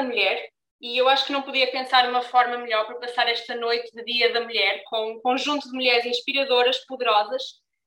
[0.00, 0.48] da Mulher
[0.80, 4.02] e eu acho que não podia pensar uma forma melhor para passar esta noite de
[4.02, 7.42] Dia da Mulher com um conjunto de mulheres inspiradoras, poderosas,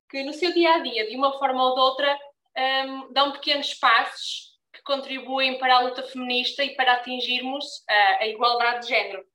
[0.09, 2.19] que no seu dia a dia, de uma forma ou de outra,
[2.55, 8.27] um, dão pequenos passos que contribuem para a luta feminista e para atingirmos uh, a
[8.27, 9.25] igualdade de género.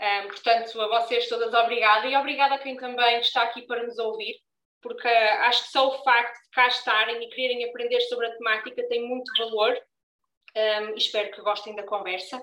[0.00, 3.98] Um, portanto, a vocês todas obrigada e obrigada a quem também está aqui para nos
[3.98, 4.34] ouvir,
[4.80, 8.88] porque acho que só o facto de cá estarem e quererem aprender sobre a temática
[8.88, 9.78] tem muito valor
[10.56, 12.42] um, espero que gostem da conversa.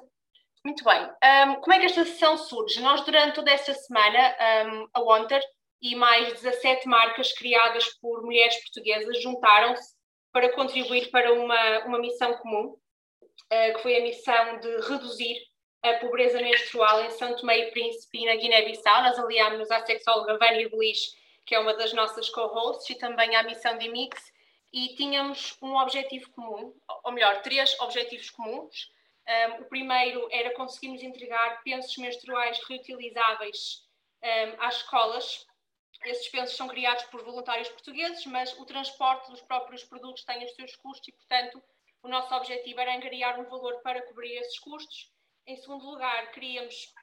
[0.63, 1.01] Muito bem.
[1.01, 2.79] Um, como é que esta sessão surge?
[2.81, 4.35] Nós, durante toda esta semana,
[4.67, 5.41] um, a Wanter
[5.81, 9.95] e mais 17 marcas criadas por mulheres portuguesas juntaram-se
[10.31, 15.37] para contribuir para uma, uma missão comum, uh, que foi a missão de reduzir
[15.83, 19.01] a pobreza menstrual em São Tomé e Príncipe e na Guiné-Bissau.
[19.01, 20.99] Nós aliámos-nos à sexóloga Vânia Belis,
[21.45, 24.30] que é uma das nossas co-hosts, e também à missão de Mix,
[24.73, 28.89] e tínhamos um objetivo comum, ou melhor, três objetivos comuns.
[29.27, 33.85] Um, o primeiro era conseguirmos entregar pensos menstruais reutilizáveis
[34.23, 35.45] um, às escolas.
[36.05, 40.55] Esses pensos são criados por voluntários portugueses, mas o transporte dos próprios produtos tem os
[40.55, 41.61] seus custos e, portanto,
[42.01, 45.11] o nosso objetivo era angariar um valor para cobrir esses custos.
[45.45, 46.93] Em segundo lugar, queríamos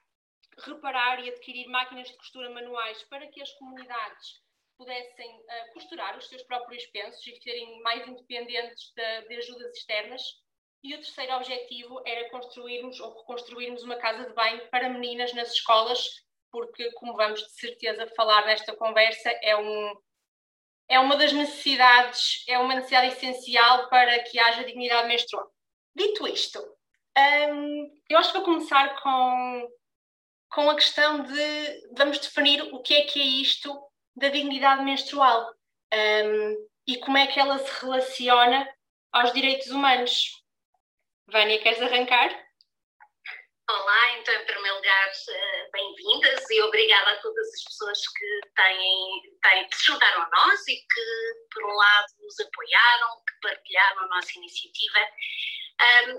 [0.58, 4.42] reparar e adquirir máquinas de costura manuais para que as comunidades
[4.78, 10.22] pudessem uh, costurar os seus próprios pensos e serem mais independentes de, de, ajudas externas.
[10.82, 15.52] E o terceiro objetivo era construirmos ou reconstruirmos uma casa de banho para meninas nas
[15.52, 16.08] escolas,
[16.52, 19.94] porque, como vamos de certeza falar nesta conversa, é, um,
[20.88, 25.50] é uma das necessidades, é uma necessidade essencial para que haja dignidade menstrual.
[25.96, 26.60] Dito isto,
[27.50, 29.68] um, eu acho que vou começar com,
[30.52, 33.87] com a questão de vamos definir o que é que é isto
[34.18, 35.54] da dignidade menstrual
[35.94, 38.68] um, e como é que ela se relaciona
[39.12, 40.30] aos direitos humanos.
[41.26, 42.30] Vânia, queres arrancar?
[43.70, 49.38] Olá, então, em primeiro lugar, eh, bem-vindas e obrigada a todas as pessoas que têm,
[49.42, 54.08] têm, se juntaram a nós e que, por um lado, nos apoiaram, que partilharam a
[54.08, 55.00] nossa iniciativa.
[55.80, 56.16] Um,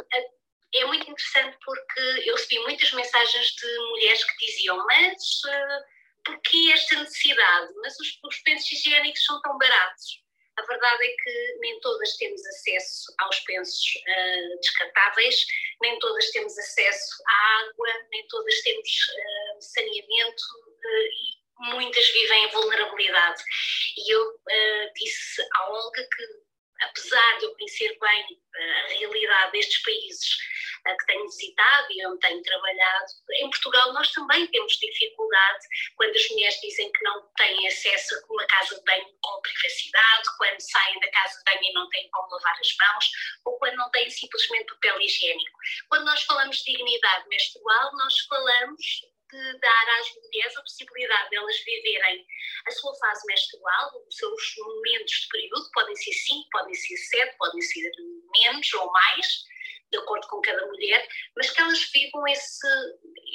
[0.76, 5.84] é muito interessante porque eu recebi muitas mensagens de mulheres que diziam, mas uh,
[6.24, 7.74] porquê esta necessidade?
[7.82, 10.22] Mas os, os pensos higiênicos são tão baratos.
[10.60, 15.46] A verdade é que nem todas temos acesso aos pensos uh, descartáveis,
[15.82, 22.44] nem todas temos acesso à água, nem todas temos uh, saneamento uh, e muitas vivem
[22.44, 23.42] em vulnerabilidade.
[23.98, 24.40] E eu
[24.96, 26.26] disse à Olga que,
[26.82, 30.38] apesar de eu conhecer bem a realidade destes países,
[30.84, 33.06] que tenho visitado e onde tenho trabalhado,
[33.42, 38.34] em Portugal nós também temos dificuldade quando as mulheres dizem que não têm acesso a
[38.34, 42.10] uma casa de banho com privacidade, quando saem da casa de banho e não têm
[42.12, 43.12] como lavar as mãos,
[43.46, 45.58] ou quando não têm simplesmente papel higiênico.
[45.90, 48.86] Quando nós falamos de dignidade menstrual, nós falamos
[49.32, 52.26] de dar às mulheres a possibilidade de elas viverem
[52.66, 57.38] a sua fase menstrual, os seus momentos de período, podem ser 5, podem ser 7,
[57.38, 57.92] podem ser
[58.34, 59.44] menos ou mais,
[59.92, 62.68] de acordo com cada mulher, mas que elas vivam esse,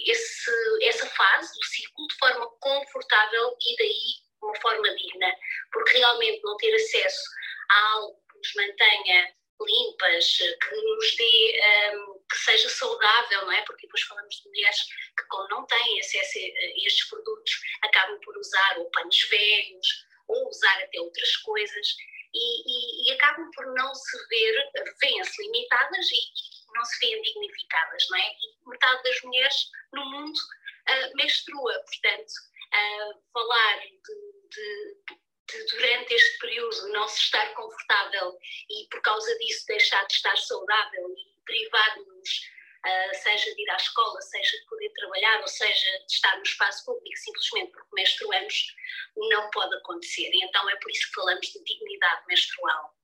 [0.06, 0.50] esse,
[0.82, 5.34] essa fase do ciclo de forma confortável e daí uma forma digna,
[5.72, 7.22] porque realmente não ter acesso
[7.70, 11.60] a algo que nos mantenha limpas, que nos dê,
[11.94, 13.62] um, que seja saudável, não é?
[13.62, 14.78] Porque depois falamos de mulheres
[15.16, 19.86] que, como não têm acesso a estes produtos, acabam por usar ou panos velhos
[20.28, 21.96] ou usar até outras coisas
[22.34, 28.06] e, e, e acabam por não se ver, veem-se limitadas e não se veem dignificadas,
[28.10, 28.28] não é?
[28.28, 32.32] E metade das mulheres no mundo uh, menstrua, portanto,
[32.74, 38.36] uh, falar de, de, durante este período não se estar confortável
[38.70, 42.53] e por causa disso deixar de estar saudável e privar-nos
[42.84, 46.42] uh, seja de ir à escola, seja de poder trabalhar, ou seja de estar no
[46.42, 48.74] espaço público simplesmente porque menstruamos,
[49.16, 50.30] não pode acontecer.
[50.32, 52.94] E então é por isso que falamos de dignidade menstrual.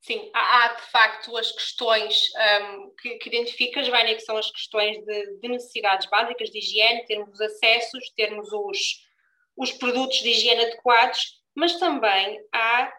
[0.00, 4.50] Sim, há, há de facto as questões um, que, que identificas, Vânia, que são as
[4.50, 8.78] questões de, de, necessidades básicas de higiene, termos os acessos, termos os,
[9.56, 12.92] os produtos de higiene adequados, mas também há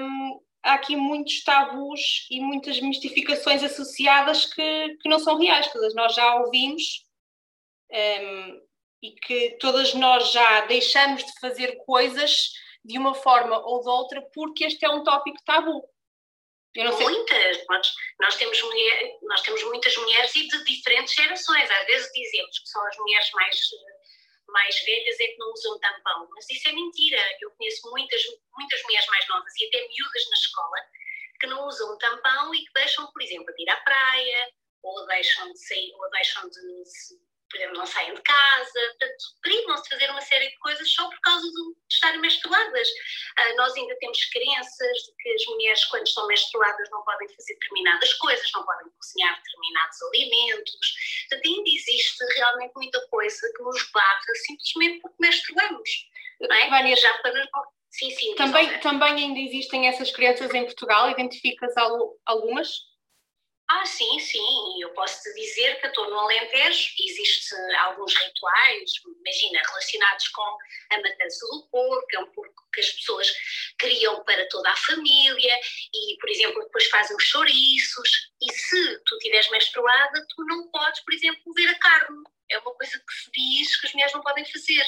[0.00, 5.94] um, há aqui muitos tabus e muitas mistificações associadas que, que não são reais, todas
[5.94, 7.06] nós já ouvimos
[7.90, 8.60] um,
[9.02, 12.52] e que todas nós já deixamos de fazer coisas
[12.84, 15.82] de uma forma ou de outra porque este é um tópico tabu.
[16.76, 22.12] Muitas, nós, nós, temos mulher, nós temos muitas mulheres e de diferentes gerações, às vezes
[22.12, 23.58] dizemos que são as mulheres mais
[24.48, 27.20] mais velhas é que não usam tampão, mas isso é mentira.
[27.40, 28.22] Eu conheço muitas,
[28.56, 30.76] muitas mulheres mais novas e até miúdas na escola
[31.40, 34.50] que não usam tampão e que deixam, por exemplo, de ir à praia
[34.82, 36.84] ou deixam de sair ou deixam de
[37.50, 41.08] por exemplo, não saem de casa, portanto, privam-se de fazer uma série de coisas só
[41.08, 42.88] por causa de estarem menstruadas.
[42.88, 47.54] Uh, nós ainda temos crenças de que as mulheres, quando estão menstruadas, não podem fazer
[47.54, 50.94] determinadas coisas, não podem cozinhar determinados alimentos.
[51.28, 55.90] Portanto, ainda existe realmente muita coisa que nos barra simplesmente porque menstruamos.
[56.40, 56.70] Não é?
[56.70, 57.32] Vânia, já para
[57.90, 58.34] Sim, sim.
[58.34, 61.10] Também, também ainda existem essas crenças em Portugal?
[61.10, 61.72] Identificas
[62.24, 62.87] algumas?
[63.70, 69.60] Ah, sim, sim, eu posso te dizer que estou no Alentejo, existem alguns rituais, imagina,
[69.66, 70.56] relacionados com
[70.90, 73.30] a matança do porco, é um porco que as pessoas
[73.78, 75.60] criam para toda a família
[75.92, 78.08] e, por exemplo, depois fazem os chouriços
[78.40, 82.74] e se tu estiveres menstruada, tu não podes, por exemplo, ver a carne é uma
[82.74, 84.86] coisa que se diz que as mulheres não podem fazer.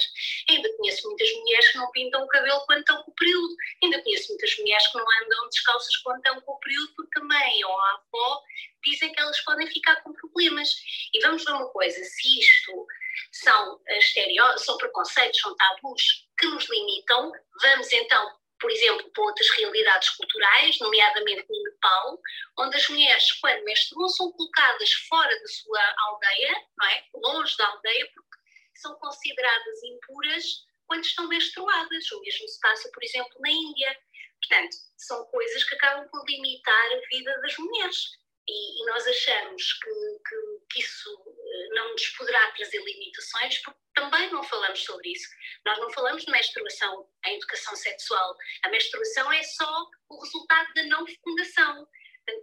[0.48, 3.54] Ainda conheço muitas mulheres que não pintam o cabelo quando estão com o período.
[3.82, 7.24] Ainda conheço muitas mulheres que não andam descalças quando estão com o período porque a
[7.24, 8.42] mãe ou a avó
[8.84, 10.74] dizem que elas podem ficar com problemas.
[11.14, 12.86] E vamos ver uma coisa, se isto
[13.32, 19.48] são, estereo, são preconceitos, são tabus que nos limitam, vamos então por exemplo, para outras
[19.50, 22.20] realidades culturais, nomeadamente no Nepal,
[22.58, 27.04] onde as mulheres, quando menstruam, são colocadas fora da sua aldeia, não é?
[27.14, 28.38] longe da aldeia, porque
[28.76, 30.44] são consideradas impuras
[30.86, 32.12] quando estão menstruadas.
[32.12, 33.96] O mesmo se passa, por exemplo, na Índia.
[34.42, 38.20] Portanto, são coisas que acabam por limitar a vida das mulheres.
[38.48, 39.90] E, e nós achamos que,
[40.28, 41.24] que, que, isso
[41.70, 45.28] não nos poderá trazer limitações, porque também não falamos sobre isso.
[45.64, 48.36] Nós não falamos de menstruação em educação sexual.
[48.64, 51.88] A menstruação é só o resultado da não fecundação.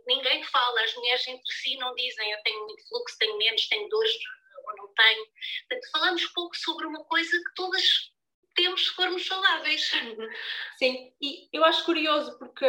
[0.05, 3.87] Ninguém fala, as mulheres entre si não dizem eu tenho muito fluxo, tenho menos, tenho
[3.89, 4.13] dores
[4.65, 5.25] ou não tenho.
[5.69, 7.83] Portanto, falamos pouco sobre uma coisa que todas
[8.55, 9.89] temos se formos saudáveis.
[10.77, 12.65] Sim, e eu acho curioso porque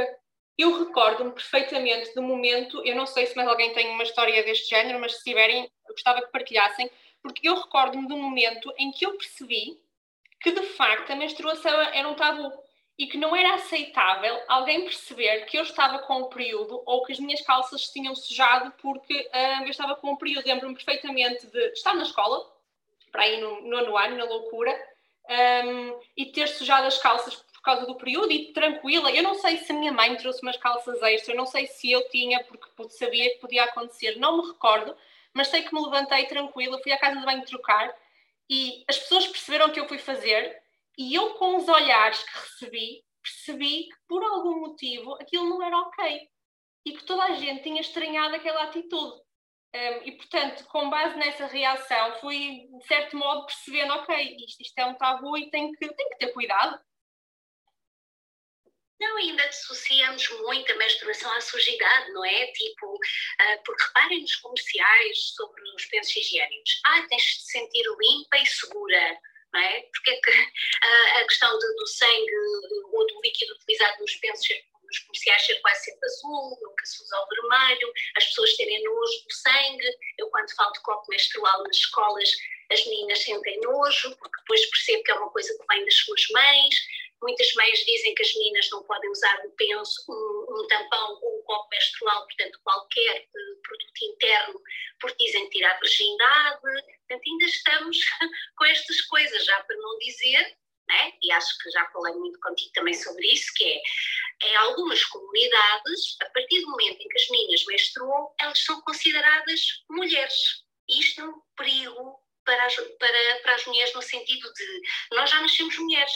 [0.59, 4.69] eu recordo-me perfeitamente do momento, eu não sei se mais alguém tem uma história deste
[4.69, 6.91] género, mas se tiverem, eu gostava que partilhassem,
[7.23, 9.81] porque eu recordo-me do momento em que eu percebi
[10.41, 12.53] que de facto a menstruação era um tabu
[12.99, 17.13] e que não era aceitável alguém perceber que eu estava com o período ou que
[17.13, 20.47] as minhas calças tinham sujado porque uh, eu estava com o período.
[20.47, 22.45] Lembro-me perfeitamente de estar na escola,
[23.13, 24.73] para aí no nono ano, na loucura,
[25.65, 29.13] um, e ter sujado as calças por causa do período e tranquila.
[29.13, 31.67] Eu não sei se a minha mãe me trouxe umas calças extras, eu não sei
[31.67, 34.97] se eu tinha, porque sabia que podia acontecer, não me recordo,
[35.35, 37.95] mas sei que me levantei tranquila, fui à casa de banho trocar
[38.51, 40.61] e as pessoas perceberam o que eu fui fazer
[40.97, 45.79] e eu, com os olhares que recebi, percebi que por algum motivo aquilo não era
[45.79, 46.29] ok
[46.85, 49.21] e que toda a gente tinha estranhado aquela atitude.
[49.75, 54.79] Um, e portanto, com base nessa reação, fui de certo modo percebendo: ok, isto, isto
[54.79, 56.81] é um tabu e tenho que, tenho que ter cuidado.
[59.01, 62.47] Não, ainda dissociamos muito a menstruação à sujidade, não é?
[62.49, 66.81] Tipo, uh, porque reparem nos comerciais sobre os pensos higiênicos.
[66.85, 69.21] Ah, tens de se sentir limpa e segura,
[69.53, 69.83] não é?
[69.83, 70.31] Porque é que
[71.21, 72.33] a questão do sangue
[72.93, 74.49] ou do líquido utilizado nos pensos
[74.89, 79.25] nos comerciais ser quase sempre azul, nunca se usa o vermelho, as pessoas terem nojo
[79.25, 79.87] do sangue.
[80.17, 82.31] Eu, quando falo de copo menstrual nas escolas,
[82.71, 86.27] as meninas sentem nojo, porque depois percebo que é uma coisa que vem das suas
[86.31, 86.75] mães.
[87.23, 91.39] Muitas mães dizem que as meninas não podem usar um penso, um, um tampão ou
[91.39, 94.63] um copo menstrual, portanto, qualquer uh, produto interno,
[95.01, 96.61] porque dizem que tira a virgindade.
[96.61, 97.97] Portanto, ainda estamos
[98.57, 100.57] com estas coisas, já para não dizer,
[100.89, 101.13] né?
[101.23, 103.83] e acho que já falei muito contigo também sobre isso, que é,
[104.49, 109.61] em algumas comunidades, a partir do momento em que as meninas menstruam, elas são consideradas
[109.91, 110.65] mulheres.
[110.89, 115.41] Isto é um perigo para as, para, para as mulheres no sentido de nós já
[115.43, 116.13] nascemos mulheres,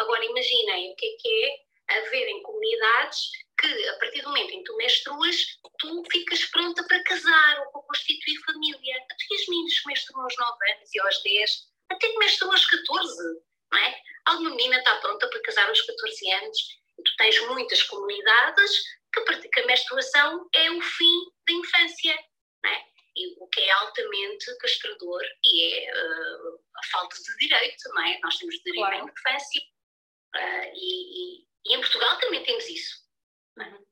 [0.00, 3.30] Agora imaginem o que é que é haver em comunidades
[3.60, 5.36] que a partir do momento em que tu menstruas,
[5.78, 8.96] tu ficas pronta para casar ou para constituir família.
[8.96, 11.50] Até as meninas que menstruam aos 9 anos e aos 10,
[11.90, 13.22] até que menstruam aos 14,
[13.70, 14.02] não é?
[14.24, 16.58] Alguma menina está pronta para casar aos 14 anos
[16.98, 18.72] e tu tens muitas comunidades
[19.12, 22.18] que, que a menstruação é o fim da infância,
[22.64, 22.84] não é?
[23.16, 28.18] E o que é altamente castrador e é uh, a falta de direito, não é?
[28.22, 29.04] Nós temos direito claro.
[29.04, 29.60] à infância
[30.36, 32.98] Uh, e, e, e, em Portugal também temos isso.
[33.58, 33.84] Uhum.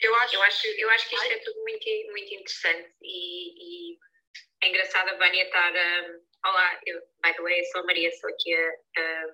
[0.00, 3.98] Eu acho, eu acho, eu acho que isto é tudo muito, muito interessante e, e
[4.62, 5.72] é engraçado a Vânia estar.
[5.72, 9.26] Um, olá, eu, by the way, eu sou a Maria, sou aqui a, a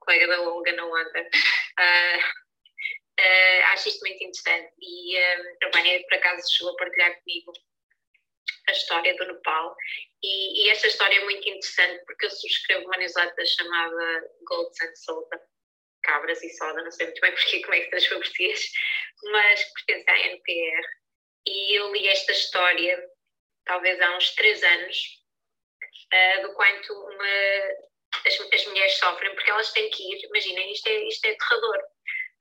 [0.00, 1.20] colega da Longa na Onda.
[1.20, 2.18] Uh,
[3.20, 7.52] uh, acho isto muito interessante e um, a Vânia, por acaso, chegou a partilhar comigo
[8.70, 9.76] a história do Nepal.
[10.22, 14.94] E, e, esta história é muito interessante porque eu subscrevo uma newsletter chamada Gold and
[14.96, 15.42] Soda,
[16.02, 18.70] Cabras e Soda, não sei muito bem porque como é que se português,
[19.32, 21.00] mas pertence à NPR
[21.46, 23.02] e eu li esta história,
[23.64, 24.96] talvez há uns três anos,
[26.12, 27.24] uh, do quanto uma,
[28.26, 31.78] as, as, mulheres sofrem, porque elas têm que ir, imaginem, isto é, isto é aterrador,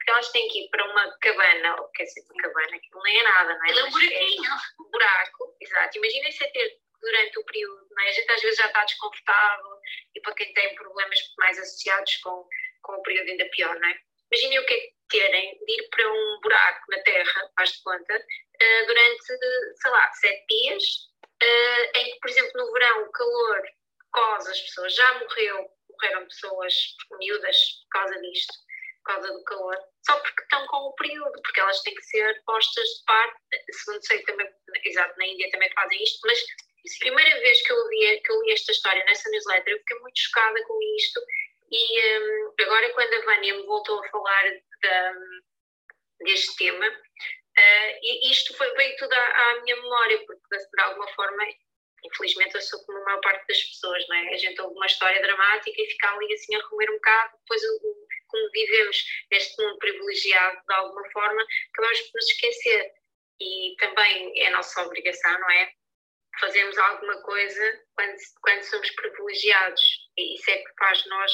[0.10, 3.24] elas têm que ir para uma cabana, ou quer dizer, uma cabana, aquilo nem é
[3.24, 3.70] nada, não é?
[3.70, 4.44] É um buraquinho.
[4.44, 5.98] É um buraco, exato.
[5.98, 8.10] Imaginem se é ter durante o período, não é?
[8.10, 9.80] A gente às vezes já está desconfortável
[10.16, 12.48] e para quem tem problemas mais associados com,
[12.82, 14.00] com o período ainda pior, não é?
[14.32, 17.84] Imaginem o que é que terem de ir para um buraco na terra, faz de
[17.84, 20.84] conta, uh, durante, sei lá, sete dias,
[21.42, 23.64] uh, em que, por exemplo, no verão o calor
[24.14, 26.74] causa as pessoas, já morreu, morreram pessoas
[27.20, 28.54] miúdas por causa disto,
[29.10, 32.88] causa do calor, só porque estão com o período, porque elas têm que ser postas
[32.88, 33.40] de parte,
[33.72, 34.48] segundo sei também,
[34.86, 38.42] exato, na Índia também fazem isto, mas a primeira vez que eu, li, que eu
[38.44, 41.20] li esta história nessa newsletter, eu fiquei muito chocada com isto.
[41.72, 45.44] E um, agora quando a Vânia me voltou a falar de,
[46.22, 51.44] deste tema, uh, isto foi, veio tudo à, à, minha memória, porque de alguma forma,
[52.06, 54.34] infelizmente eu sou como a maior parte das pessoas, não é?
[54.34, 57.62] A gente ouve uma história dramática e fica ali assim a comer um bocado, depois
[58.28, 62.92] como vivemos neste mundo privilegiado de alguma forma, acabamos por nos esquecer.
[63.42, 65.72] E também é nossa obrigação, não é?
[66.40, 69.82] fazemos alguma coisa quando, quando somos privilegiados.
[70.18, 71.32] E isso é que faz nós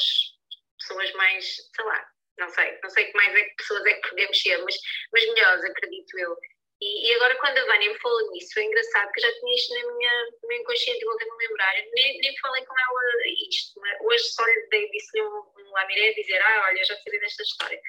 [0.78, 2.06] pessoas mais, sei lá,
[2.38, 4.76] não sei, não sei que mais é que pessoas é que podemos ser, mas,
[5.12, 6.36] mas melhores, acredito eu.
[6.80, 9.54] E, e, agora, quando a Vânia me falou nisso, foi engraçado que eu já tinha
[9.54, 11.74] isto na minha, no meu inconsciente e voltei-me a lembrar.
[11.94, 13.02] Nem, nem falei com ela
[13.48, 17.80] isto, hoje só disse-lhe um, um lamiré dizer: Ah, olha, já sabia desta história.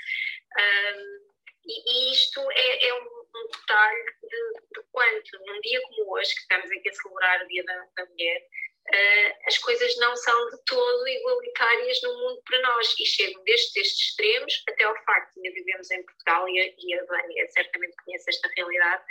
[0.58, 1.27] Um,
[1.65, 6.34] e, e, isto é, é um um detalhe de, de quanto, num dia como hoje,
[6.34, 8.41] que estamos aqui a celebrar o Dia da, da Mulher,
[8.89, 12.96] uh, as coisas não são de todo igualitárias no mundo para nós.
[13.00, 16.74] E chegam desde estes extremos até ao facto de ainda vivemos em Portugal e a,
[16.77, 19.03] e a Vânia certamente conhece esta realidade,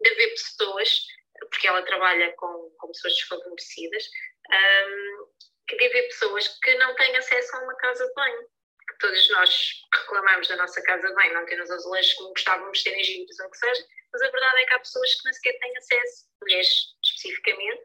[0.00, 1.06] de haver pessoas,
[1.50, 4.04] porque ela trabalha com, com pessoas desfavorecidas,
[4.52, 5.28] um,
[5.66, 8.48] que de haver pessoas que não têm acesso a uma casa de banho.
[8.86, 12.84] Que todos nós reclamamos da nossa casa bem, não ter os azulejos como gostávamos de
[12.84, 15.24] ter em Gírios ou o que seja, mas a verdade é que há pessoas que
[15.24, 16.68] nem sequer têm acesso, mulheres
[17.02, 17.82] especificamente,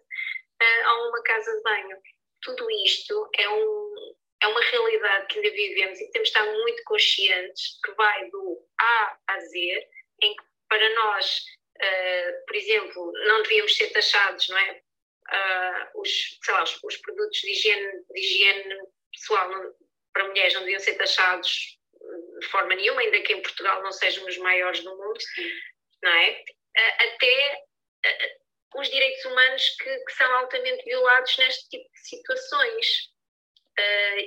[0.66, 1.98] a uma casa de banho.
[2.42, 6.84] Tudo isto é, um, é uma realidade que ainda vivemos e temos de estar muito
[6.84, 9.88] conscientes que vai do A a Z,
[10.22, 11.44] em que para nós,
[11.78, 14.82] uh, por exemplo, não devíamos ser taxados, não é?
[15.32, 18.76] Uh, os, lá, os, os, produtos de higiene, de higiene
[19.12, 19.74] pessoal não,
[20.12, 21.78] para mulheres não deviam ser taxados
[22.40, 25.20] de forma nenhuma, ainda que em Portugal não sejam os maiores do mundo,
[26.02, 26.44] não é?
[26.76, 27.64] Até
[28.76, 32.88] os direitos humanos que, que são altamente violados neste tipo de situações.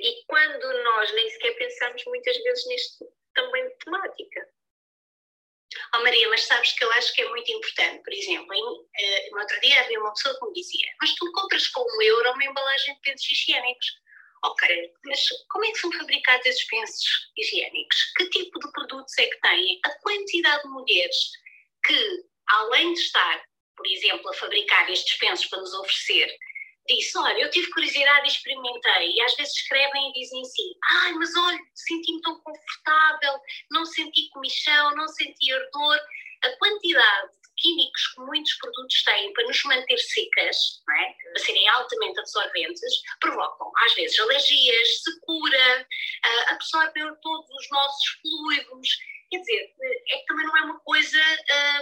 [0.01, 4.49] e quando nós nem sequer pensamos muitas vezes neste tipo também de temática.
[5.95, 9.29] Oh Maria, mas sabes que eu acho que é muito importante, por exemplo, em, eh,
[9.31, 12.31] no outro dia havia uma pessoa que me dizia, mas tu compras com um euro
[12.31, 14.03] uma embalagem de pensos higiênicos.
[14.45, 18.13] Ok, mas como é que são fabricados esses pensos higiênicos?
[18.17, 19.79] Que tipo de produtos é que têm?
[19.85, 21.17] A quantidade de mulheres
[21.85, 26.27] que, além de estar, por exemplo, a fabricar estes pensos para nos oferecer,
[26.87, 31.13] disse, olha, eu tive curiosidade e experimentei, e às vezes escrevem e dizem assim, ai,
[31.13, 33.39] mas olha, senti-me tão confortável,
[33.71, 35.99] não senti comichão, não senti ardor.
[36.43, 40.57] A quantidade químicos que muitos produtos têm para nos manter secas,
[40.89, 41.13] é?
[41.31, 48.89] para serem altamente absorventes, provocam às vezes alergias, secura, uh, absorvem todos os nossos fluidos.
[49.33, 49.73] Quer dizer,
[50.09, 51.19] é que também não é uma coisa,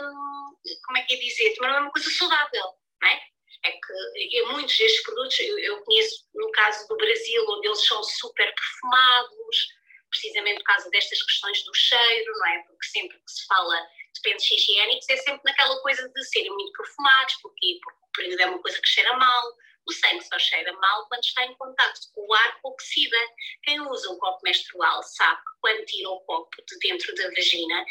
[0.03, 0.55] um,
[0.86, 2.63] como é que é dizer, também não é uma coisa saudável,
[3.01, 3.22] não é?
[3.65, 8.01] É que muitos destes produtos, eu, eu conheço no caso do Brasil, onde eles são
[8.05, 9.67] super perfumados,
[10.10, 12.60] precisamente por causa destas questões do cheiro, não é?
[12.60, 13.75] Porque sempre que se fala
[14.13, 18.46] de pensos higiênicos é sempre naquela coisa de serem muito perfumados, porque o período é
[18.46, 22.27] uma coisa que cheira mal, o sangue só cheira mal quando está em contato com
[22.27, 23.17] o ar oxida.
[23.63, 27.85] Quem usa um copo menstrual sabe que quando tira o copo de dentro da vagina,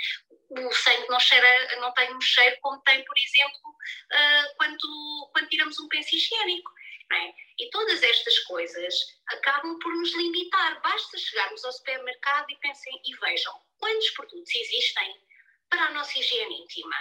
[0.51, 5.49] o sangue não, cheira, não tem um cheiro como tem, por exemplo, uh, quando, quando
[5.49, 6.71] tiramos um penso higiênico.
[7.13, 7.35] É?
[7.59, 8.95] E todas estas coisas
[9.27, 10.81] acabam por nos limitar.
[10.81, 15.21] Basta chegarmos ao supermercado e pensem e vejam quantos produtos existem
[15.69, 16.97] para a nossa higiene íntima.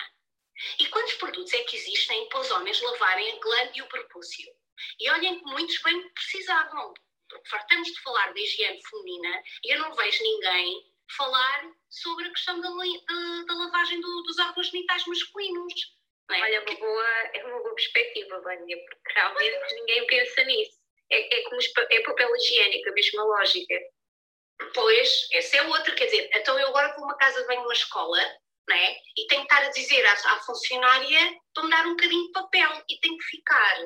[0.80, 4.52] E quantos produtos é que existem para os homens lavarem a glande e o prepúcio?
[5.00, 6.94] E olhem que muitos bem precisavam,
[7.30, 12.32] porque fartamos de falar de higiene feminina e eu não vejo ninguém falar sobre a
[12.32, 15.74] questão da, da, da lavagem do, dos órgãos genitais masculinos.
[16.32, 16.42] É?
[16.42, 20.78] Olha, uma boa, é uma boa perspectiva, Vânia, porque realmente ninguém pensa nisso.
[21.12, 21.60] É, é como
[21.90, 23.76] é papel higiênico, a mesma lógica.
[24.76, 27.74] Pois, essa é outra, quer dizer, então eu agora vou uma casa de banho, uma
[27.74, 28.20] escola,
[28.68, 28.98] não é?
[29.18, 32.32] E tem que estar a dizer à, à funcionária para me dar um bocadinho de
[32.32, 33.78] papel e tem que ficar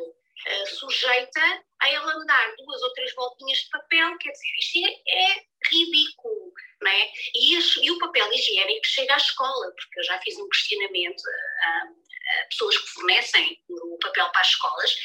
[0.48, 4.80] uh, sujeita a ela me dar duas ou três voltinhas de papel, quer dizer, isto
[5.08, 7.12] é, é ridículo, não é?
[7.36, 11.24] E, e, o papel higiênico chega à escola, porque eu já fiz um questionamento
[11.62, 14.96] a, a pessoas que fornecem o papel para as escolas,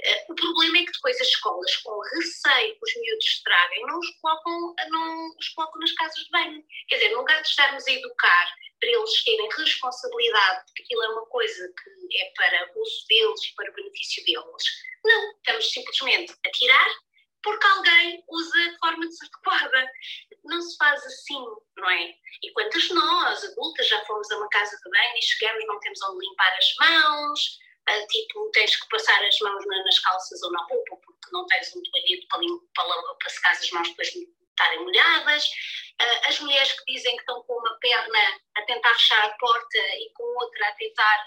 [0.00, 3.98] Uh, o problema é que depois as escolas, com receio que os miúdos estraguem, não
[3.98, 6.64] os colocam, não os colocam nas casas de banho.
[6.88, 11.08] Quer dizer, no lugar de estarmos a educar para eles terem responsabilidade, porque aquilo é
[11.10, 14.64] uma coisa que é para uso deles e para benefício deles,
[15.04, 16.90] não, estamos simplesmente a tirar
[17.42, 19.90] porque alguém usa de forma desadequada.
[20.44, 21.42] Não se faz assim,
[21.76, 22.14] não é?
[22.42, 26.02] E quantas nós, adultas, já fomos a uma casa de banho e chegamos, não temos
[26.02, 27.58] onde limpar as mãos,
[27.88, 31.46] uh, tipo, tens que passar as mãos na, nas calças ou na roupa porque não
[31.46, 32.40] tens um toalhete para,
[32.74, 35.44] para, para secar as mãos depois de estarem molhadas.
[36.00, 39.78] Uh, as mulheres que dizem que estão com uma perna a tentar fechar a porta
[39.78, 41.26] e com outra a tentar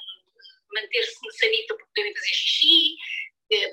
[0.74, 2.96] manter-se no sanita porque devem fazer xixi,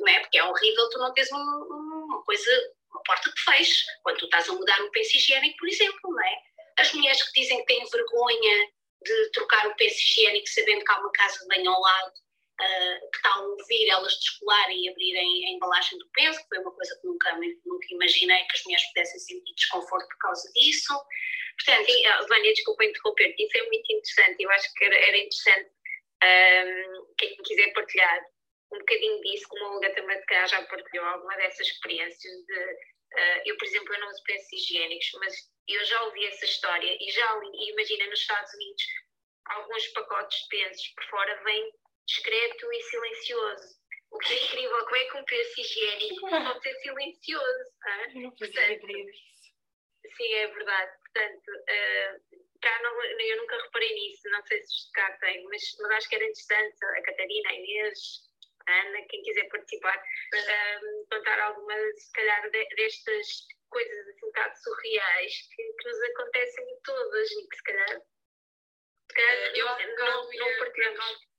[0.01, 0.21] não é?
[0.21, 2.51] Porque é horrível tu não tens um, uma coisa,
[2.91, 6.23] uma porta que feche, quando tu estás a mudar um penso higiênico, por exemplo, não
[6.23, 6.43] é?
[6.79, 8.69] As mulheres que dizem que têm vergonha
[9.03, 12.13] de trocar o penso higiênico sabendo que há uma casa de banho ao lado
[12.61, 16.59] uh, que está a ouvir elas descolarem e abrirem a embalagem do penso, que foi
[16.59, 17.33] uma coisa que nunca,
[17.65, 20.95] nunca imaginei que as mulheres pudessem sentir desconforto por causa disso.
[21.57, 25.17] Portanto, Sim, uh, Vânia, desculpa interromper, isso é muito interessante, eu acho que era, era
[25.17, 25.71] interessante
[26.23, 28.21] um, quem quiser partilhar
[28.73, 33.57] um bocadinho disso, como a Olga também já partilhou alguma dessas experiências de, uh, eu
[33.57, 35.35] por exemplo, eu não uso pensos higiênicos, mas
[35.69, 38.83] eu já ouvi essa história e já li, imagina nos Estados Unidos
[39.47, 41.73] alguns pacotes de pensos por fora vêm
[42.07, 43.81] discreto e silencioso.
[44.11, 47.71] O que é incrível, como é que um penso higiênico pode ser silencioso?
[48.15, 48.87] Não Portanto,
[50.17, 50.93] sim, é verdade.
[51.01, 55.91] Portanto, uh, cá não, eu nunca reparei nisso, não sei se cá tem, mas, mas
[55.93, 57.99] acho que era interessante a Catarina, a Inês,
[58.67, 60.03] a Ana, quem quiser participar,
[60.83, 63.27] um, contar algumas, se calhar, de, destas
[63.71, 69.15] coisas assim um bocado surreais que, que nos acontecem todas e que se calhar, se
[69.15, 71.30] calhar eh, eu, não, não, não partilhamos.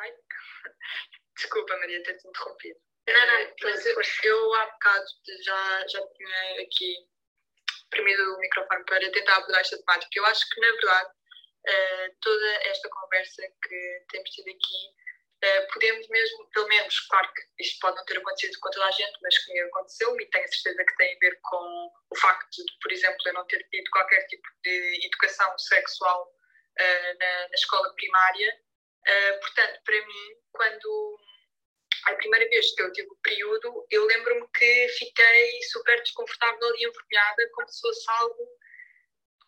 [0.00, 0.12] Ai,
[1.36, 2.80] desculpa, Maria, ter-te interrompido.
[3.06, 5.04] Não, não, mas eu, eu há bocado
[5.42, 7.08] já, já tinha aqui
[7.90, 10.10] premido o microfone para tentar abordar esta temática.
[10.14, 14.94] Eu acho que, na verdade, uh, toda esta conversa que temos tido aqui,
[15.44, 18.90] uh, podemos mesmo, pelo menos, claro que isto pode não ter acontecido com toda a
[18.92, 22.78] gente, mas comigo aconteceu e tenho certeza que tem a ver com o facto de,
[22.80, 27.92] por exemplo, eu não ter tido qualquer tipo de educação sexual uh, na, na escola
[27.96, 28.60] primária
[29.08, 31.18] Uh, portanto, para mim, quando
[32.06, 36.86] a primeira vez que eu tive o período, eu lembro-me que fiquei super desconfortável e
[36.86, 38.48] envergonhada, como se fosse algo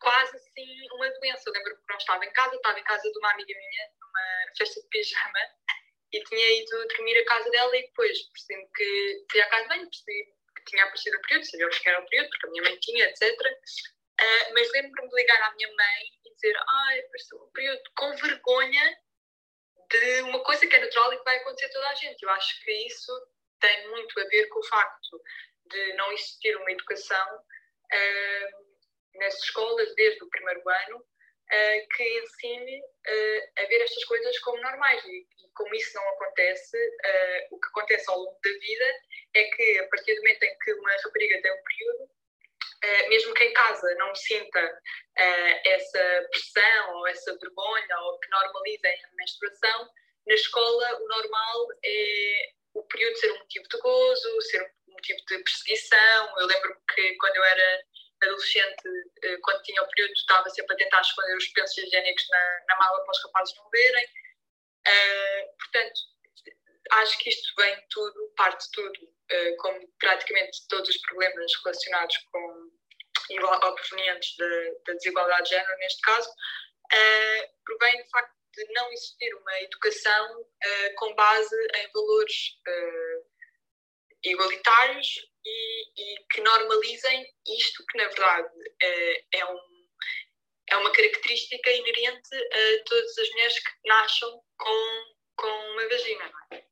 [0.01, 1.43] quase assim uma doença.
[1.47, 4.57] Eu lembro-me que não estava em casa, estava em casa de uma amiga minha, numa
[4.57, 5.41] festa de pijama,
[6.13, 9.69] e tinha ido dormir à casa dela e depois percebi que fui à casa de
[9.69, 10.25] banho, percebi
[10.57, 13.05] que tinha aparecido o período, sabia que era o período, porque a minha mãe tinha,
[13.07, 13.23] etc.
[13.23, 17.83] Uh, ah, mas lembro-me de ligar à minha mãe e dizer, ai, apareceu o período,
[17.97, 18.99] com vergonha
[19.93, 22.23] de uma coisa que é natural e que vai acontecer a toda a gente.
[22.23, 23.13] Eu acho que isso
[23.61, 25.23] tem muito a ver com o facto
[25.67, 32.81] de não existir uma educação uh, nas escolas desde o primeiro ano uh, que ensine
[32.81, 35.05] uh, a ver estas coisas como normais.
[35.05, 36.79] E, e como isso não acontece,
[37.51, 38.95] o que acontece ao longo da vida
[39.35, 42.11] é que a partir do momento em que uma rapariga tem um período,
[42.85, 48.31] Uh, mesmo que em casa não sinta uh, essa pressão ou essa vergonha ou que
[48.31, 49.89] normalizem a menstruação,
[50.27, 55.19] na escola o normal é o período ser um motivo de gozo, ser um motivo
[55.29, 56.39] de perseguição.
[56.39, 57.83] Eu lembro-me que quando eu era
[58.23, 62.61] adolescente, uh, quando tinha o período, estava sempre a tentar esconder os pensos higiênicos na,
[62.69, 64.09] na mala para os rapazes não verem.
[65.59, 66.01] portanto,
[66.91, 69.22] acho que isto vem tudo, parte tudo eh,
[69.59, 72.73] como praticamente todos os problemas relacionados com
[73.31, 79.35] ou provenientes da, desigualdade de género, neste caso, uh, provém do facto de não existir
[79.35, 82.35] uma educação uh, com base em valores
[82.69, 83.27] uh,
[84.25, 85.09] igualitários
[85.45, 88.49] e, e, que normalizem isto que, na verdade,
[89.33, 89.61] é, um,
[90.71, 96.31] é uma característica inerente a todas as mulheres que nascem com, com uma vagina.
[96.31, 96.72] Não é?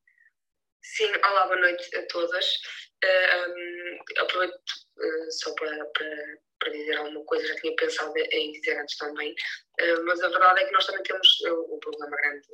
[0.83, 2.47] Sim, olá, boa noite a todas.
[3.05, 8.53] Uh, um, aproveito uh, só para, para, para, dizer alguma coisa, já tinha pensado em
[8.53, 12.47] dizer antes também, uh, mas a verdade é que nós também temos um problema grande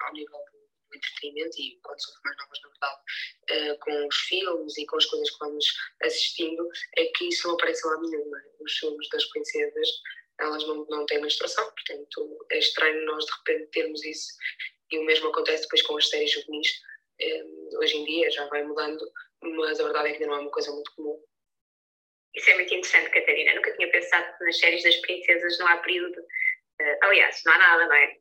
[0.00, 4.86] ao nível do entretenimento e quando somos mais novas, na verdade, com os filmes e
[4.86, 5.66] com as coisas que vamos
[6.02, 8.38] assistindo, é que isso não aparece lá nenhuma.
[8.60, 9.88] Os filmes das princesas
[10.40, 14.32] elas não, não têm menstruação, portanto é estranho nós de repente termos isso.
[14.90, 16.68] E o mesmo acontece depois com as séries juvenis.
[17.78, 19.04] Hoje em dia já vai mudando,
[19.42, 21.22] mas a verdade é que ainda não é uma coisa muito comum.
[22.34, 23.54] Isso é muito interessante, Catarina.
[23.54, 26.20] Nunca tinha pensado que nas séries das princesas não há período
[26.82, 28.16] Uh, aliás, não há nada, não é?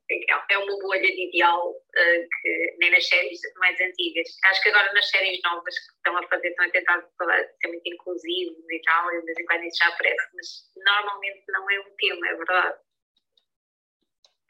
[0.51, 4.27] É uma bolha de ideal uh, que nem nas séries mais antigas.
[4.45, 7.67] Acho que agora nas séries novas que estão a fazer, estão a tentar falar, ser
[7.69, 10.47] muito inclusivos e tal, e de vez em quando isso já aparece, mas
[10.85, 12.77] normalmente não é um tema, é verdade.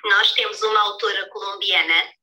[0.04, 2.14] Nós temos uma autora colombiana,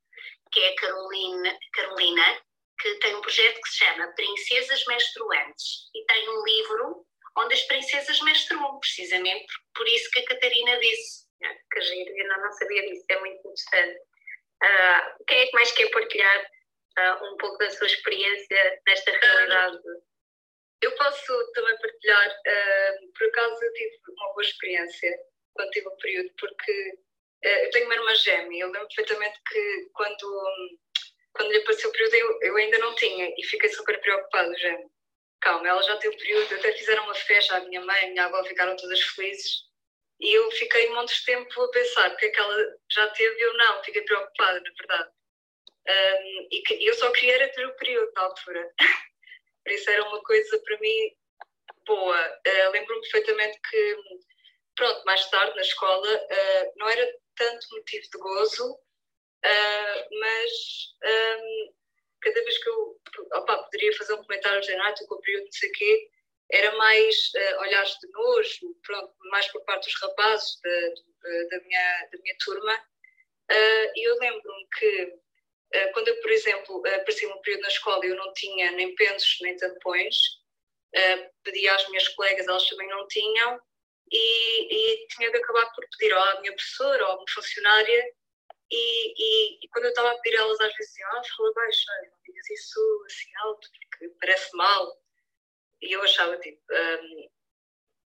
[0.51, 2.41] que é a Carolina, Carolina,
[2.79, 7.05] que tem um projeto que se chama Princesas Menstruantes e tem um livro
[7.37, 11.21] onde as princesas menstruam, precisamente por isso que a Catarina disse
[11.71, 13.99] que giro, eu não, não sabia disso, é muito interessante.
[14.63, 16.45] Uh, quem é que mais quer partilhar
[16.99, 19.77] uh, um pouco da sua experiência nesta realidade?
[19.77, 20.03] Uh,
[20.81, 22.35] eu posso também partilhar,
[23.15, 25.15] por acaso eu tive uma boa experiência
[25.53, 26.99] quando tive o período, porque
[27.43, 30.77] eu tenho uma irmã gêmea, eu lembro perfeitamente que quando,
[31.33, 34.89] quando lhe apareceu o período eu, eu ainda não tinha e fiquei super preocupada, gêmea.
[35.41, 38.25] Calma, ela já teve o período, até fizeram uma festa, a minha mãe, a minha
[38.25, 39.71] avó ficaram todas felizes
[40.21, 43.39] e eu fiquei um monte de tempo a pensar porque é que ela já teve
[43.39, 45.09] e eu não, fiquei preocupada, na verdade.
[45.89, 48.71] Um, e que, eu só queria ter o período na altura.
[49.63, 51.11] Por isso era uma coisa para mim
[51.87, 52.39] boa.
[52.47, 53.97] Uh, Lembro-me perfeitamente que,
[54.75, 60.51] pronto, mais tarde na escola uh, não era tanto motivo de gozo, uh, mas
[61.03, 61.73] um,
[62.21, 63.01] cada vez que eu
[63.33, 66.09] opa, poderia fazer um comentário de ah, com o período, não sei quê,
[66.51, 70.79] era mais uh, olhares de nojo, pronto, mais por parte dos rapazes da,
[71.49, 72.91] da, minha, da minha turma.
[73.95, 75.13] E eu lembro-me que
[75.93, 79.39] quando eu, por exemplo, aparecia um período na escola e eu não tinha nem pensos
[79.41, 80.15] nem tampões,
[81.43, 83.59] pedia às minhas colegas, elas também não tinham,
[84.11, 88.13] e, e tinha que acabar por pedir à minha professora ou à minha funcionária
[88.71, 91.85] e, e, e, quando eu estava a pedir elas às vezes diziam, ah, fala baixo,
[91.89, 94.97] não digas isso assim alto, porque parece mal.
[95.81, 97.29] E eu achava, tipo, um,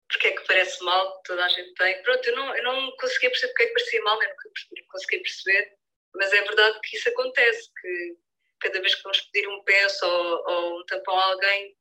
[0.09, 2.03] porque é que parece mal, toda a gente tem.
[2.03, 5.21] Pronto, eu não, eu não conseguia perceber porque é que parecia mal, nem nunca conseguia
[5.21, 5.77] perceber,
[6.15, 8.17] mas é verdade que isso acontece, que
[8.61, 11.77] cada vez que vamos pedir um penso ou, ou um tampão a alguém,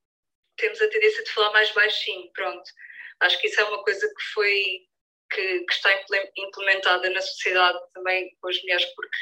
[0.58, 2.69] temos a tendência de falar mais baixinho, pronto.
[3.26, 4.64] Acho que isso é uma coisa que foi,
[5.32, 5.90] que, que está
[6.38, 9.18] implementada na sociedade também com as mulheres, porque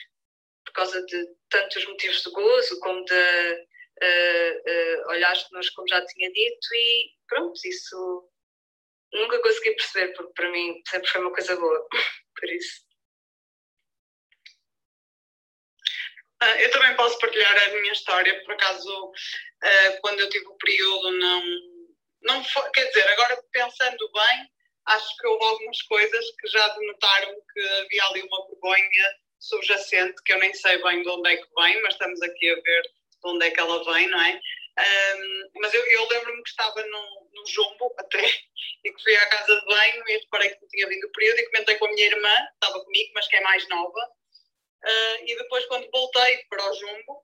[0.65, 6.31] por causa de tantos motivos de gozo como de uh, uh, olhaste-nos como já tinha
[6.31, 8.29] dito e pronto, isso
[9.13, 11.87] nunca consegui perceber porque para mim sempre foi uma coisa boa,
[12.35, 12.81] por isso.
[16.41, 20.57] Uh, eu também posso partilhar a minha história, por acaso uh, quando eu tive o
[20.57, 21.43] período não,
[22.23, 24.49] não foi, quer dizer, agora pensando bem,
[24.85, 30.33] acho que houve algumas coisas que já denotaram que havia ali uma vergonha subjacente que
[30.33, 33.29] eu nem sei bem de onde é que vem, mas estamos aqui a ver de
[33.29, 34.39] onde é que ela vem, não é?
[34.75, 38.25] Um, mas eu, eu lembro-me que estava num, num jumbo até
[38.83, 41.39] e que fui à casa de banho e reparei que não tinha vindo o período
[41.39, 43.99] e comentei com a minha irmã, que estava comigo, mas que é mais nova.
[44.83, 47.23] Uh, e depois, quando voltei para o jumbo,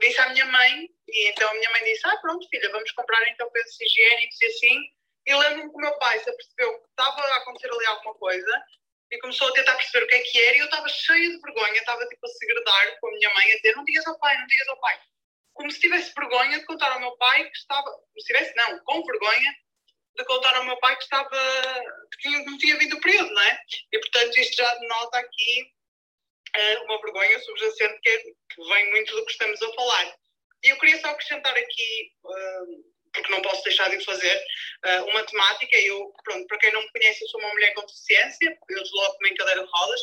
[0.00, 3.22] disse à minha mãe, e então a minha mãe disse: Ah, pronto, filha, vamos comprar
[3.30, 4.80] então pesos higiênicos e assim.
[5.26, 8.64] E lembro-me que o meu pai se apercebeu que estava a acontecer ali alguma coisa
[9.10, 11.40] e começou a tentar perceber o que é que era e eu estava cheia de
[11.40, 14.36] vergonha, estava tipo a segredar com a minha mãe a dizer não digas ao pai,
[14.36, 15.00] não digas ao pai.
[15.54, 18.78] Como se tivesse vergonha de contar ao meu pai que estava, como se tivesse não,
[18.80, 19.56] com vergonha
[20.16, 21.36] de contar ao meu pai que estava,
[22.20, 23.60] que não tinha vindo o período, não é?
[23.92, 25.73] E portanto isto já denota aqui
[26.56, 30.14] uh, uma vergonha subjacente que, é, que vem muito do que estamos a falar.
[30.64, 34.44] E eu queria só acrescentar aqui uh, porque não posso deixar de fazer,
[34.84, 35.76] uh, uma temática.
[35.78, 39.30] Eu, pronto, para quem não me conhece, eu sou uma mulher com deficiência, eu desloco-me
[39.30, 40.00] em cadeira de rodas.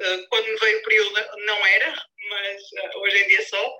[0.00, 2.62] Uh, quando me veio o período não era, mas
[2.96, 3.76] hoje em dia sou.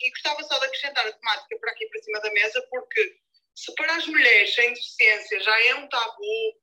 [0.00, 3.16] E gostava só de acrescentar a temática para aqui para cima da mesa, porque
[3.54, 6.60] se para as mulheres sem deficiência já é um tabu,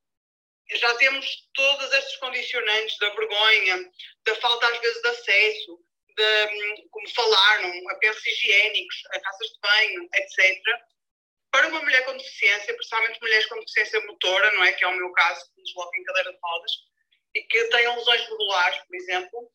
[0.74, 3.92] já temos todas estas condicionantes da vergonha,
[4.26, 5.80] da falta às vezes de acesso,
[6.16, 10.62] de, como falaram, a pensos higiênicos, a casas de banho, etc
[11.52, 14.72] para uma mulher com deficiência, principalmente mulheres com deficiência motora, não é?
[14.72, 16.72] Que é o meu caso, que desloca em cadeira de rodas,
[17.36, 19.52] e que têm lesões regulares, por exemplo,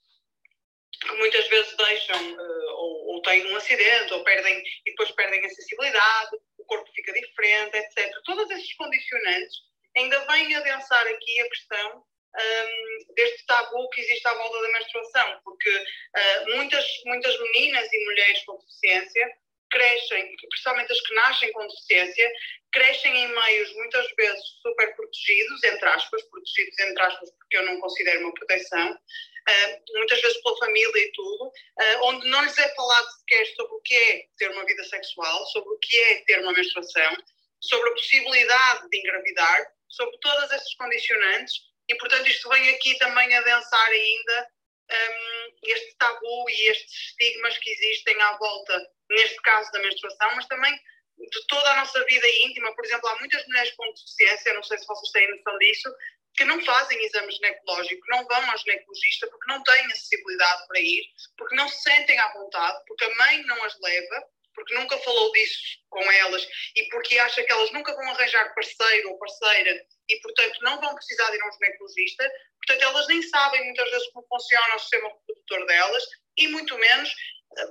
[1.00, 5.44] que muitas vezes deixam, uh, ou, ou, têm um acidente, ou perdem, e depois perdem
[5.44, 8.12] a sensibilidade, o corpo fica diferente, etc.
[8.24, 9.56] Todos esses condicionantes
[9.96, 12.04] ainda vêm adensar aqui a questão
[12.36, 18.04] um, deste tabu que existe à volta da menstruação, porque uh, muitas, muitas meninas e
[18.04, 19.36] mulheres com deficiência
[19.70, 22.32] crescem, principalmente as que nascem com deficiência,
[22.72, 27.80] crescem em meios muitas vezes super protegidos, entre aspas, protegidos entre aspas porque eu não
[27.80, 32.74] considero uma proteção, uh, muitas vezes pela família e tudo, uh, onde não lhes é
[32.74, 36.40] falado sequer sobre o que é ter uma vida sexual, sobre o que é ter
[36.40, 37.16] uma menstruação,
[37.60, 41.54] sobre a possibilidade de engravidar, sobre todas essas condicionantes,
[41.88, 44.48] e portanto isto vem aqui também a densar ainda
[44.90, 50.46] um, este tabu e estes estigmas que existem à volta, neste caso da menstruação, mas
[50.46, 50.74] também
[51.18, 52.74] de toda a nossa vida íntima.
[52.74, 55.94] Por exemplo, há muitas mulheres com deficiência, não sei se vocês têm noção disso,
[56.34, 61.04] que não fazem exame ginecológico, não vão ao ginecologista porque não têm acessibilidade para ir,
[61.36, 65.30] porque não se sentem à vontade, porque a mãe não as leva, porque nunca falou
[65.32, 70.20] disso com elas e porque acha que elas nunca vão arranjar parceiro ou parceira e,
[70.20, 72.32] portanto, não vão precisar de ir a um ginecologista.
[72.56, 76.04] Portanto, elas nem sabem muitas vezes como funciona o sistema reprodutor delas
[76.38, 77.10] e, muito menos,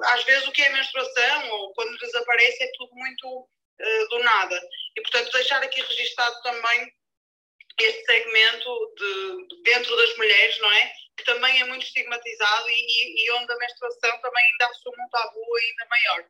[0.04, 4.62] às vezes, o que é menstruação ou quando desaparece é tudo muito uh, do nada.
[4.95, 6.93] E, portanto, deixar aqui registado também
[7.80, 10.93] este segmento de, de, dentro das mulheres, não é?
[11.17, 15.56] Que também é muito estigmatizado e, e onde a menstruação também ainda assume um tabu
[15.56, 16.26] ainda maior.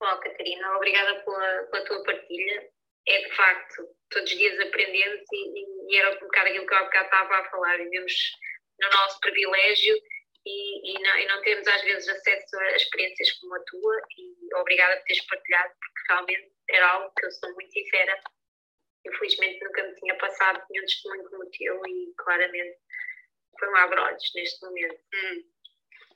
[0.00, 2.70] Bom, Catarina, obrigada pela, pela tua partilha.
[3.06, 6.84] É de facto, todos os dias aprendendo e, e, era um bocado aquilo que eu
[6.84, 7.76] bocado estava a falar.
[7.76, 8.14] Vivemos
[8.80, 9.94] no nosso privilégio
[10.46, 14.00] e, e, não, e não temos às vezes acesso a experiências como a tua.
[14.18, 18.20] E obrigada por teres partilhado, porque realmente era algo que eu sou muito sincera.
[19.06, 22.78] Infelizmente nunca me tinha passado nenhum testemunho como o teu e claramente
[23.58, 25.00] foi um abre-olhos neste momento.
[25.14, 25.53] Hum.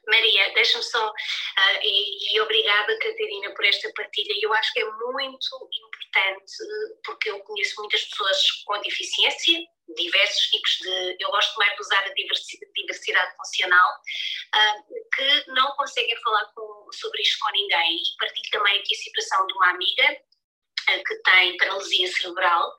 [0.09, 4.85] Maria, deixa-me só, uh, e, e, obrigada Catarina por esta partilha, eu acho que é
[4.85, 6.53] muito importante,
[7.05, 9.59] porque eu conheço muitas pessoas com deficiência,
[9.97, 12.12] diversos tipos de, eu gosto mais de usar a
[12.75, 13.90] diversidade, funcional,
[14.55, 18.99] uh, que não conseguem falar com, sobre isto com ninguém, e partilho também aqui a
[18.99, 20.12] situação de uma amiga,
[20.90, 22.73] uh, que tem paralisia cerebral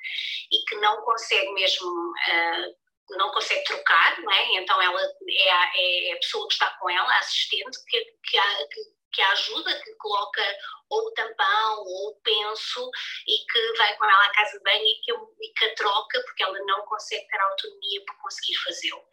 [0.51, 2.78] e que não consegue mesmo uh,
[3.11, 4.55] não consegue trocar, não é?
[4.57, 8.37] então ela é a, é a, pessoa que está com ela, a assistente, que, que,
[8.37, 8.81] a, que,
[9.13, 10.41] que a ajuda, que coloca
[10.89, 12.89] ou o tampão ou o penso
[13.27, 16.21] e que vai com ela à casa de banho e que, e que a troca
[16.23, 19.03] porque ela não consegue ter autonomia para conseguir fazê-lo.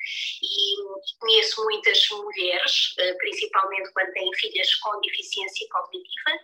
[0.43, 6.39] E conheço muitas mulheres, eh, principalmente quando têm filhas com deficiência cognitiva,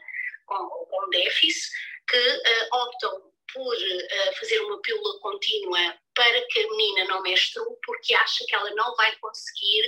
[0.46, 1.70] com, com déficit,
[2.08, 7.77] que uh, optam por uh, fazer uma pílula contínua para que a menina não menstrue,
[7.85, 9.87] porque acha que ela não vai conseguir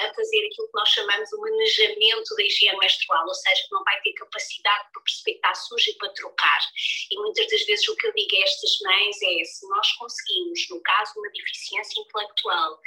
[0.00, 3.84] uh, fazer aquilo que nós chamamos de manejamento da higiene menstrual, ou seja, que não
[3.84, 6.60] vai ter capacidade para perceber que está suja e para trocar.
[7.10, 10.68] E muitas das vezes o que eu digo a estas mães é: se nós conseguimos,
[10.70, 12.80] no caso de uma deficiência intelectual,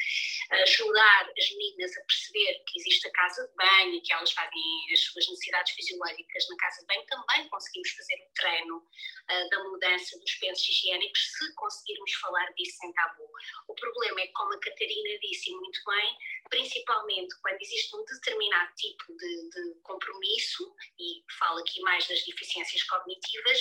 [0.51, 4.61] ajudar as meninas a perceber que existe a casa de banho e que elas fazem
[4.91, 9.63] as suas necessidades fisiológicas na casa de banho, também conseguimos fazer o treino uh, da
[9.65, 13.29] mudança dos pensos higiênicos se conseguirmos falar disso sem tabu.
[13.67, 16.17] O problema é que, como a Catarina disse muito bem,
[16.49, 22.83] principalmente quando existe um determinado tipo de, de compromisso, e falo aqui mais das deficiências
[22.83, 23.59] cognitivas,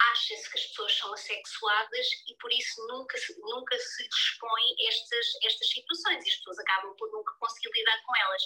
[0.00, 5.26] acha-se que as pessoas são assexuadas e por isso nunca se, nunca se expõe estas,
[5.44, 6.24] estas situações.
[6.24, 8.42] E as pessoas acabam por nunca conseguir lidar com elas.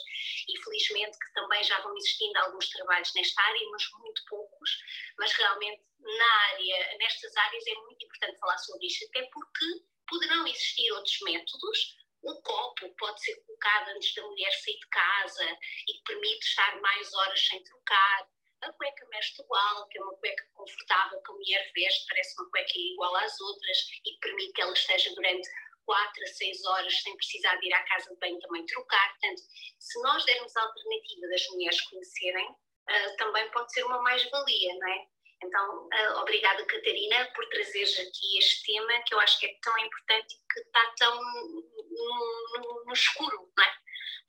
[0.48, 4.70] E felizmente que também já vão existindo alguns trabalhos nesta área, mas muito poucos,
[5.18, 9.66] mas realmente na área, nestas áreas é muito importante falar sobre isto, até porque
[10.08, 12.04] poderão existir outros métodos.
[12.22, 17.12] O copo pode ser colocado antes da mulher sair de casa e permite estar mais
[17.12, 18.28] horas sem trocar
[18.64, 22.72] a cueca menstrual, que é uma cueca confortável que a mulher veste, parece uma cueca
[22.74, 25.48] igual às outras e permite que ela esteja durante
[25.86, 29.10] 4 a 6 horas sem precisar de ir à casa de banho também trocar.
[29.10, 29.42] Portanto,
[29.78, 34.88] se nós dermos a alternativa das mulheres conhecerem, uh, também pode ser uma mais-valia, não
[34.88, 35.06] é?
[35.42, 39.78] Então, uh, obrigada Catarina por trazeres aqui este tema que eu acho que é tão
[39.78, 43.68] importante e que está tão no, no, no escuro, não é?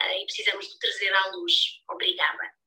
[0.03, 1.53] Uh, e precisamos de trazer à luz.
[1.89, 2.64] Obrigada.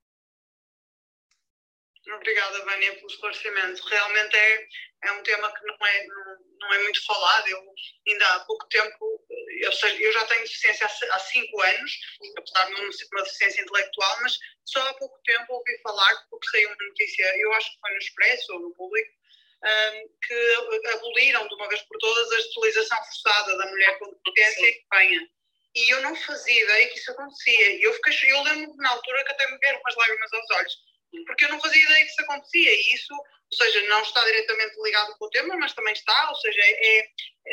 [2.15, 3.87] Obrigada, Vânia, pelo esclarecimento.
[3.87, 4.69] Realmente é,
[5.05, 7.47] é um tema que não é, não, não é muito falado.
[7.49, 7.63] Eu
[8.09, 9.27] ainda há pouco tempo,
[9.61, 11.93] eu, sei, eu já tenho deficiência há, há cinco anos,
[12.39, 16.49] apesar de não ser uma deficiência intelectual, mas só há pouco tempo ouvi falar, porque
[16.49, 19.13] saiu uma notícia, eu acho que foi no Expresso ou no Público,
[20.23, 24.71] que aboliram de uma vez por todas a esterilização forçada da mulher com deficiência em
[24.71, 25.29] Espanha.
[25.75, 27.77] E eu não fazia ideia que isso acontecia.
[27.77, 30.88] E eu, fiquei, eu lembro na altura que até me vieram umas lágrimas aos olhos
[31.27, 32.75] porque eu não fazia ideia que isso acontecia.
[32.75, 36.37] E isso, ou seja, não está diretamente ligado com o tema, mas também está, ou
[36.37, 37.11] seja, é, é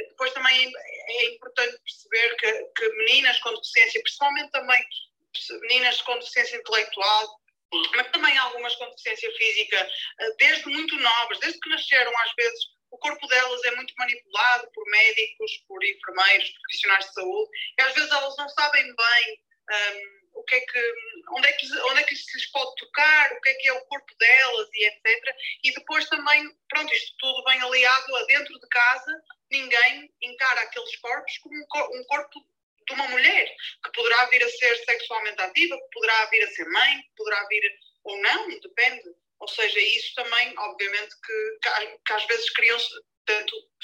[0.09, 4.83] depois também é, importante perceber que, que, meninas com deficiência, principalmente também
[5.61, 7.41] meninas com deficiência intelectual,
[7.95, 9.89] mas também algumas com deficiência física,
[10.37, 14.85] desde muito novas, desde que nasceram, às vezes o corpo delas é muito manipulado por
[14.89, 19.39] médicos, por enfermeiros, profissionais de saúde, e às vezes elas não sabem bem
[19.69, 20.93] um, o que é que,
[21.31, 23.73] onde, é que, onde é que se lhes pode tocar, o que é que é
[23.73, 25.35] o corpo delas e etc.
[25.63, 30.95] E depois também, pronto, isto tudo vem aliado a dentro de casa, ninguém encara aqueles
[30.97, 31.55] corpos como
[31.99, 32.45] um corpo
[32.87, 36.65] de uma mulher, que poderá vir a ser sexualmente ativa, que poderá vir a ser
[36.69, 39.09] mãe, que poderá vir ou não, depende.
[39.39, 41.59] Ou seja, isso também, obviamente, que,
[42.05, 42.89] que, às vezes criam-se,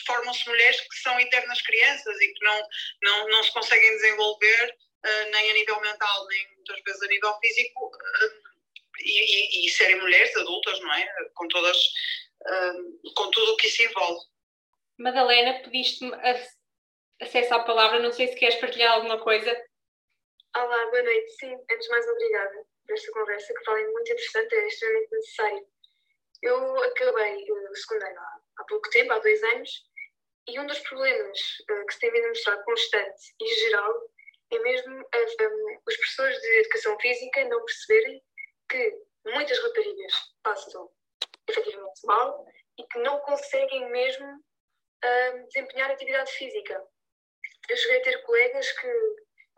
[0.05, 2.67] formam-se mulheres que são eternas crianças e que não,
[3.01, 7.39] não, não se conseguem desenvolver uh, nem a nível mental, nem muitas vezes a nível
[7.39, 8.51] físico, uh,
[8.99, 11.07] e, e, e, serem mulheres adultas, não é?
[11.33, 14.25] Com todas, uh, com tudo o que isso envolve.
[14.99, 16.13] Madalena, pediste-me
[17.19, 19.51] acesso à palavra, não sei se queres partilhar alguma coisa.
[20.55, 21.31] Olá, boa noite.
[21.31, 25.67] Sim, antes de mais, obrigada por esta conversa, que falei muito interessante, é extremamente necessário.
[26.41, 29.69] Eu acabei o secundário há, há pouco tempo, há dois anos,
[30.47, 34.10] e um dos problemas uh, que se tem vindo a mostrar constante e geral
[34.51, 38.21] é mesmo uh, um, os professores de educação física não perceberem
[38.69, 40.89] que muitas raparigas passam
[41.47, 42.45] efetivamente mal
[42.77, 46.83] e que não conseguem mesmo uh, desempenhar atividade física.
[47.69, 48.91] Eu cheguei a ter colegas que,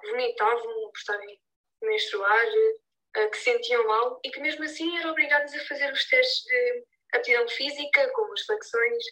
[0.02, 1.40] que vomitavam por estarem
[1.82, 6.06] a menstruar, uh, que sentiam mal e que mesmo assim eram obrigadas a fazer os
[6.06, 9.04] testes de aptidão física, como as flexões,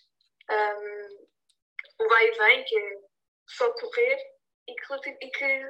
[0.50, 2.98] um, o vai e vem, que é
[3.48, 4.18] só correr,
[4.68, 5.66] e que, e que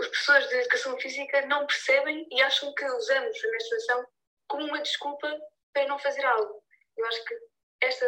[0.00, 4.06] os professores de educação física não percebem e acham que usamos a menstruação
[4.48, 5.40] como uma desculpa
[5.72, 6.62] para não fazer algo.
[6.96, 7.34] Eu acho que
[7.80, 8.06] esta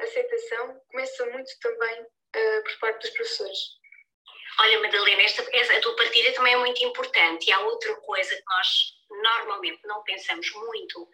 [0.00, 3.58] aceitação começa muito também uh, por parte dos professores.
[4.60, 7.48] Olha, Madalena, esta, a tua partilha também é muito importante.
[7.48, 8.68] E há outra coisa que nós
[9.10, 11.08] normalmente não pensamos muito,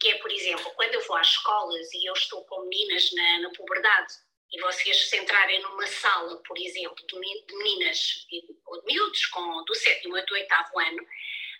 [0.00, 3.38] que é, por exemplo, quando eu vou às escolas e eu estou com meninas na,
[3.40, 4.14] na puberdade,
[4.52, 7.18] e vocês se entrarem numa sala, por exemplo, de
[7.56, 8.26] meninas
[8.66, 11.06] ou de miúdos com, do sétimo ou oitavo ano,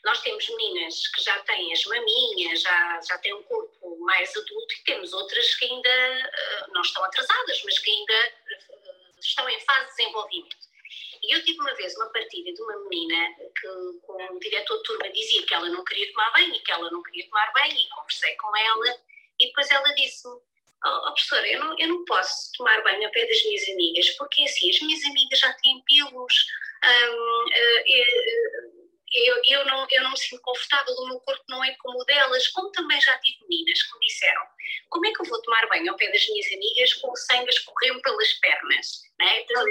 [0.04, 4.74] nós temos meninas que já têm as maminhas, já, já têm um corpo mais adulto
[4.74, 9.60] e temos outras que ainda uh, não estão atrasadas, mas que ainda uh, estão em
[9.60, 10.72] fase de desenvolvimento.
[11.22, 13.68] E eu tive uma vez uma partilha de uma menina que,
[14.02, 16.90] com o diretor de turma, dizia que ela não queria tomar banho e que ela
[16.90, 19.00] não queria tomar banho, e conversei com ela,
[19.38, 20.36] e depois ela disse-me:
[20.84, 24.10] oh, oh, professora, eu não, eu não posso tomar banho a pé das minhas amigas,
[24.10, 26.34] porque assim, as minhas amigas já têm pilos,
[26.84, 28.82] hum, uh,
[29.14, 32.04] eu, eu, não, eu não me sinto confortável, o meu corpo não é como o
[32.04, 34.42] delas, como também já tive meninas que me disseram
[34.92, 37.46] como é que eu vou tomar banho ao pé das minhas amigas com o sangue
[37.46, 39.40] a escorrer pelas pernas, né?
[39.40, 39.64] Então,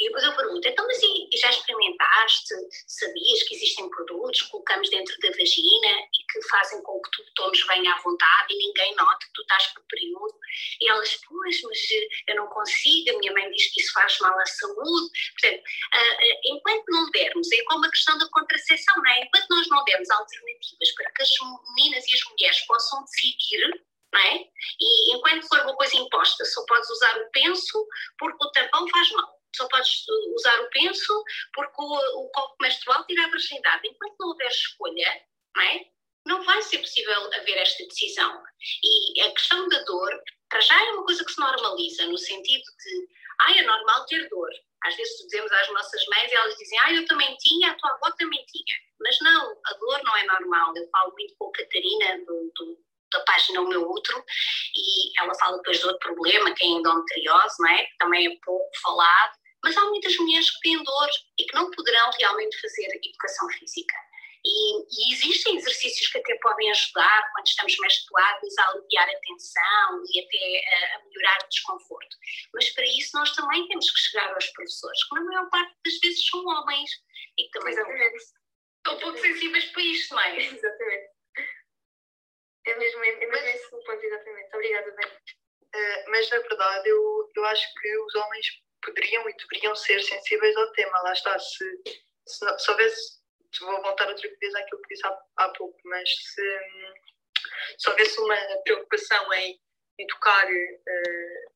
[0.00, 2.54] e depois eu pergunto, então mas e, já experimentaste,
[2.86, 7.24] sabias que existem produtos que colocamos dentro da vagina e que fazem com que tu
[7.34, 10.34] tomes bem à vontade e ninguém note que tu estás por período?
[10.80, 14.18] E elas, pois, mas eh, eu não consigo, a minha mãe diz que isso faz
[14.20, 15.10] mal à saúde.
[15.40, 19.20] Portanto, uh, uh, enquanto não dermos, é como a questão da contracepção, não é?
[19.20, 21.30] Enquanto nós não dermos alternativas para que as
[21.76, 23.84] meninas e as mulheres possam decidir,
[24.16, 24.36] é?
[24.80, 27.86] E enquanto for uma coisa imposta, só podes usar o penso
[28.18, 33.04] porque o tampão faz mal só podes usar o penso porque o, o copo menstrual
[33.06, 33.88] tira a virgindade.
[33.88, 35.22] Enquanto não houver escolha,
[35.56, 35.80] não é?
[36.26, 38.42] Não vai ser possível haver esta decisão.
[38.82, 40.10] E a questão da dor,
[40.48, 43.08] para já é uma coisa que se normaliza, no sentido de,
[43.42, 44.50] ah, é normal ter dor.
[44.84, 47.90] Às vezes dizemos às nossas mães e elas dizem, ah, eu também tinha, a tua
[47.92, 48.76] avó também tinha.
[49.00, 50.72] Mas não, a dor não é normal.
[50.76, 54.22] Eu falo muito com a Catarina do, do da página O Meu Útero
[54.74, 57.84] e ela fala depois de outro problema, que é a endometriose, não é?
[57.84, 61.08] que também é pouco falado, mas há muitas mulheres que têm dor
[61.40, 63.96] e que não poderão realmente fazer educação física.
[64.46, 70.04] E, e, existem exercícios que até podem ajudar quando estamos menstruados a aliviar a tensão
[70.12, 72.16] e até a, a, melhorar o desconforto.
[72.52, 75.98] Mas para isso nós também temos que chegar aos professores, que na maior parte das
[75.98, 76.90] vezes são homens
[77.38, 78.16] e que também Exatamente.
[78.16, 80.36] estão um pouco sensíveis para isto, não é?
[80.44, 81.14] Exatamente.
[82.66, 84.54] É mesmo, é mesmo esse o ponto, exatamente.
[84.54, 85.06] Obrigada, bem.
[85.08, 90.56] Uh, mas na verdade eu, eu acho que os homens poderiam e deveriam ser sensíveis
[90.56, 91.02] ao tema.
[91.02, 91.64] Lá está, se,
[92.26, 93.20] se, não, se houvesse,
[93.60, 96.58] vou voltar outra vez àquilo que disse há, há pouco, mas se,
[97.78, 99.60] se houvesse uma preocupação em
[99.98, 101.50] educar uh,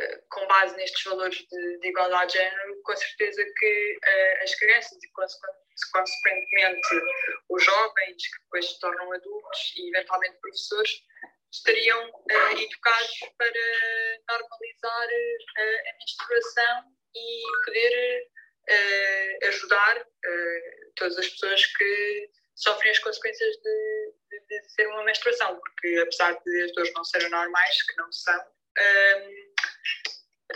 [0.00, 4.54] uh, com base nestes valores de, de, igualdade de género, com certeza que uh, as
[4.54, 5.10] crianças e
[5.92, 6.88] consequentemente
[7.50, 10.90] os jovens que depois se tornam adultos e eventualmente professores
[11.54, 13.60] estariam uh, educados para
[14.28, 16.84] normalizar uh, a menstruação
[17.14, 18.28] e poder
[18.70, 20.06] uh, ajudar
[20.96, 26.32] todas as pessoas que sofrem as consequências de, de, de ser uma menstruação, porque apesar
[26.40, 29.54] de as dores não serem normais, que não são, um,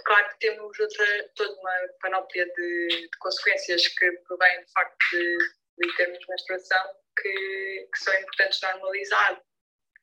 [0.05, 5.39] claro que temos outra, toda uma panóplia de, de consequências que provém do facto de,
[5.79, 9.43] de termos menstruação que, que são importantes normalizar,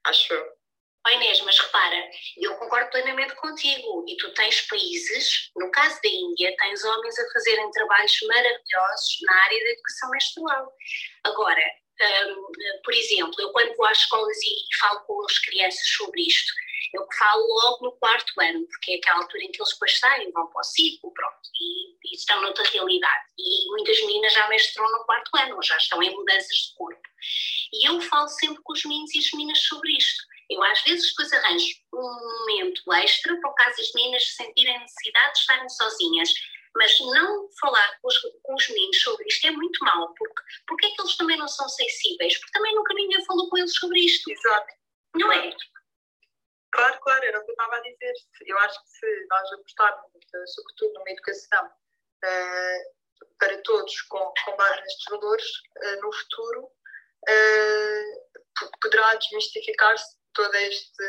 [0.05, 0.64] acho eu.
[1.05, 4.03] Oh Inês, mas repara, eu concordo plenamente contigo.
[4.07, 9.43] E tu tens países, no caso da Índia, tens homens a fazerem trabalhos maravilhosos na
[9.43, 10.73] área da educação menstrual.
[11.23, 11.61] Agora,
[12.01, 16.51] um, por exemplo, eu quando vou às escolas e falo com as crianças sobre isto,
[16.93, 20.31] eu falo logo no quarto ano, porque é aquela altura em que eles depois saem,
[20.31, 23.25] vão para o ciclo, pronto, e, e estão noutra realidade.
[23.37, 27.01] E muitas meninas já menstruam no quarto ano, ou já estão em mudanças de corpo.
[27.73, 30.34] E eu falo sempre com os meninos e as meninas sobre isto.
[30.49, 35.33] Eu às vezes depois arranjo um momento extra para o caso as meninas sentirem necessidade
[35.33, 36.29] de estarem sozinhas.
[36.77, 40.87] Mas não falar com os, com os meninos sobre isto é muito mau, porque, porque
[40.87, 42.37] é que eles também não são sensíveis?
[42.37, 44.29] Porque também nunca ninguém falou com eles sobre isto.
[44.29, 44.73] Exato.
[45.15, 45.55] Não é?
[46.75, 48.13] Claro, claro, era o que eu estava a dizer.
[48.45, 54.57] Eu acho que se nós apostarmos, eh, sobretudo numa educação uh, para todos com, com
[54.57, 61.03] base nestes valores, uh, no futuro uh, poderá desmistificar-se todo este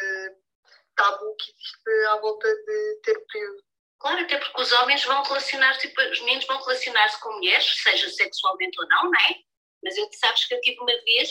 [0.97, 3.63] tabu que existe à volta de ter período.
[3.99, 8.09] Claro, até porque os homens vão relacionar, tipo, os meninos vão relacionar-se com mulheres, seja
[8.11, 9.37] sexualmente ou não, não é?
[9.83, 11.31] Mas eu sabes que eu tive uma vez,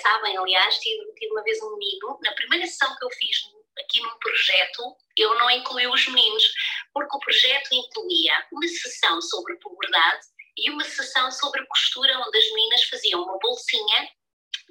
[0.00, 3.36] sabem, aliás, tive, tive uma vez um menino, na primeira sessão que eu fiz
[3.78, 6.44] aqui num projeto, eu não incluí os meninos,
[6.92, 10.26] porque o projeto incluía uma sessão sobre puberdade
[10.56, 14.08] e uma sessão sobre costura, onde as meninas faziam uma bolsinha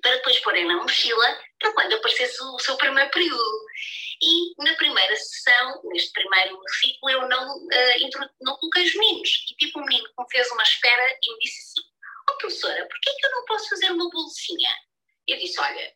[0.01, 3.65] para depois porem na mochila para quando aparecesse o seu primeiro período.
[4.21, 9.29] E na primeira sessão, neste primeiro ciclo, eu não, uh, não coloquei os meninos.
[9.51, 11.87] E tipo um menino que me fez uma espera e me disse assim:
[12.29, 14.69] Oh professora, porquê é que eu não posso fazer uma bolsinha?
[15.27, 15.93] Eu disse: Olha,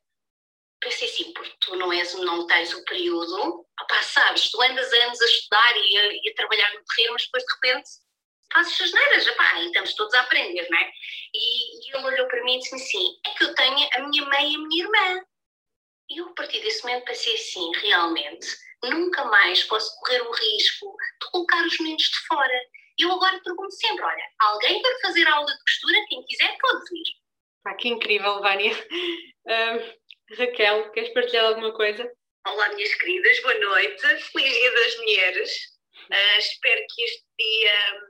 [0.80, 5.22] pensei assim, porque tu não, és, não tens o período, opá, sabes, tu andas anos
[5.22, 7.89] a estudar e a, e a trabalhar no terreno, mas depois de repente
[8.54, 10.91] fazes as neiras, opá, e estamos todos a aprender, não é?
[11.34, 14.26] E, e ele olhou para mim e disse assim, é que eu tenho a minha
[14.26, 15.26] mãe e a minha irmã.
[16.10, 18.48] E eu, a partir desse momento, pensei assim, realmente,
[18.84, 22.62] nunca mais posso correr o risco de colocar os meninos de fora.
[22.98, 26.06] Eu agora pergunto sempre, olha, alguém quer fazer aula de costura?
[26.08, 27.04] Quem quiser pode vir.
[27.66, 28.72] Ah, que incrível, Vânia.
[30.38, 32.10] Raquel, queres partilhar alguma coisa?
[32.48, 34.02] Olá, minhas queridas, boa noite.
[34.02, 35.52] Feliz Dia das Mulheres.
[36.10, 38.02] Uh, espero que este dia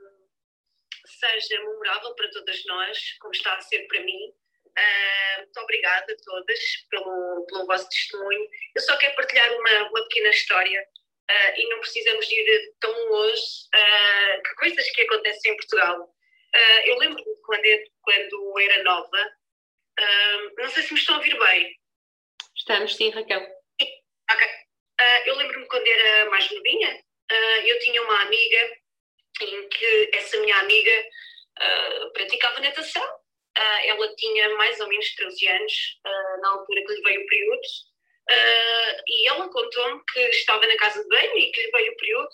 [1.06, 4.32] seja memorável para todas nós, como está a ser para mim.
[4.78, 8.46] Uh, muito obrigada a todas pelo, pelo vosso testemunho.
[8.74, 10.86] Eu só quero partilhar uma, uma pequena história
[11.30, 13.42] uh, e não precisamos ir tão longe
[13.74, 16.14] uh, que coisas que acontecem em Portugal.
[16.84, 17.62] eu lembro-me quando,
[18.02, 19.32] quando era nova,
[20.58, 21.78] não sei se me estão a ouvir bem.
[22.54, 23.46] Estamos, sim, Raquel.
[24.30, 24.48] Ok.
[25.26, 27.04] eu lembro-me quando era mais novinha,
[27.64, 28.78] eu tinha uma amiga
[29.42, 31.04] em que essa minha amiga
[32.14, 33.06] praticava natação.
[33.56, 35.72] Uh, ela tinha mais ou menos 13 anos,
[36.06, 37.62] uh, na altura que lhe veio o período,
[38.30, 41.96] uh, e ela contou-me que estava na casa de banho e que lhe veio o
[41.96, 42.28] período,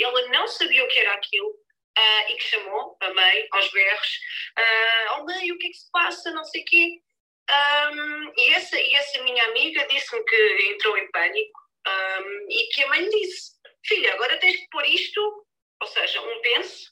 [0.00, 1.52] ela não sabia o que era aquilo,
[2.30, 4.20] e que chamou a mãe aos berros,
[5.16, 7.02] oh mãe, o que é que se passa, não sei o quê.
[7.50, 12.84] Um, e, essa, e essa minha amiga disse-me que entrou em pânico um, e que
[12.84, 13.50] a mãe disse,
[13.84, 15.39] filha, agora tens que pôr isto,
[15.80, 16.90] ou seja, um penso,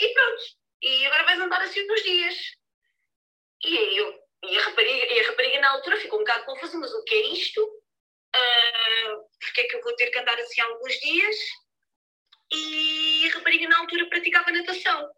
[0.00, 0.42] e pronto,
[0.82, 2.36] e agora vais andar assim uns dias.
[3.64, 6.78] E aí eu, e a rapariga, e a rapariga na altura ficou um bocado confusa,
[6.78, 7.62] mas o que é isto?
[8.34, 11.36] Uh, porque é que eu vou ter que andar assim alguns dias?
[12.52, 15.10] E a rapariga na altura praticava natação.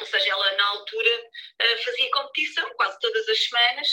[0.00, 1.30] Ou seja, ela na altura
[1.62, 3.88] uh, fazia competição quase todas as semanas.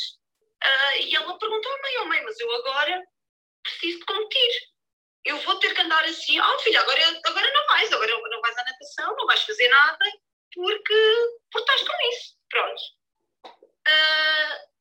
[0.63, 3.03] Uh, e ela perguntou à mãe, oh mãe, mas eu agora
[3.63, 4.71] preciso de competir.
[5.23, 8.57] Eu vou ter que andar assim, oh filha, agora, agora não vais, agora não vais
[8.57, 10.05] à natação, não vais fazer nada,
[10.53, 10.93] porque,
[11.51, 12.35] porque estás com isso.
[12.49, 12.81] Pronto.
[13.45, 14.71] Uh,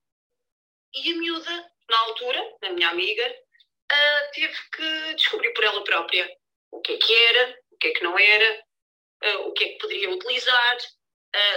[0.94, 6.36] e a miúda, na altura, a minha amiga, uh, teve que descobrir por ela própria
[6.70, 8.64] o que é que era, o que é que não era,
[9.24, 10.78] uh, o que é que poderia utilizar,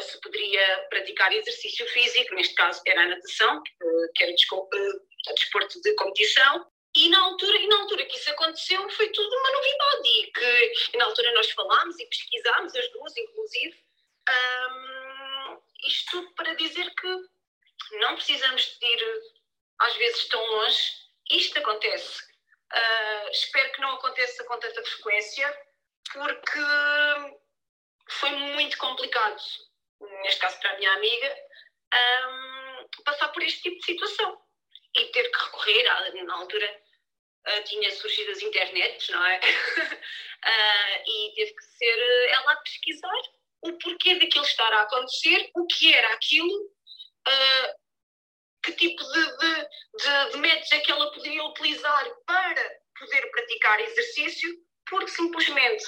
[0.03, 3.59] se poderia praticar exercício físico, neste caso era a natação,
[4.13, 9.09] que era desporto de competição, e na, altura, e na altura que isso aconteceu foi
[9.09, 13.83] tudo uma novidade e que e na altura nós falámos e pesquisámos, as duas inclusive,
[14.29, 17.33] um, isto tudo para dizer que
[17.99, 19.21] não precisamos de ir
[19.79, 20.81] às vezes tão longe.
[21.31, 22.21] Isto acontece.
[22.73, 25.57] Uh, espero que não aconteça com tanta frequência,
[26.11, 26.59] porque
[28.09, 29.41] foi muito complicado.
[30.23, 31.37] neste caso para a minha amiga,
[31.93, 34.41] um, passar por este tipo de situação
[34.95, 36.82] e ter que recorrer, à, na altura
[37.47, 39.39] uh, tinha surgido as internets, não é?
[39.39, 43.21] uh, e teve que ser ela a pesquisar
[43.61, 46.69] o porquê daquilo estar a acontecer, o que era aquilo,
[48.63, 49.55] que tipo de, de,
[49.99, 54.49] de, de métodos é que ela poderia utilizar para poder praticar exercício,
[54.89, 55.83] porque simplesmente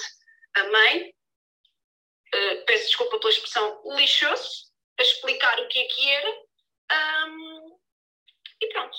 [0.54, 6.30] a mãe, uh, peço desculpa pela expressão, lixou-se a explicar o que é que era
[7.28, 7.78] um,
[8.62, 8.96] e pronto.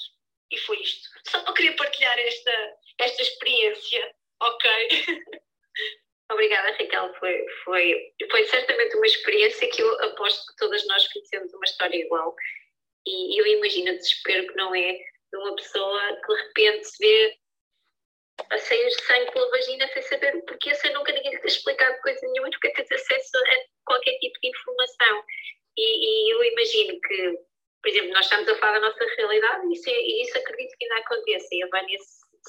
[0.52, 1.10] E foi isto.
[1.30, 4.70] Só querer partilhar esta, esta experiência, ok?
[6.32, 7.14] Obrigada, Raquel.
[7.16, 11.98] Foi, foi, foi certamente uma experiência que eu aposto que todas nós conhecemos uma história
[11.98, 12.36] igual.
[13.06, 16.98] E eu imagino o desespero que não é de uma pessoa que de repente se
[17.00, 17.38] vê
[18.50, 22.20] a sair sangue pela vagina sem saber o porquê, sem nunca ninguém ter explicado coisa
[22.28, 25.24] nenhuma, porque tens acesso a qualquer tipo de informação.
[25.78, 27.40] E, e, eu imagino que,
[27.88, 30.84] por exemplo, nós estamos a falar da nossa realidade e isso, e isso acredito que
[30.84, 31.48] ainda aconteça.
[31.54, 31.98] E a Vânia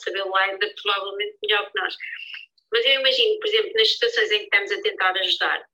[0.02, 1.94] saber lá ainda provavelmente melhor que nós.
[2.72, 5.64] Mas eu imagino, por exemplo, nas situações em que estamos a tentar ajudar,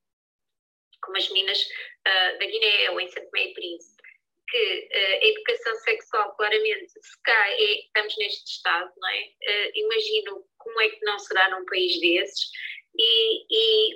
[1.01, 4.03] como as minas uh, da Guiné ou em Santo Meio Príncipe,
[4.49, 9.23] que uh, a educação sexual claramente se cai, é, estamos neste estado, não é?
[9.23, 12.51] Uh, imagino como é que não será num país desses
[12.95, 13.95] e, e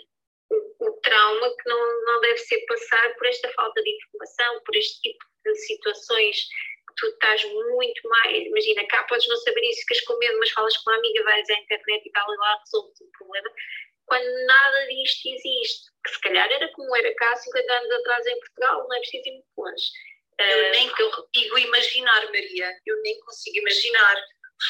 [0.49, 4.75] o, o, trauma que não, não deve ser passar por esta falta de informação, por
[4.75, 6.47] este tipo de situações
[6.99, 8.45] tu estás muito mais.
[8.45, 11.49] Imagina, cá podes não saber isso, ficas com medo, mas falas com uma amiga, vais
[11.49, 13.49] à internet e tal, e lá resolve o problema.
[14.05, 18.39] Quando nada disto existe, que se calhar era como era cá 50 anos atrás em
[18.39, 19.85] Portugal, não é preciso ir muito longe.
[20.39, 24.15] Eu nem consigo imaginar, Maria, eu nem consigo imaginar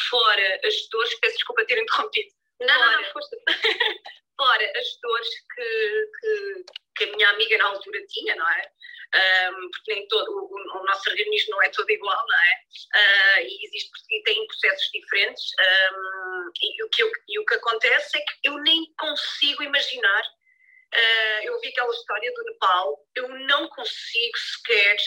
[0.09, 2.29] fora as dores, peço desculpa ter interrompido.
[2.59, 3.37] Não, fora, não, não, foste.
[4.39, 6.65] fora as dores que, que,
[6.95, 8.71] que, a minha amiga na altura tinha, não é?
[9.09, 12.61] Um, porque nem todo, o, o, nosso organismo não é todo igual, não é?
[12.95, 15.43] Uh, e, existe, e tem processos diferentes.
[15.59, 20.23] Um, e, o que e o que acontece é que eu nem consigo imaginar.
[20.93, 24.97] Uh, eu vi aquela história do Nepal, eu não consigo sequer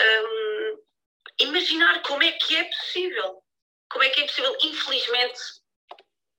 [0.00, 0.82] um,
[1.40, 3.42] imaginar como é que é possível.
[3.90, 4.56] Como é que é possível?
[4.62, 5.38] Infelizmente,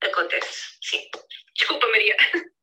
[0.02, 0.78] acontece.
[0.82, 1.08] Sim.
[1.56, 2.16] Desculpa, Maria.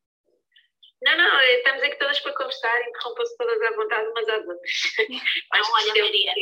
[1.02, 4.72] Não, não, estamos aqui todas para conversar, interrompam-se todas à vontade umas às outras.
[5.52, 6.34] Não, olha, Maria, é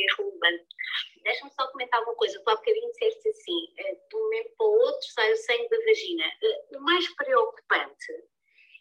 [1.24, 2.40] deixa-me só comentar uma coisa.
[2.40, 5.68] Tu há bocadinho disseste assim, eh, de um momento para o outro sai o sangue
[5.68, 6.24] da vagina.
[6.42, 8.12] Eh, o mais preocupante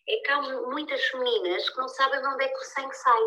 [0.07, 3.21] é que há muitas meninas que não sabem de onde é que o sangue sai.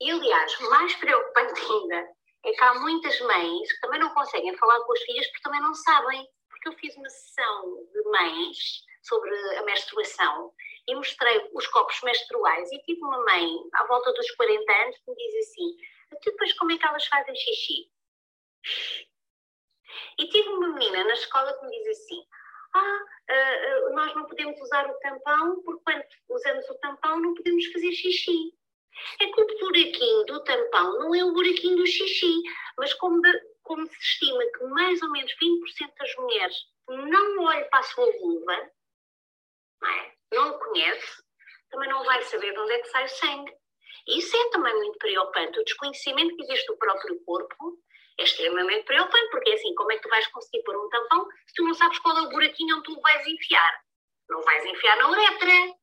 [0.00, 2.08] E, aliás, mais preocupante ainda
[2.46, 5.60] é que há muitas mães que também não conseguem falar com as filhas porque também
[5.60, 6.26] não sabem.
[6.64, 10.52] Porque eu fiz uma sessão de mães sobre a menstruação
[10.88, 15.10] e mostrei os copos menstruais e tive uma mãe à volta dos 40 anos que
[15.10, 15.76] me diz assim,
[16.24, 17.90] depois como é que elas fazem xixi?
[20.18, 22.26] E tive uma menina na escola que me diz assim,
[22.74, 22.98] ah,
[23.30, 27.66] uh, uh, nós não podemos usar o tampão porque quando usamos o tampão não podemos
[27.72, 28.54] fazer xixi.
[29.20, 32.42] É que o buraquinho do tampão não é o buraquinho do xixi,
[32.78, 33.20] mas como,
[33.64, 36.56] como se estima que mais ou menos 20% das mulheres
[36.88, 38.70] não olham para a sua vulva,
[39.80, 40.14] não, é?
[40.32, 41.22] não conhece,
[41.70, 43.52] também não vai saber de onde é que sai o sangue.
[44.06, 45.58] E isso é também muito preocupante.
[45.58, 47.78] O desconhecimento que existe do próprio corpo
[48.18, 51.26] é extremamente preocupante, porque é assim, como é que tu vais conseguir pôr um tampão
[51.46, 53.82] se tu não sabes qual é o buraquinho onde tu vais enfiar?
[54.28, 55.74] Não vais enfiar na uretra.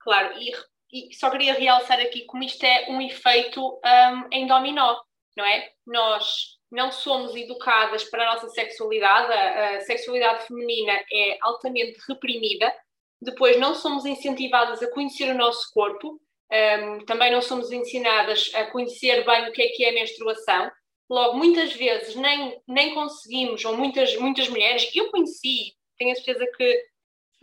[0.00, 0.52] Claro, e
[0.92, 5.00] e só queria realçar aqui como isto é um efeito um, em dominó,
[5.36, 5.70] não é?
[5.86, 12.72] Nós não somos educadas para a nossa sexualidade, a, a sexualidade feminina é altamente reprimida,
[13.20, 16.20] depois não somos incentivadas a conhecer o nosso corpo,
[16.52, 20.70] um, também não somos ensinadas a conhecer bem o que é que é a menstruação,
[21.08, 26.46] logo muitas vezes nem, nem conseguimos, ou muitas, muitas mulheres, eu conheci, tenho a certeza
[26.56, 26.86] que,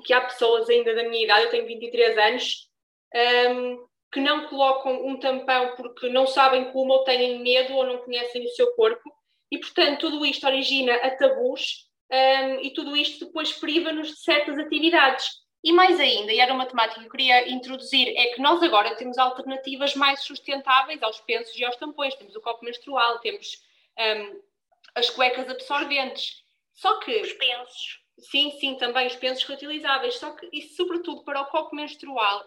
[0.05, 2.69] que há pessoas ainda da minha idade, eu tenho 23 anos,
[3.15, 7.97] um, que não colocam um tampão porque não sabem como ou têm medo ou não
[7.99, 9.11] conhecem o seu corpo
[9.51, 14.57] e, portanto, tudo isto origina a tabus um, e tudo isto depois priva-nos de certas
[14.57, 15.27] atividades.
[15.63, 18.95] E mais ainda, e era uma temática que eu queria introduzir, é que nós agora
[18.95, 22.15] temos alternativas mais sustentáveis aos pensos e aos tampões.
[22.15, 23.61] Temos o copo menstrual, temos
[23.97, 24.41] um,
[24.95, 26.43] as cuecas absorventes.
[26.73, 27.21] Só que.
[27.21, 27.99] Os pensos.
[28.19, 30.15] Sim, sim, também os pensos reutilizáveis.
[30.15, 32.45] Só que, e sobretudo para o copo menstrual,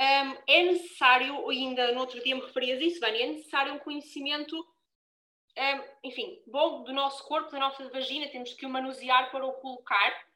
[0.00, 4.56] um, é necessário, ainda no outro dia me referias isso, Vânia, é necessário um conhecimento,
[4.56, 9.52] um, enfim, bom do nosso corpo, da nossa vagina, temos que o manusear para o
[9.54, 10.28] colocar.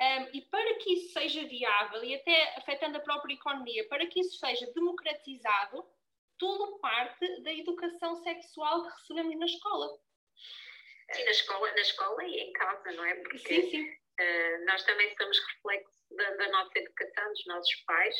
[0.00, 4.20] Um, e para que isso seja viável e até afetando a própria economia, para que
[4.20, 5.84] isso seja democratizado,
[6.38, 9.98] tudo parte da educação sexual que recebemos na escola.
[11.12, 13.14] Sim, na escola, na escola e em casa, não é?
[13.16, 13.90] Porque sim, sim.
[13.90, 18.16] Uh, nós também somos reflexo da, da, nossa educação, dos nossos pais.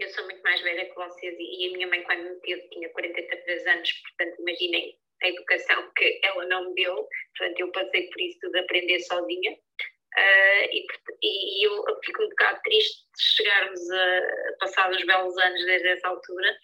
[0.00, 2.88] Eu sou muito mais velha que vocês e, a minha mãe, quando me teve, tinha
[2.88, 7.06] 43 anos, portanto, imaginem a educação que ela não me deu.
[7.36, 9.52] Portanto, eu passei por isso tudo aprender sozinha.
[9.52, 10.86] Uh, e,
[11.22, 16.08] e, eu fico um bocado triste de chegarmos a passar os belos anos desde essa
[16.08, 16.58] altura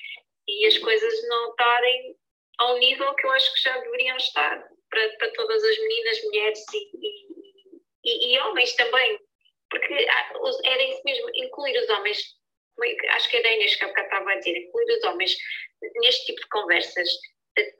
[0.49, 2.17] e as coisas não estarem
[2.59, 6.65] ao nível que eu acho que já deveriam estar para, para todas as meninas, mulheres
[6.75, 6.91] e,
[8.05, 9.21] e, e homens também,
[9.71, 9.95] porque
[10.65, 12.19] era isso mesmo, incluir os homens,
[13.11, 15.37] acho que a Inês que estava a dizer, incluir os homens
[15.97, 17.09] neste tipo de conversas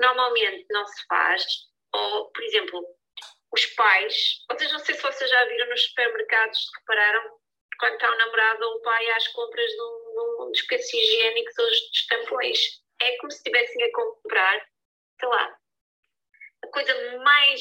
[0.01, 1.45] normalmente não se faz,
[1.93, 2.83] ou, por exemplo,
[3.53, 7.39] os pais, vocês não sei se vocês já viram nos supermercados, repararam,
[7.79, 12.07] quando está o namorado ou o pai às compras de um, de higiênicos ou de
[12.09, 12.59] tampões,
[13.01, 14.67] é como se estivessem a comprar,
[15.21, 15.57] sei lá,
[16.65, 17.61] a coisa mais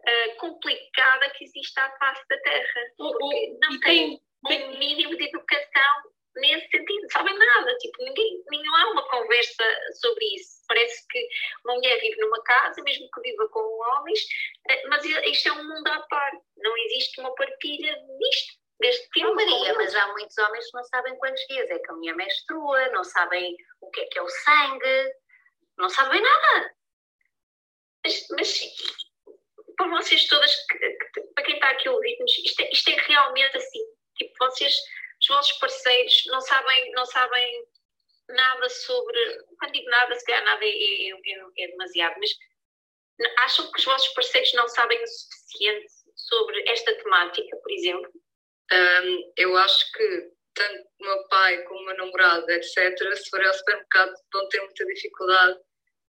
[0.00, 2.80] uh, complicada que existe à face da Terra.
[2.96, 6.02] Porque não tem, tem um mínimo de educação
[6.36, 9.64] nesse sentido, sabem nada, tipo, ninguém, não há uma conversa
[10.00, 10.62] sobre isso.
[10.68, 11.28] Parece que
[11.64, 14.20] uma mulher vive numa casa, mesmo que viva com homens,
[14.68, 18.66] eh, mas isto é um mundo à parte, não existe uma partilha disto.
[18.78, 19.34] Deste tempo.
[19.34, 22.88] Maria, mas há muitos homens que não sabem quantos dias é que a mulher menstrua,
[22.88, 25.14] não sabem o que é que é o sangue,
[25.78, 26.74] não sabem nada.
[28.04, 28.60] Mas, mas
[29.76, 30.52] para vocês todas,
[31.34, 33.84] para quem está aqui a ouvir-nos, isto, é, isto é realmente assim.
[34.16, 34.74] Tipo, vocês,
[35.28, 37.64] os vossos parceiros, não sabem, não sabem
[38.28, 39.44] nada sobre.
[39.58, 42.30] Quando digo nada, se calhar nada é, é, é, é demasiado, mas
[43.38, 48.10] acham que os vossos parceiros não sabem o suficiente sobre esta temática, por exemplo?
[48.72, 53.46] Um, eu acho que tanto o meu pai como o meu namorado, etc., se forem
[53.46, 55.58] ao supermercado, vão ter muita dificuldade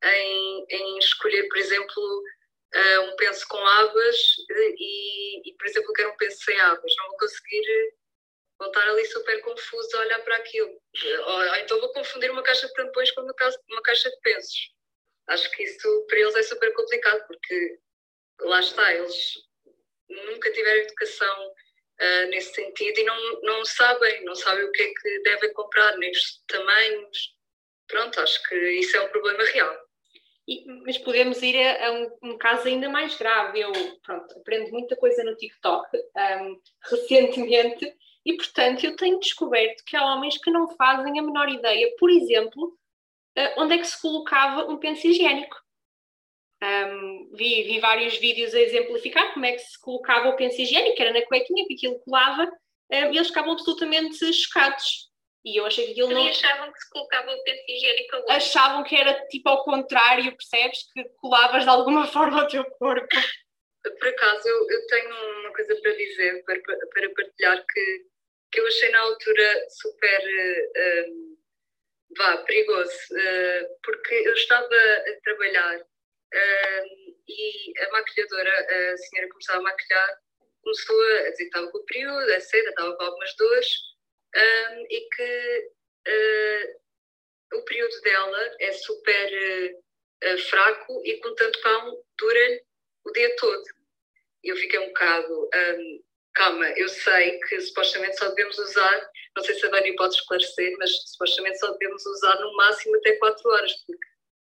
[0.05, 2.23] em, em escolher, por exemplo,
[2.75, 4.17] uh, um penso com abas
[4.51, 6.93] e, e, por exemplo, quero um penso sem abas.
[6.99, 7.95] Não vou conseguir
[8.63, 10.71] vão estar ali super confusos a olhar para aquilo.
[11.27, 14.71] Ou, então vou confundir uma caixa de tampões com uma caixa, uma caixa de pensos.
[15.27, 17.79] Acho que isso para eles é super complicado, porque
[18.41, 19.35] lá está, eles
[20.09, 24.93] nunca tiveram educação uh, nesse sentido e não, não sabem, não sabem o que é
[24.93, 27.35] que devem comprar, nem os tamanhos.
[27.89, 29.77] Pronto, acho que isso é um problema real.
[30.47, 33.61] E, mas podemos ir a, a um, um, caso ainda mais grave.
[33.61, 36.61] Eu pronto, aprendo muita coisa no TikTok um,
[36.91, 41.93] recentemente e, portanto, eu tenho descoberto que há homens que não fazem a menor ideia,
[41.99, 42.79] por exemplo,
[43.37, 45.61] uh, onde é que se colocava um penso higiênico.
[46.63, 51.03] Um, vi, vi, vários vídeos a exemplificar como é que se colocava o penso higiênico,
[51.03, 55.11] era na cuequinha que aquilo colava, uh, e eles ficavam absolutamente chocados.
[55.45, 56.29] E eu achei que aquilo não.
[56.29, 58.25] achavam que se colocava o penso higiênico ali.
[58.31, 60.85] Achavam que era tipo ao contrário, percebes?
[60.93, 63.09] Que colavas de alguma forma ao teu corpo.
[63.83, 68.12] Por acaso, eu, eu tenho uma coisa para dizer, para, para partilhar, que,
[68.53, 70.21] que eu achei na altura super.
[70.21, 71.33] Uh,
[72.17, 79.59] vá, perigoso, uh, porque eu estava a trabalhar uh, e a maquilhadora, a senhora começava
[79.61, 80.19] a maquilhar,
[80.63, 83.69] começou a dizer que estava com o período, é cedo, estava com algumas dores
[84.37, 85.71] um, e que
[86.09, 89.83] uh, o período dela é super
[90.49, 92.61] fraco e com tanto pão dura
[93.05, 93.65] o dia todo.
[94.45, 99.45] E eu fiquei um bocado, um, calma, eu sei que supostamente só devemos usar, não
[99.45, 103.51] sei se a Dani pode esclarecer, mas supostamente só devemos usar no máximo até 4
[103.51, 104.07] horas, porque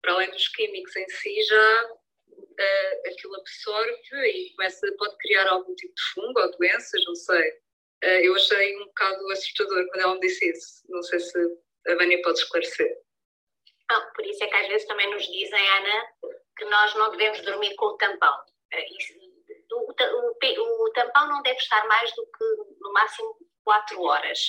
[0.01, 1.91] para além dos químicos em si já
[2.31, 3.97] uh, aquilo absorve
[4.27, 7.63] e começa, pode criar algum tipo de fungo ou doenças, não sei.
[8.03, 10.83] Eh, eu achei um bocado assustador quando ela me disse isso.
[10.89, 11.39] Não sei se
[11.87, 12.97] a Vânia pode esclarecer.
[13.89, 16.07] Não, por isso é que às vezes também nos dizem, Ana,
[16.57, 18.37] que nós não devemos dormir com o tampão.
[18.73, 19.13] Eh, isso,
[19.73, 22.45] o, o, o, tampão não deve estar mais do que
[22.79, 24.39] no máximo 4 horas.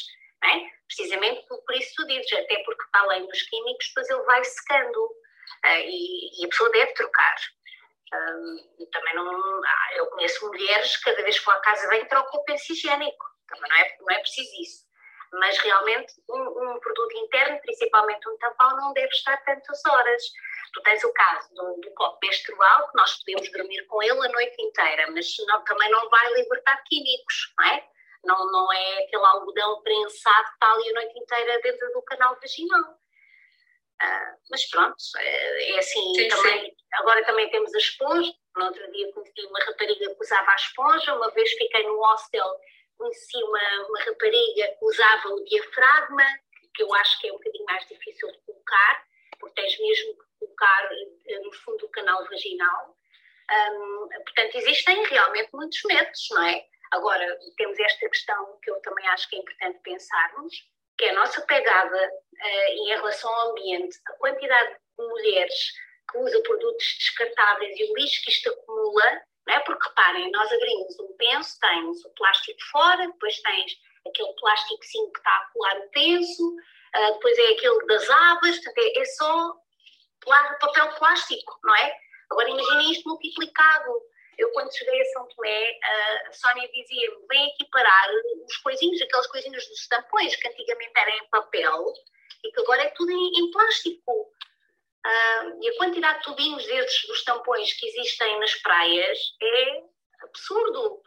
[0.45, 0.61] É?
[0.87, 4.45] Precisamente por, por, isso tu dizes, até porque para além dos químicos, depois ele vai
[4.45, 7.37] secando uh, e, e, a pessoa deve trocar.
[8.93, 9.65] Também não.
[9.65, 12.73] Ah, eu conheço mulheres que cada vez que vão à casa bem trocam o penso
[12.73, 14.85] higiênico também não é, não é preciso isso.
[15.33, 20.23] Mas realmente um, um, produto interno, principalmente um tampão, não deve estar tantas horas.
[20.75, 24.33] Tu tens o caso do, do copo menstrual, que nós podemos dormir com ele a
[24.33, 27.89] noite inteira, mas não, também não vai libertar químicos, não é?
[28.25, 32.37] Não, não é aquele algodão prensado que está ali a noite inteira dentro do canal
[32.41, 32.93] vaginal.
[34.03, 36.77] Uh, mas pronto, é, é assim, sim, também, sim.
[36.95, 41.15] agora também temos a esponja, no outro dia conheci uma rapariga que usava a esponja,
[41.15, 42.61] uma vez fiquei no hostel
[42.97, 46.25] conheci uma, uma rapariga que usava o diafragma,
[46.75, 49.05] que eu acho que é um bocadinho mais difícil de colocar,
[49.39, 50.89] porque tens mesmo que colocar
[51.27, 52.97] eh, no fundo do canal vaginal.
[53.51, 56.65] Um, portanto, existem realmente muitos métodos, não é?
[56.93, 60.55] Agora, temos esta questão que eu também acho que é importante pensarmos,
[60.97, 65.73] que é a nossa pegada uh, em relação ao ambiente, a quantidade de mulheres
[66.11, 69.61] que usam produtos descartáveis e o lixo que isto acumula, não é?
[69.61, 73.73] Porque reparem, nós abrimos um penso, tens o plástico fora, depois tens
[74.07, 76.57] aquele plástico que está a colar o penso,
[76.97, 79.64] uh, depois é aquele das abas, portanto é, é só
[80.25, 81.97] papel plástico, não é?
[82.31, 84.03] Agora imaginem isto multiplicado.
[84.37, 85.79] Eu, quando cheguei a São Tomé,
[86.27, 88.11] a Sónia dizia-me: vem aqui parar
[88.47, 91.93] os coisinhos, aqueles coisinhos dos tampões que antigamente eram em papel
[92.45, 94.13] e que agora é tudo em, em plástico.
[95.07, 99.83] Uh, e a quantidade de tubinhos desses dos tampões que existem nas praias é
[100.23, 101.03] absurdo.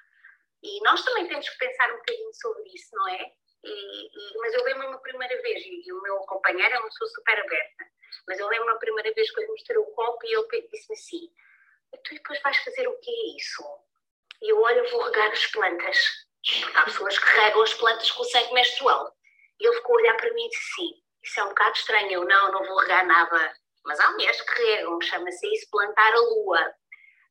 [0.62, 3.32] E nós também temos que pensar um bocadinho sobre isso, não é?
[3.64, 7.10] E, e, mas eu lembro-me uma primeira vez, e, o meu companheiro é uma pessoa
[7.10, 7.86] super aberta,
[8.28, 10.96] mas eu lembro-me a primeira vez que eu lhe mostrei o copo e ele disse-me
[10.96, 11.32] assim:
[12.04, 13.64] Tu depois vais fazer o que é isso?
[14.42, 15.98] E eu olho, vou regar as plantas.
[16.62, 19.12] Porque há pessoas que regam as plantas com o sangue menstrual.
[19.60, 20.94] E ele ficou a olhar para mim e disse: Sim,
[21.24, 22.12] isso é um bocado estranho.
[22.12, 23.54] Eu não, não vou regar nada.
[23.86, 26.76] Mas há mulheres que regam, chama-se isso plantar a lua,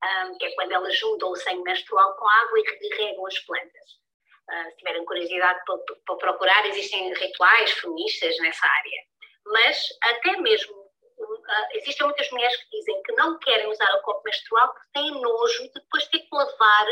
[0.04, 4.06] um, que é quando elas juntam o sangue menstrual com água e regam as plantas.
[4.48, 9.02] Uh, se tiverem curiosidade para, para procurar, existem rituais feministas nessa área.
[9.46, 14.22] Mas até mesmo uh, existem muitas mulheres que dizem que não querem usar o copo
[14.24, 16.86] menstrual porque têm nojo de depois ter que lavar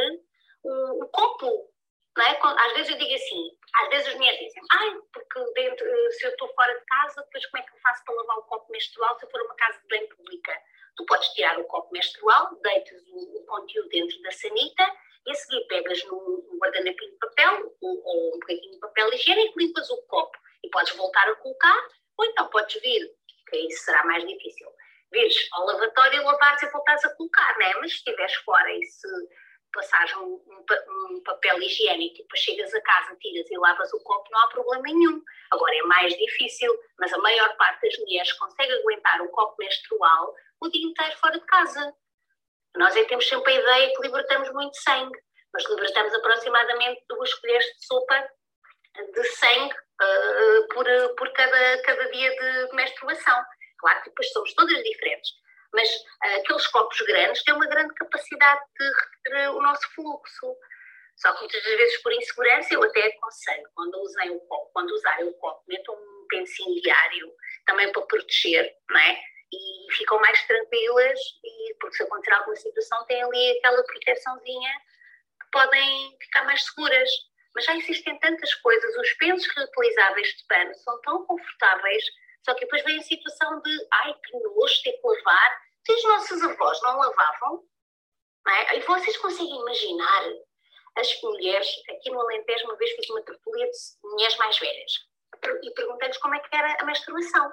[0.62, 1.74] o, o copo.
[2.16, 2.38] É?
[2.40, 3.50] Às vezes eu digo assim,
[3.82, 7.46] às vezes as mulheres dizem, ai, porque dentro, se eu estou fora de casa, depois
[7.46, 9.80] como é que eu faço para lavar o copo menstrual se eu for uma casa
[9.80, 10.52] de bem pública?
[10.96, 14.86] Tu podes tirar o copo menstrual, deitas o, o conteúdo dentro da sanita
[15.26, 19.58] e a seguir pegas num guardanapinho de papel ou, ou um bocadinho de papel higiênico,
[19.58, 23.10] limpas o copo e podes voltar a colocar, ou então podes vir,
[23.48, 24.68] que isso será mais difícil,
[25.12, 27.72] vires ao lavatório e lavares e voltares a colocar, né?
[27.76, 29.08] Mas se estiveres fora e se
[29.74, 34.00] passares um, um, um, papel higiênico e depois chegas a casa, tiras e lavas o
[34.04, 35.22] copo, não há problema nenhum.
[35.50, 40.34] Agora é mais difícil, mas a maior parte das mulheres consegue aguentar um copo menstrual
[40.60, 41.94] o dia inteiro fora de casa.
[42.76, 45.18] Nós é temos sempre a ideia que libertamos muito sangue.
[45.52, 48.28] Nós libertamos aproximadamente duas colheres de sopa
[48.94, 50.86] de sangue uh, por,
[51.16, 53.44] por cada, cada dia de menstruação.
[53.78, 55.30] Claro que depois somos todas diferentes,
[55.72, 60.56] mas uh, aqueles copos grandes têm uma grande capacidade de reter o nosso fluxo.
[61.16, 65.28] Só que muitas vezes por insegurança eu até aconselho, quando usem o copo, quando usarem
[65.28, 67.32] o copo, metam um pensinho diário
[67.66, 69.20] também para proteger, não é?
[69.54, 74.72] e ficam mais tranquilas e porque se acontecer alguma situação têm ali aquela proteçãozinha
[75.40, 77.08] que podem ficar mais seguras.
[77.54, 82.04] Mas já existem tantas coisas, os pensos reutilizáveis de pano são tão confortáveis,
[82.44, 85.62] só que depois vem a situação de ai que nojo, ter que lavar.
[85.86, 87.62] Se os nossos avós não lavavam,
[88.44, 88.78] não é?
[88.78, 90.22] e vocês conseguem imaginar
[90.96, 94.92] as mulheres, aqui no Alentejo uma vez fiz uma tertulia de mulheres mais velhas
[95.62, 97.52] e perguntei-lhes como é que era a menstruação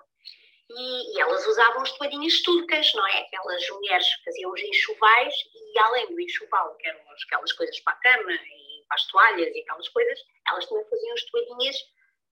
[0.70, 3.20] e, e, elas usavam as toalhinhas turcas, não é?
[3.22, 7.97] Aquelas mulheres faziam os enxovais e além do enxoval, que eram aquelas coisas para a
[7.97, 8.32] cama
[8.91, 11.75] as toalhas e aquelas coisas, elas também faziam as toalhinhas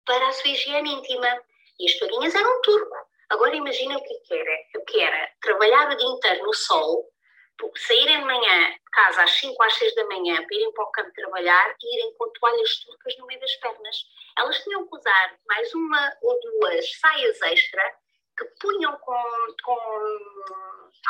[0.04, 1.42] para a sua higiene íntima.
[1.78, 2.96] E as toalhinhas eram turco.
[3.30, 4.58] Agora imagina o que, que era.
[4.76, 7.08] O que era trabalhar o dia inteiro no sol,
[7.76, 10.90] saírem de manhã de casa às 5 às 6 da manhã para irem para o
[10.90, 13.96] campo trabalhar e irem com toalhas turcas no meio das pernas.
[14.38, 17.96] Elas tinham que usar mais uma ou duas saias extra
[18.36, 19.22] que punham com,
[19.64, 19.78] com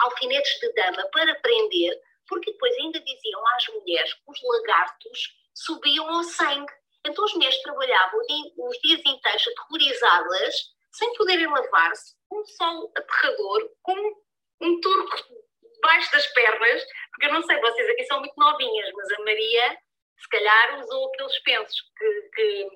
[0.02, 6.08] alfinetes de dama para prender, porque depois ainda diziam às mulheres que os lagartos subiam
[6.08, 6.72] ao sangue.
[7.06, 8.20] Então as mulheres trabalhavam
[8.58, 10.54] os dias inteiros aterrorizadas,
[10.92, 13.96] sem poderem lavar-se, com um sol aterrador, com
[14.60, 15.16] um turco
[15.74, 19.78] debaixo das pernas, porque eu não sei, vocês aqui são muito novinhas, mas a Maria,
[20.18, 22.30] se calhar, usou aqueles pensos que,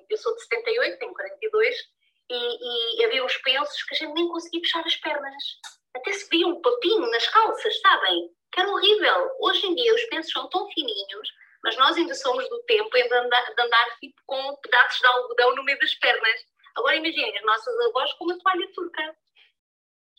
[0.07, 1.75] que eu sou de 78, tenho 42,
[2.29, 5.43] e, e havia uns pensos que a gente nem conseguia puxar as pernas.
[5.95, 8.29] Até se via um papinho nas calças, sabem?
[8.51, 9.31] Que era horrível.
[9.39, 11.29] Hoje em dia os pensos são tão fininhos,
[11.63, 15.55] mas nós ainda somos do tempo de andar, de andar tipo, com pedaços de algodão
[15.55, 16.45] no meio das pernas.
[16.75, 19.15] Agora imaginem as nossas avós com uma toalha turca.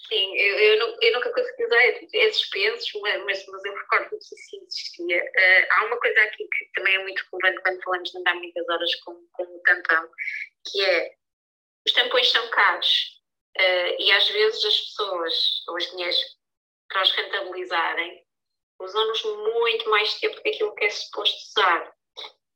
[0.09, 4.57] Sim, eu, eu, eu nunca consegui usar esses pensos, mas, mas eu recordo que isso
[4.63, 5.23] existia.
[5.23, 8.69] Uh, há uma coisa aqui que também é muito relevante quando falamos de andar muitas
[8.69, 10.09] horas com, com o tampão,
[10.71, 11.13] que é
[11.87, 13.23] os tampões são caros
[13.59, 16.17] uh, e às vezes as pessoas ou as mulheres,
[16.89, 18.25] para os rentabilizarem,
[18.81, 21.93] usam-nos muito mais tempo que aquilo que é suposto usar.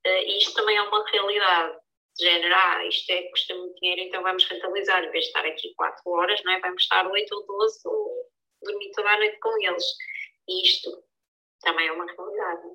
[0.04, 1.80] e isto também é uma realidade.
[2.18, 5.02] De género, ah, isto é, custa muito dinheiro, então vamos rentabilizar.
[5.02, 6.60] Em vez de estar aqui 4 horas, não é?
[6.60, 8.30] vamos estar 8 ou 12 ou
[8.62, 9.84] dormir toda a noite com eles.
[10.46, 10.90] E isto
[11.62, 12.68] também é uma realidade.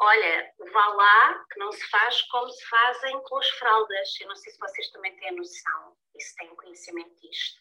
[0.00, 4.20] Olha, vá lá que não se faz como se fazem com as fraldas.
[4.20, 7.60] Eu não sei se vocês também têm noção e se têm conhecimento disto.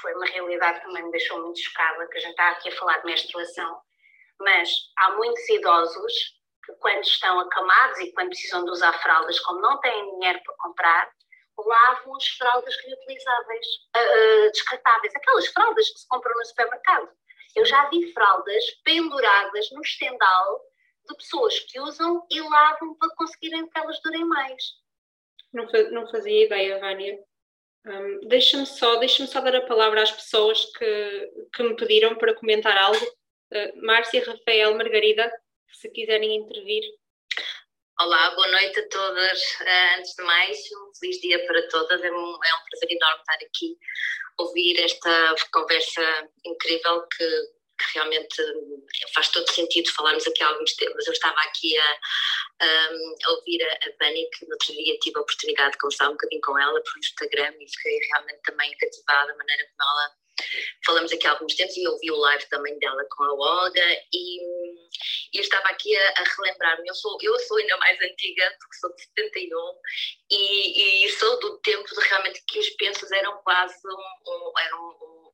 [0.00, 2.76] Foi uma realidade que também me deixou muito chocada, que a gente está aqui a
[2.76, 3.80] falar de menstruação.
[4.40, 6.12] Mas há muitos idosos
[6.64, 10.54] que quando estão acamados e quando precisam de usar fraldas, como não têm dinheiro para
[10.58, 11.10] comprar,
[11.58, 17.10] lavam as fraldas reutilizáveis, uh, descartáveis, aquelas fraldas que se compram no supermercado.
[17.56, 20.60] Eu já vi fraldas penduradas no estendal
[21.08, 24.62] de pessoas que usam e lavam para conseguirem que elas durem mais.
[25.52, 27.18] Não fazia ideia, Vânia.
[27.86, 32.34] Um, deixa-me só, deixa só dar a palavra às pessoas que, que me pediram para
[32.34, 33.04] comentar algo.
[33.52, 35.30] Uh, Márcia, Rafael, Margarida,
[35.72, 36.82] se quiserem intervir.
[38.00, 39.42] Olá, boa noite a todas.
[39.60, 42.02] Uh, antes de mais, um feliz dia para todas.
[42.02, 43.76] É um, é um prazer enorme estar aqui,
[44.38, 48.42] ouvir esta conversa incrível que que realmente
[49.14, 51.06] faz todo sentido falarmos aqui alguns temas.
[51.06, 51.98] Eu estava aqui a,
[52.60, 56.12] a ouvir a, a Bani, que no outro dia tive a oportunidade de conversar um
[56.12, 60.18] bocadinho com ela por Instagram e fiquei realmente também cativada da maneira como ela
[60.84, 64.42] falamos aqui há alguns tempos e ouvi o live também dela com a Olga e,
[65.32, 68.76] e eu estava aqui a, a relembrar-me, eu sou, eu sou ainda mais antiga porque
[68.76, 69.56] sou de 71
[70.30, 74.88] e, e sou do tempo de realmente que os pensos eram quase um, um, eram
[74.88, 75.32] um,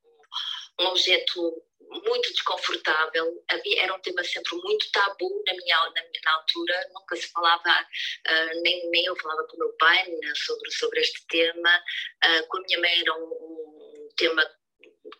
[0.80, 1.62] um objeto
[2.02, 7.16] muito desconfortável, havia, era um tema sempre muito tabu na minha na, na altura, nunca
[7.16, 11.26] se falava, uh, nem, nem eu falava com o meu pai né, sobre, sobre este
[11.26, 11.82] tema,
[12.24, 14.48] uh, com a minha mãe era um, um, tema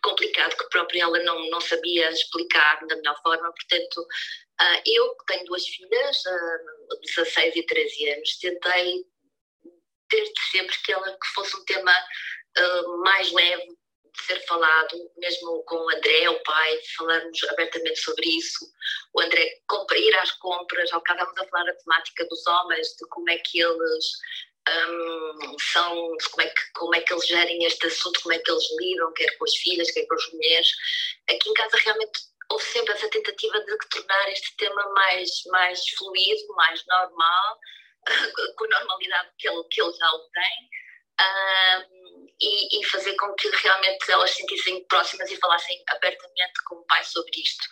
[0.01, 5.25] complicado que própria ela não, não sabia explicar da melhor forma, portanto uh, eu que
[5.27, 9.05] tenho duas filhas, uh, 16 e 13 anos, tentei
[10.09, 11.93] desde sempre que ela que fosse um tema
[13.03, 13.67] mais leve
[14.23, 18.65] ser falado, mesmo com o André, o pai, falarmos abertamente sobre isso.
[19.13, 19.61] O André
[19.95, 23.61] ir às compras, ao estávamos a falar da temática dos homens, de como é que
[23.61, 24.05] eles
[24.67, 25.93] um, são,
[26.31, 29.13] como é, que, como é que eles gerem este assunto, como é que eles lidam,
[29.13, 30.67] quer com as filhas, quer com as mulheres.
[31.29, 36.47] Aqui em casa realmente houve sempre essa tentativa de tornar este tema mais, mais fluido,
[36.55, 37.59] mais normal,
[38.57, 40.69] com a normalidade que ele, que ele já o tem.
[41.21, 41.94] Um,
[42.41, 46.85] e, e, fazer com que realmente elas se sentissem próximas e falassem abertamente com o
[46.85, 47.65] pai sobre isto.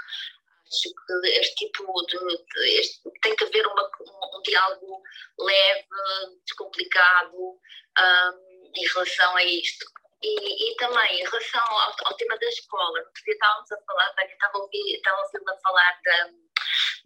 [0.67, 2.17] Acho que este tipo de.
[2.17, 5.01] de este, tem que haver uma, um, um, diálogo
[5.39, 5.87] leve,
[6.45, 9.85] descomplicado um, em relação a isto.
[10.23, 14.57] E, e, também em relação ao, ao tema da escola, dia estávamos a falar, estava
[14.57, 16.29] a ouvir, estava a, ouvir a falar da,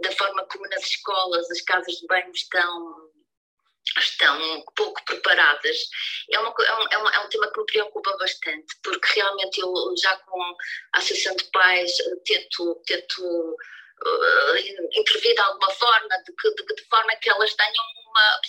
[0.01, 3.11] da forma como nas escolas as casas de banho estão
[3.97, 5.77] estão pouco preparadas.
[6.31, 9.73] É, uma, é, um, é, é um tema que me preocupa bastante, porque realmente eu
[10.01, 10.41] já com
[10.93, 11.91] a Associação de Pais
[12.25, 14.57] tento, tento uh,
[14.93, 18.41] intervir de alguma forma, de, que, de, de, forma que elas tenham uma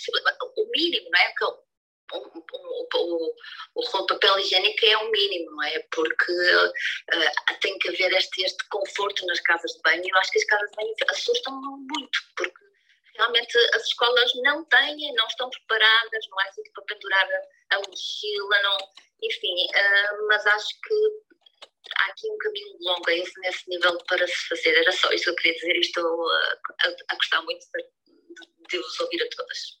[0.57, 1.33] o mínimo, não é?
[1.33, 1.63] Que, o,
[2.11, 3.33] o, o,
[3.75, 5.79] o papel higiênico é o mínimo, não é?
[5.91, 10.31] Porque uh, tem que haver este, este conforto nas casas de banho e eu acho
[10.31, 12.68] que as casas de banho assustam muito, porque
[13.19, 17.27] realmente as escolas não têm, não estão preparadas, não há sítio para pendurar
[17.71, 18.77] a, a mochila, não,
[19.21, 20.95] enfim, uh, mas acho que
[21.97, 24.75] há aqui um caminho longo esse, nesse nível para se fazer.
[24.77, 27.83] Era só isso que eu queria dizer e estou a, a, a gostar muito de,
[28.69, 29.79] de, vos ouvir a todas.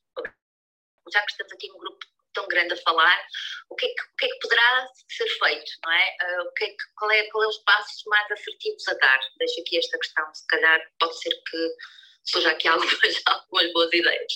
[1.13, 3.25] Já que estamos aqui num grupo tão grande a falar,
[3.69, 6.17] o que é que, que, é que poderá ser feito, não é?
[6.21, 9.19] Uh, o que é que, qual, é, qual é os passos mais assertivos a dar?
[9.37, 11.75] Deixo aqui esta questão, se calhar pode ser que
[12.23, 12.91] surja aqui algumas,
[13.25, 14.33] algumas boas ideias.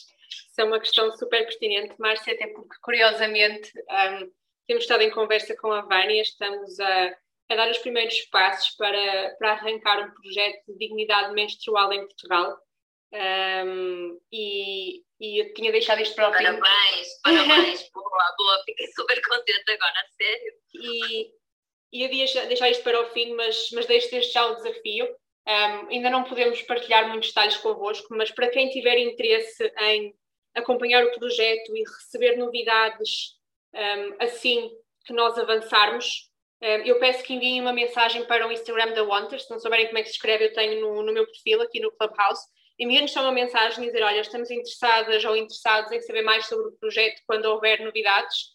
[0.54, 4.32] Isso é uma questão super pertinente, Márcia, até porque, curiosamente, um,
[4.68, 7.18] temos estado em conversa com a Vânia, estamos a,
[7.50, 12.58] a, dar os primeiros passos para, para arrancar um projeto de dignidade menstrual em Portugal.
[13.14, 16.44] Um, e, e eu tinha deixado isto para o fim.
[16.44, 20.54] Parabéns, parabéns, boa, boa, fiquei super contente agora, a sério.
[20.74, 21.32] E,
[21.94, 25.08] e eu ia deixar isto para o fim, mas, mas deixo desde já o desafio.
[25.46, 30.16] Um, ainda não podemos partilhar muitos detalhes convosco, mas para quem tiver interesse em
[30.56, 33.34] acompanhar o projeto e receber novidades
[33.74, 34.72] um, assim
[35.06, 36.30] que nós avançarmos,
[36.62, 39.44] um, eu peço que enviem uma mensagem para o Instagram da Wanters.
[39.44, 41.82] Se não souberem como é que se escreve, eu tenho no, no meu perfil aqui
[41.82, 42.46] no Clubhouse.
[42.80, 46.70] Enviem-nos só uma mensagem e dizer: Olha, estamos interessadas ou interessados em saber mais sobre
[46.70, 48.54] o projeto quando houver novidades.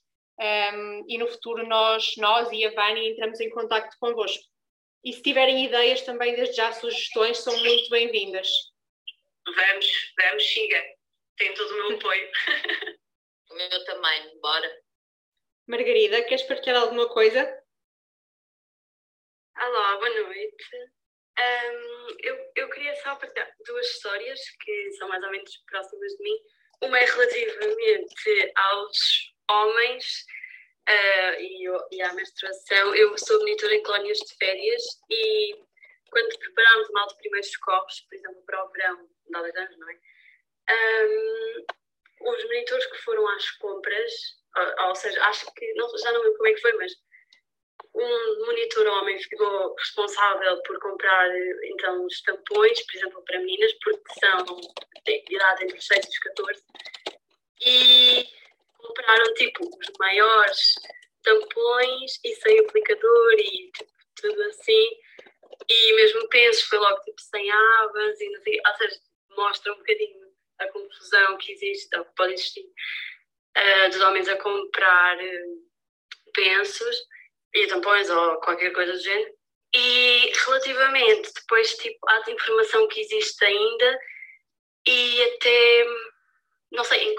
[1.06, 4.42] e no futuro, nós, nós e a Vani entramos em contato convosco.
[5.04, 8.48] E se tiverem ideias também, desde já, sugestões, são muito bem-vindas.
[9.46, 9.86] Vamos,
[10.18, 10.82] vamos, siga.
[11.36, 12.30] tem todo o meu apoio.
[13.50, 14.82] o meu também, bora.
[15.68, 17.44] Margarida, queres partilhar alguma coisa?
[19.56, 20.64] Olá, boa noite.
[21.38, 26.22] Um, eu, eu queria só partilhar duas histórias que são mais ou menos próximas de
[26.24, 26.38] mim.
[26.82, 30.24] Uma é relativamente aos homens
[30.88, 32.94] uh, e, e à menstruação.
[32.94, 35.56] Eu sou monitora em colónias de férias e
[36.10, 39.90] quando preparámos mal de primeiros socorros, por exemplo, para o verão há dois anos, não
[39.90, 39.98] é?
[40.70, 41.66] Um,
[42.20, 44.12] os monitores que foram às compras,
[44.56, 46.92] ou, ou seja, acho que, não, já não lembro como é que foi, mas
[47.94, 51.28] um monitor homem ficou responsável por comprar
[51.64, 54.44] então os tampões, por exemplo, para meninas, porque são
[55.04, 56.62] de idade entre os 6 e os 14,
[57.60, 58.28] e
[58.88, 60.74] compraram tipo os maiores
[61.22, 64.88] tampões e sem aplicador e tipo, tudo assim,
[65.68, 69.00] e mesmo pensos foi logo tipo sem abas e não sei, ou seja,
[69.36, 70.28] mostra um bocadinho
[70.58, 76.96] a confusão que existe, ou que pode existir, uh, dos homens a comprar uh, pensos
[77.54, 79.36] e tampões ou qualquer coisa do género.
[79.74, 84.00] E relativamente depois tipo, à informação que existe ainda
[84.86, 85.86] e até,
[86.72, 87.14] não sei, em,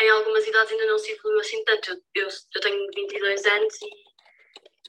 [0.00, 1.90] em algumas idades ainda não se evoluiu assim tanto.
[1.90, 3.88] Eu, eu, eu tenho 22 anos e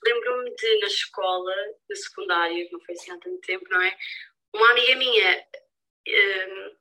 [0.04, 1.56] lembro-me de na escola,
[1.90, 3.98] na secundária, que não foi assim há tanto tempo, não é?
[4.54, 5.48] Uma amiga minha
[6.08, 6.78] um,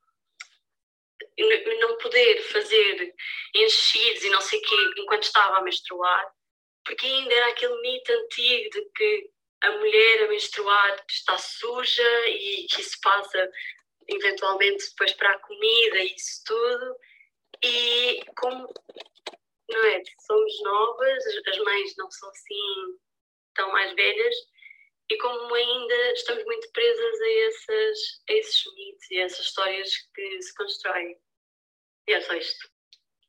[1.81, 3.15] não poder fazer
[3.55, 6.33] enchidos e não sei o quê enquanto estava a menstruar
[6.85, 9.31] porque ainda era aquele mito antigo de que
[9.63, 13.51] a mulher a menstruar está suja e que isso passa
[14.09, 16.97] eventualmente depois para a comida e isso tudo.
[17.63, 18.73] E como
[19.69, 22.99] não é, somos novas, as mães não são assim
[23.55, 24.35] tão mais velhas,
[25.11, 27.99] e como ainda estamos muito presas a, essas,
[28.29, 31.17] a esses mitos e a essas histórias que se constroem.
[32.09, 32.69] E é só isto.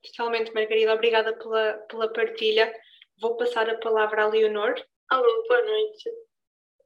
[0.04, 2.74] Totalmente, Margarida, obrigada pela, pela partilha.
[3.20, 4.76] Vou passar a palavra à Leonor.
[5.10, 6.10] Alô, boa noite.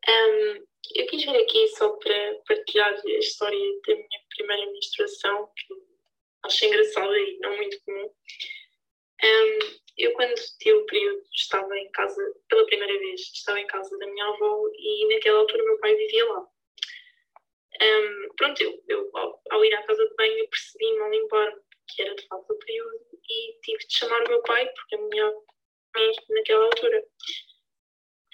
[0.08, 0.66] Um,
[0.96, 5.74] eu quis vir aqui só para partilhar a história da minha primeira menstruação, que
[6.46, 8.12] acho engraçada e não muito comum.
[9.24, 9.60] Um,
[9.98, 14.08] eu, quando tive o período, estava em casa, pela primeira vez, estava em casa da
[14.08, 16.48] minha avó e naquela altura meu pai vivia lá.
[17.82, 22.02] Um, pronto, eu, eu ao, ao, ir à casa de banho, percebi-me ao limpar-me que
[22.02, 25.34] era de facto o período e tive de chamar o meu pai, porque a minha
[26.30, 27.06] naquela altura.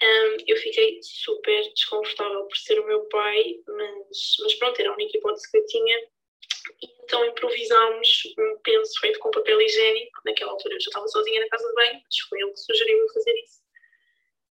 [0.02, 4.94] Um, eu fiquei super desconfortável por ser o meu pai, mas, mas pronto, era a
[4.94, 6.08] única hipótese que eu tinha.
[6.82, 10.20] E então improvisámos um penso feito com papel higiênico.
[10.24, 13.08] Naquela altura eu já estava sozinha na casa de banho, mas foi ele que sugeriu
[13.12, 13.62] fazer isso.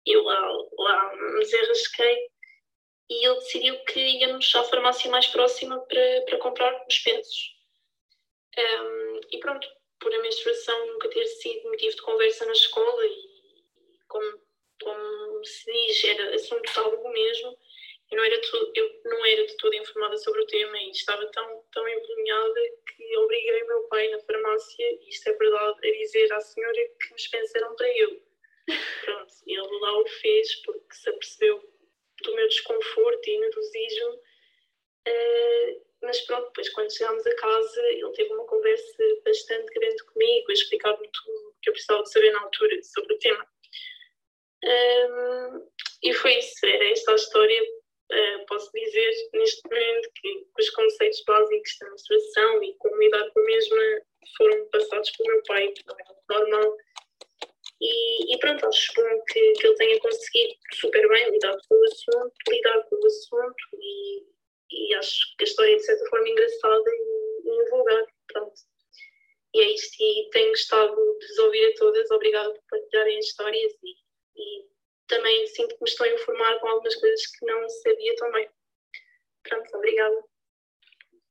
[0.05, 2.29] Eu lá, lá me desenrasquei
[3.09, 7.55] e ele decidiu que íamos à farmácia mais próxima para, para comprar os pensos.
[8.57, 9.67] Um, e pronto,
[9.99, 13.31] por a menstruação nunca ter sido motivo de conversa na escola e
[14.07, 14.41] como,
[14.81, 17.57] como se diz, era assunto tabu mesmo.
[18.11, 18.41] Eu não, era
[18.75, 23.17] eu não era de toda informada sobre o tema e estava tão, tão envergonhada que
[23.17, 27.09] obriguei o meu pai na farmácia, e isto é verdade, a dizer à senhora que
[27.09, 28.21] me dispensaram para eu.
[29.05, 31.71] Pronto, ele lá o fez porque se apercebeu
[32.23, 34.21] do meu desconforto e nervosismo.
[35.07, 40.49] Uh, mas pronto, depois quando chegámos a casa, ele teve uma conversa bastante grande comigo,
[40.49, 43.47] a explicar-me tudo o que eu precisava de saber na altura sobre o tema.
[44.63, 45.67] Um,
[46.03, 47.80] e foi isso, era esta a história.
[48.11, 53.39] Uh, posso dizer neste momento que os conceitos básicos da menstruação e como lidar com
[53.39, 54.01] a mesma
[54.37, 56.77] foram passados pelo meu pai, que não é normal.
[57.79, 61.83] E, e, pronto, acho bom que, que ele tenha conseguido super bem lidar com o
[61.85, 64.23] assunto, lidar com o assunto e,
[64.69, 68.05] e acho que a história é de certa forma engraçada e, e vulgar.
[68.31, 68.53] Pronto.
[69.53, 72.11] E é isto, e tenho gostado de vos ouvir a todas.
[72.11, 73.95] Obrigada por partilharem as histórias e,
[74.35, 74.70] e
[75.11, 78.49] também sinto que me estou a informar com algumas coisas que não sabia também.
[79.43, 80.23] Pronto, obrigada.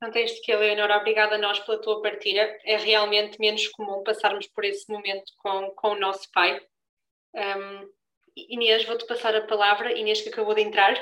[0.02, 2.58] Não tens de que, Leonora, obrigada a nós pela tua partilha.
[2.64, 6.60] É realmente menos comum passarmos por esse momento com, com o nosso pai.
[7.34, 7.90] Um,
[8.36, 9.92] Inês, vou-te passar a palavra.
[9.92, 10.94] Inês, que acabou de entrar.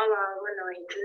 [0.00, 0.96] Olá, boa noite.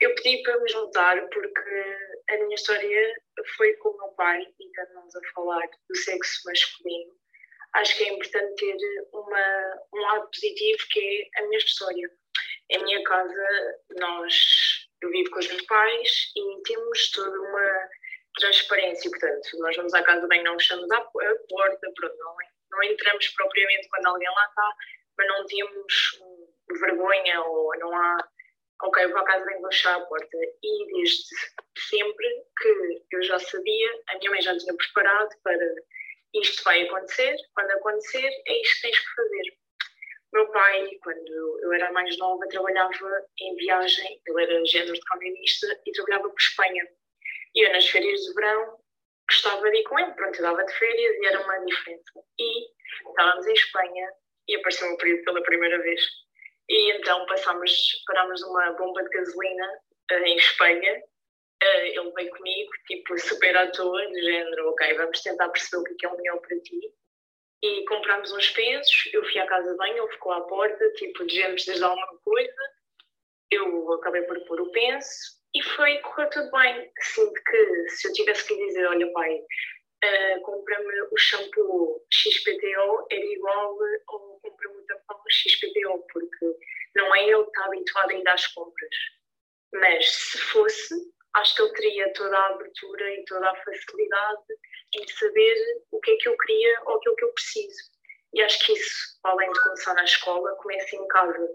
[0.00, 1.96] Eu pedi para me juntar porque
[2.30, 3.22] a minha história
[3.56, 7.21] foi com o meu pai e estamos a falar do sexo masculino.
[7.74, 8.76] Acho que é importante ter
[9.12, 12.10] uma, um lado positivo que é a minha história.
[12.70, 14.34] Em minha casa, nós,
[15.02, 17.88] eu vivo com os meus pais e temos toda uma
[18.38, 19.10] transparência.
[19.10, 22.36] Portanto, nós vamos à casa bem, não fechamos a porta, pronto, não,
[22.70, 24.74] não entramos propriamente quando alguém lá está,
[25.18, 26.20] mas não temos
[26.80, 28.28] vergonha ou não há
[28.82, 30.36] ok, vou à casa bem, vou fechar a porta.
[30.62, 31.24] E desde
[31.88, 32.28] sempre
[32.60, 35.56] que eu já sabia, a minha mãe já tinha preparado para
[36.34, 39.62] isto vai acontecer, quando acontecer, é isto que tens que fazer.
[40.32, 42.92] Meu pai, quando eu era mais nova, trabalhava
[43.38, 46.88] em viagem, ele era género de camionista e trabalhava por Espanha.
[47.54, 48.78] E eu, nas férias de verão,
[49.28, 52.24] gostava de ir com ele, pronto, eu dava de férias e era uma diferença.
[52.38, 52.66] E
[53.08, 54.12] estávamos em Espanha
[54.48, 56.02] e apareceu o período pela primeira vez.
[56.68, 59.68] E então passámos, parámos numa bomba de gasolina
[60.12, 61.02] uh, em Espanha.
[61.62, 65.96] Uh, ele veio comigo, tipo, super à toa, de género, ok, vamos tentar perceber o
[65.96, 66.80] que é, é o melhor para ti.
[67.62, 71.24] E comprámos uns pensos, eu fui à casa de banho, ele ficou à porta, tipo,
[71.24, 72.62] dizemos desde alguma coisa.
[73.52, 76.90] Eu acabei por pôr o penso e foi, correu tudo bem.
[77.00, 83.24] Sinto que se eu tivesse que dizer, olha pai, uh, compra-me o shampoo XPTO, era
[83.26, 86.56] igual ao compra-me o tampão XPTO, porque
[86.96, 88.96] não é ele que está habituado a ir às compras.
[89.74, 90.94] Mas se fosse,
[91.34, 94.42] acho que ele teria toda a abertura e toda a facilidade
[94.94, 95.56] em saber
[95.90, 97.92] o que é que eu queria ou aquilo que eu preciso.
[98.34, 101.48] E acho que isso, além de começar na escola, começa em casa,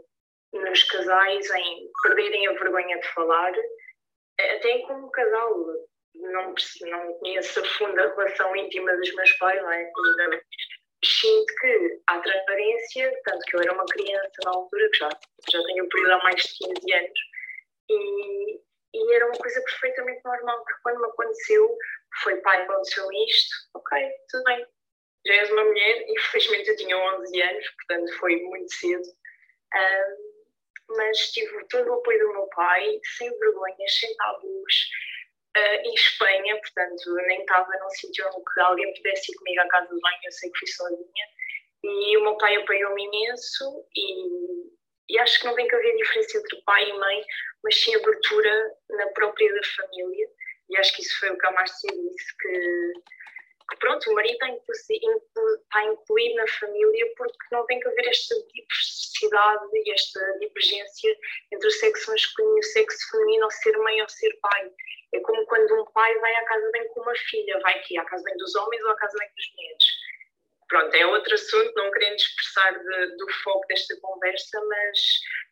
[0.54, 3.54] nos casais, em perderem a vergonha de falar,
[4.40, 5.54] até como casal.
[6.16, 9.92] Não, não conheço a funda relação íntima dos meus pais, não é?
[11.06, 15.10] Sinto que há transparência, tanto que eu era uma criança na altura, que já,
[15.52, 17.20] já tenho um período há mais de 15 anos,
[17.90, 18.60] e,
[18.98, 21.78] e era uma coisa perfeitamente normal, que quando me aconteceu,
[22.24, 24.66] foi pai, aconteceu isto, ok, tudo bem.
[25.26, 29.04] Já és uma mulher, infelizmente eu tinha 11 anos, portanto foi muito cedo.
[30.90, 34.90] Mas tive todo o apoio do meu pai, sem vergonhas, sem tabus,
[35.58, 39.94] uh, em Espanha, portanto nem estava num sítio onde alguém pudesse ir comigo à casa
[39.94, 41.26] de banho, eu sei que fui sozinha.
[41.84, 44.77] E o meu pai apoiou-me imenso e,
[45.10, 47.24] e acho que não tem que haver diferença entre pai e mãe,
[47.64, 50.28] mas sim abertura na própria da família.
[50.70, 52.94] E acho que isso foi o que a Márcia disse, que,
[53.70, 58.08] que pronto, o marido está, inclu está incluído na família porque não tem que haver
[58.08, 61.18] esta diversidade e esta divergência
[61.54, 64.72] entre o sexo masculino e o sexo feminino, ou ser mãe ou ser pai.
[65.14, 68.04] É como quando um pai vai à casa bem com uma filha, vai aqui à
[68.04, 70.07] casa bem dos homens ou à casa bem dos mulheres.
[70.68, 75.00] Pronto, é outro assunto, não querendo expressar de, do foco desta conversa, mas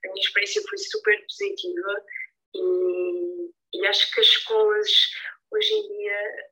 [0.05, 2.05] a minha experiência foi super positiva
[2.53, 4.89] e, e acho que as escolas
[5.51, 6.45] hoje em dia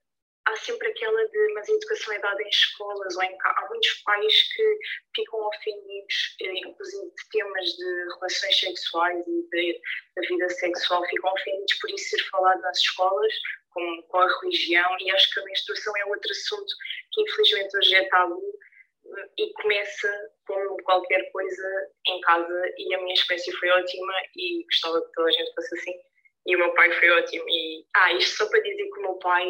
[0.45, 3.93] há sempre aquela de mas a educação é dada em escolas ou em há muitos
[4.03, 4.77] pais que
[5.15, 9.81] ficam ofendidos inclusive de temas de relações sexuais e
[10.15, 13.33] da vida sexual ficam ofendidos por isso ser falado nas escolas
[13.73, 16.73] com, com a religião e acho que a menstruação é outro assunto
[17.11, 18.41] que infelizmente hoje é tabu
[19.17, 24.63] eh, e começa como qualquer coisa em casa e a minha experiência foi ótima e
[24.63, 25.93] gostava que toda a gente fosse assim
[26.45, 27.45] e o meu pai foi ótimo.
[27.47, 29.49] E, ah, isto só para dizer que o meu pai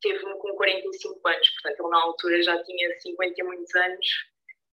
[0.00, 4.06] teve-me com 45 anos, portanto, ele na altura já tinha 50 e muitos anos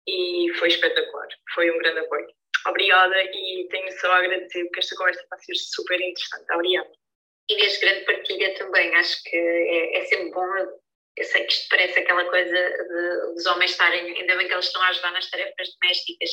[0.07, 1.29] e foi espetacular.
[1.55, 2.27] Foi um grande apoio.
[2.67, 6.53] Obrigada e tenho só a agradecer porque esta conversa está a ser super interessante.
[6.53, 7.00] Obrigada.
[7.51, 8.95] Inês, grande partilha também.
[8.95, 10.47] Acho que é, é sempre bom.
[11.17, 14.67] Eu sei que isto parece aquela coisa de, dos homens estarem, ainda bem que eles
[14.67, 16.31] estão a ajudar nas tarefas domésticas,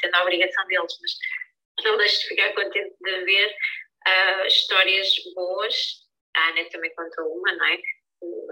[0.00, 3.56] sendo a obrigação deles, mas não deixo de ficar contente de ver
[4.08, 5.74] uh, histórias boas.
[6.36, 7.78] A Ana também contou uma, não é?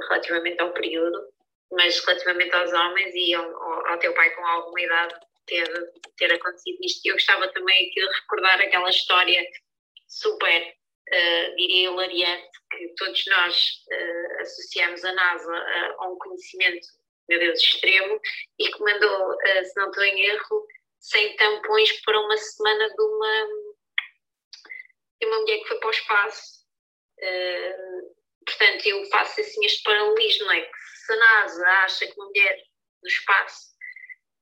[0.08, 1.32] Relativamente ao período,
[1.70, 5.14] mas relativamente aos homens e ao, ao teu pai com alguma idade
[5.46, 5.68] ter,
[6.16, 7.06] ter acontecido isto.
[7.06, 9.46] Eu gostava também aqui de recordar aquela história
[10.09, 10.74] super,
[11.09, 16.86] uh, diria, hilariante, que todos nós uh, associamos a NASA a, a, um conhecimento,
[17.28, 18.20] meu Deus, extremo,
[18.59, 20.66] e que mandou, uh, se não estou em erro,
[21.01, 23.48] sem tampões para uma semana de uma
[25.20, 26.66] e uma mulher que foi para o espaço.
[27.18, 28.14] Uh,
[28.47, 30.60] portanto, eu faço assim este paralelismo, é?
[30.60, 32.62] Que se a NASA acha que uma mulher
[33.02, 33.68] no espaço,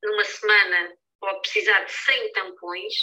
[0.02, 2.94] numa semana, pode precisar de 100 tampões,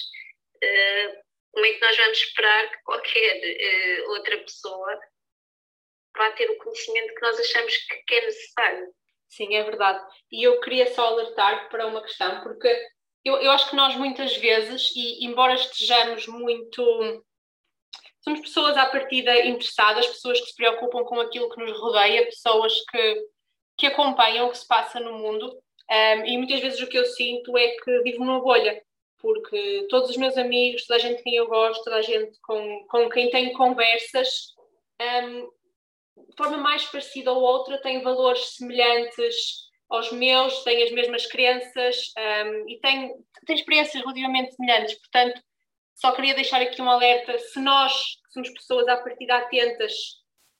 [0.63, 1.23] uh,
[1.53, 4.99] como é que nós vamos esperar que qualquer uh, outra pessoa
[6.17, 7.77] vá ter o conhecimento que nós achamos
[8.07, 8.87] que é necessário?
[9.29, 10.03] Sim, é verdade.
[10.31, 12.67] E eu queria só alertar para uma questão, porque
[13.23, 17.23] eu, eu acho que nós muitas vezes, e embora estejamos muito
[18.23, 22.73] somos pessoas à partida interessadas, pessoas que se preocupam com aquilo que nos rodeia, pessoas
[22.89, 23.27] que,
[23.77, 25.51] que acompanham o que se passa no mundo.
[25.91, 28.81] Um, e muitas vezes o que eu sinto é que vivo numa bolha,
[29.23, 32.85] porque todos os meus amigos, toda a gente quem eu gosto, toda a gente com,
[32.89, 34.53] com quem tenho conversas,
[35.01, 35.49] um,
[36.29, 42.11] de forma mais parecida ou outra, tem valores semelhantes aos meus, têm as mesmas crenças
[42.17, 44.99] um, e têm, têm experiências relativamente semelhantes.
[44.99, 45.41] Portanto,
[45.95, 49.93] Só queria deixar aqui um alerta: se nós, que somos pessoas à partida atentas,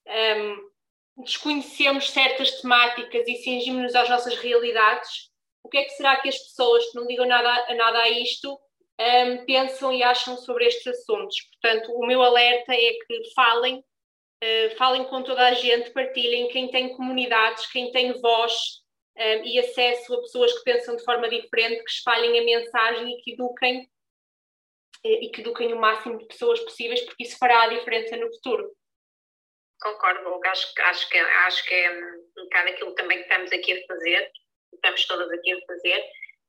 [0.07, 5.32] um, desconhecemos certas temáticas e cingimos-nos às nossas realidades,
[5.73, 8.53] que é que será que as pessoas que não ligam nada, nada a isto
[9.01, 11.35] um, pensam e acham sobre estes assuntos?
[11.59, 16.69] Portanto, o meu alerta é que falem, uh, falem com toda a gente, partilhem quem
[16.69, 18.53] tem comunidades, quem tem voz
[19.17, 23.21] um, e acesso a pessoas que pensam de forma diferente, que espalhem a mensagem e
[23.23, 23.89] que eduquem
[25.03, 28.71] e que eduquem o máximo de pessoas possíveis, porque isso fará a diferença no futuro.
[29.81, 31.91] Concordo, acho, acho, que, acho que é
[32.37, 34.31] um bocado aquilo também que estamos aqui a fazer,
[34.75, 36.03] estamos todas aqui a fazer,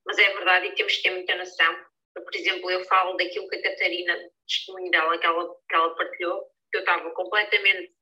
[0.06, 1.84] mas é verdade e temos que ter muita noção.
[2.14, 6.42] Por exemplo, eu falo daquilo que a Catarina, testemunho dela, que ela, que ela partilhou,
[6.70, 7.92] que eu estava completamente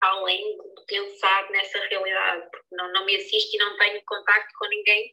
[0.00, 4.68] além de pensar nessa realidade, porque não, não me assisto e não tenho contacto com
[4.68, 5.10] ninguém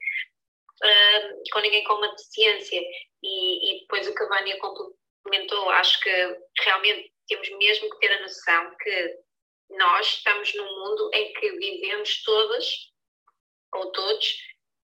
[0.84, 2.82] uh, com ninguém com uma deficiência.
[3.24, 8.12] E, e depois o que a Vânia complementou, acho que realmente temos mesmo que ter
[8.12, 9.18] a noção que
[9.72, 12.94] nós estamos num mundo em que vivemos todas,
[13.76, 14.38] ou todos,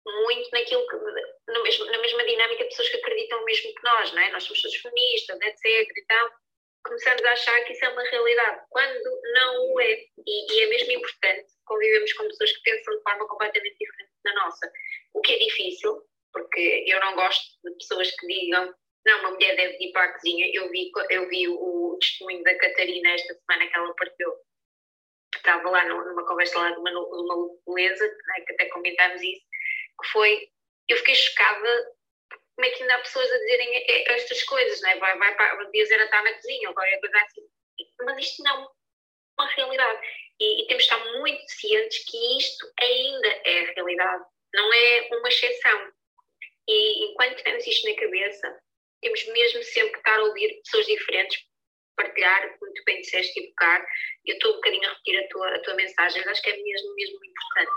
[0.05, 0.97] muito naquilo que,
[1.53, 4.33] no mesmo, na mesma dinâmica de pessoas que acreditam mesmo que nós, não é?
[4.33, 5.89] Nós somos todos feministas, etc.
[5.97, 6.31] Então,
[6.85, 9.93] começamos a achar que isso é uma realidade, quando não o é.
[10.27, 14.35] E, e é mesmo importante convivemos com pessoas que pensam de forma completamente diferente da
[14.35, 14.73] nossa.
[15.15, 16.03] O que é difícil,
[16.33, 20.13] porque eu não gosto de pessoas que digam não, uma mulher deve ir para a
[20.13, 20.51] cozinha.
[20.55, 24.33] Eu vi, eu vi o testemunho da Catarina esta semana que ela partiu.
[25.35, 29.43] Estava lá numa conversa lá de uma, de beleza, né, que até comentámos isso,
[30.01, 30.49] que foi,
[30.89, 31.93] eu fiquei chocada
[32.55, 34.97] como é que ainda há pessoas a dizerem estas coisas, né?
[34.97, 37.41] vai, vai para, dizer a estar na cozinha ou qualquer coisa assim.
[38.05, 38.69] Mas isto não é
[39.39, 40.01] uma realidade.
[40.39, 45.09] E, e temos de estar muito cientes que isto ainda é a realidade não é
[45.13, 45.93] uma exceção.
[46.69, 48.61] E enquanto tivermos isto na cabeça,
[49.01, 51.43] temos mesmo sempre que estar a ouvir pessoas diferentes,
[52.03, 53.85] partilhar, muito bem disseste, evocar.
[54.27, 56.95] Eu estou um bocadinho a repetir a tua, a tua mensagem, acho que é mesmo,
[56.95, 57.73] mesmo importante.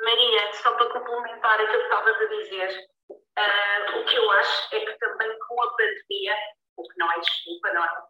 [0.00, 4.80] Maria, só para complementar aquilo que estavas a dizer, uh, o que eu acho é
[4.80, 6.36] que também com a pandemia,
[6.76, 8.02] o que não é desculpa, não é?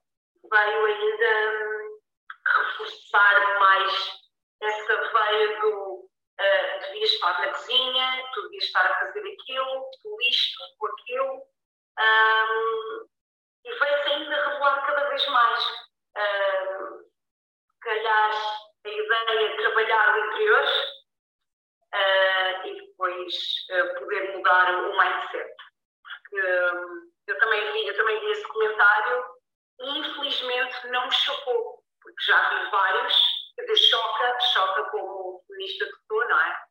[0.51, 1.99] Veio ainda um,
[2.47, 4.19] reforçar mais
[4.61, 10.17] essa veia do uh, devias estar na cozinha, tu devias estar a fazer aquilo, tu
[10.29, 11.43] isto, tu aquilo.
[11.99, 13.18] Um,
[13.69, 15.89] e foi-se ainda revelar cada vez mais.
[16.17, 17.09] Um,
[17.81, 18.31] calhar
[18.85, 20.65] a ideia de trabalhar o interior
[21.95, 23.35] uh, e depois
[23.71, 25.55] uh, poder mudar o mindset.
[26.03, 29.25] Porque um, eu, também vi, eu também vi esse comentário
[29.81, 36.07] e infelizmente não me chocou, porque já vi vários dizer, choca, choca como feminista que
[36.07, 36.65] sou, não é?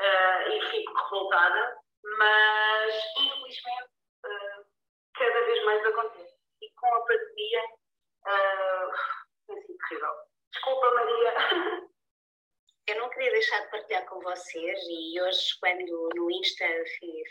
[0.00, 1.76] Uh, e fico revoltada,
[2.18, 3.90] mas infelizmente
[4.26, 4.64] uh,
[5.14, 6.31] cada vez mais acontece.
[6.62, 7.64] E com a pandemia
[8.26, 8.92] uh,
[9.46, 10.12] tem sido terrível.
[10.52, 11.34] Desculpa, Maria.
[12.88, 16.66] Eu não queria deixar de partilhar com vocês e hoje, quando no Insta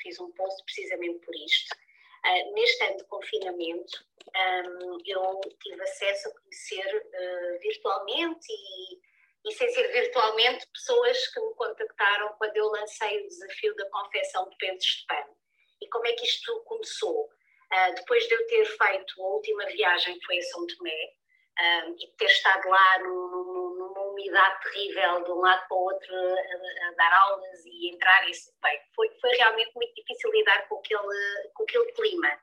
[0.02, 1.76] fiz um post precisamente por isto,
[2.24, 9.52] Uh, neste ano de confinamento, um, eu tive acesso a conhecer uh, virtualmente e, e,
[9.53, 14.56] sem ser virtualmente, pessoas que me contactaram quando eu lancei o desafio da confecção de
[14.58, 15.36] pensos de pano.
[15.82, 17.28] E como é que isto começou?
[17.72, 21.14] Uh, depois de eu ter feito a última viagem, que foi a São Tomé,
[21.60, 26.88] um, e ter estado lá numa umidade terrível, de um lado para o outro, a,
[26.88, 31.64] a dar aulas e entrar, bem, foi, foi realmente muito difícil lidar com aquele, com
[31.64, 32.39] aquele clima.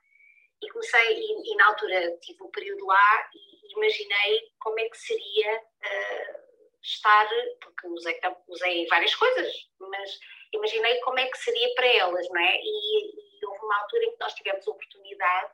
[0.63, 4.99] E comecei, e, e na altura tive um período lá e imaginei como é que
[4.99, 6.49] seria uh,
[6.83, 7.29] estar,
[7.61, 10.19] porque usei, usei várias coisas, mas
[10.53, 12.57] imaginei como é que seria para elas, não é?
[12.57, 15.53] E, e houve uma altura em que nós tivemos a oportunidade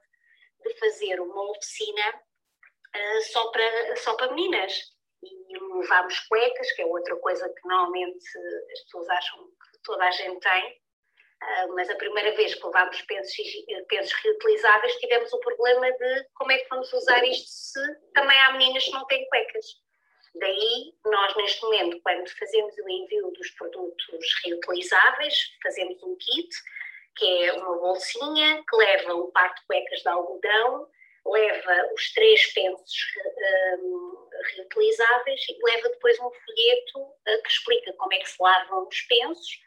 [0.62, 2.22] de fazer uma oficina
[2.96, 4.94] uh, só, para, só para meninas.
[5.22, 8.24] E levámos cuecas, que é outra coisa que normalmente
[8.72, 13.00] as pessoas acham que toda a gente tem, uh, mas a primeira vez que levámos
[13.02, 13.36] pensos,
[13.88, 17.80] pensos reutilizáveis tivemos o problema de como é que vamos usar isto se
[18.12, 19.64] também há meninas que não têm cuecas.
[20.36, 26.48] Daí, nós neste momento, quando fazemos o envio dos produtos reutilizáveis, fazemos um kit,
[27.16, 30.88] que é uma bolsinha que leva um par de cuecas de algodão,
[31.26, 32.98] leva os três pensos
[33.78, 38.86] um, reutilizáveis e leva depois um folheto uh, que explica como é que se lavam
[38.86, 39.64] os pensos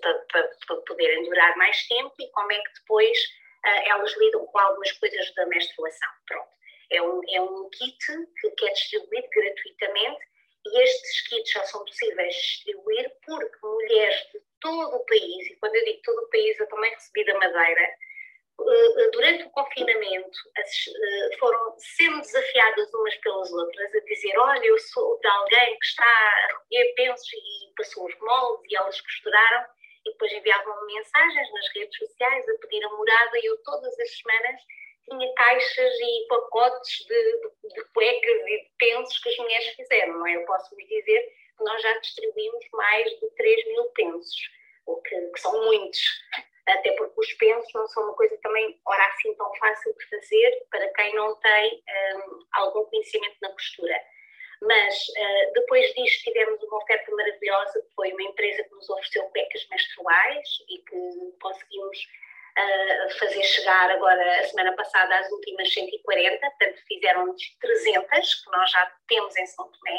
[0.00, 4.46] para, para, para, poderem durar mais tempo e como é que depois uh, elas lidam
[4.46, 6.08] com algumas coisas da menstruação.
[6.26, 6.50] Pronto.
[6.90, 7.96] É um, é um kit
[8.40, 10.30] que, que é distribuído gratuitamente
[10.66, 15.74] e estes kits só são possíveis distribuir porque mulheres de todo o país, e quando
[15.74, 17.88] eu digo todo o país eu também recebi da Madeira,
[18.60, 24.78] eh, durante o confinamento eh, foram sendo desafiadas umas pelas outras a dizer olha, eu
[24.78, 29.64] sou de alguém que está a recolher pensos e passou os moldes e elas costuraram
[30.04, 34.18] e depois enviavam mensagens nas redes sociais a pedir a morada e eu todas as
[34.18, 34.60] semanas
[35.08, 40.18] tinha caixas e pacotes de, de, de cuecas e de pensos que as mulheres fizeram,
[40.18, 40.36] não é?
[40.36, 41.28] Eu posso vos dizer
[41.64, 44.50] nós já distribuímos mais de 3 mil pensos,
[44.86, 46.00] o que, que são muitos
[46.66, 50.66] até porque os pensos não são uma coisa também, ora assim, tão fácil de fazer
[50.70, 51.82] para quem não tem
[52.16, 54.00] um, algum conhecimento na costura.
[54.62, 59.24] Mas uh, depois disto tivemos uma oferta maravilhosa, que foi uma empresa que nos ofereceu
[59.30, 66.38] cuecas menstruais e que conseguimos uh, fazer chegar agora, a semana passada, as últimas 140,
[66.38, 69.98] portanto fizeram-nos 300, que nós já temos em São Tomé.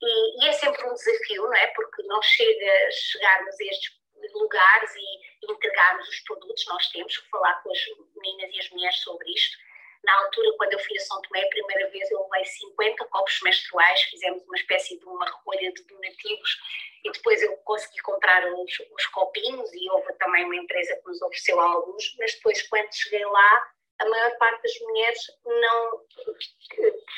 [0.00, 1.66] E, e, é sempre um desafio, não é?
[1.68, 3.98] Porque não chega chegarmos a estes
[4.34, 6.64] lugares e entregarmos os produtos.
[6.66, 7.78] Nós temos que falar com as
[8.16, 9.56] meninas e as mulheres sobre isto.
[10.04, 13.40] Na altura, quando eu fui a São Tomé, a primeira vez eu levei 50 copos
[13.42, 16.56] menstruais, fizemos uma espécie de uma recolha de donativos
[17.04, 21.20] e depois eu consegui comprar os, os copinhos e houve também uma empresa que nos
[21.22, 23.68] ofereceu alguns, mas depois, quando cheguei lá,
[24.00, 26.04] a maior parte das mulheres não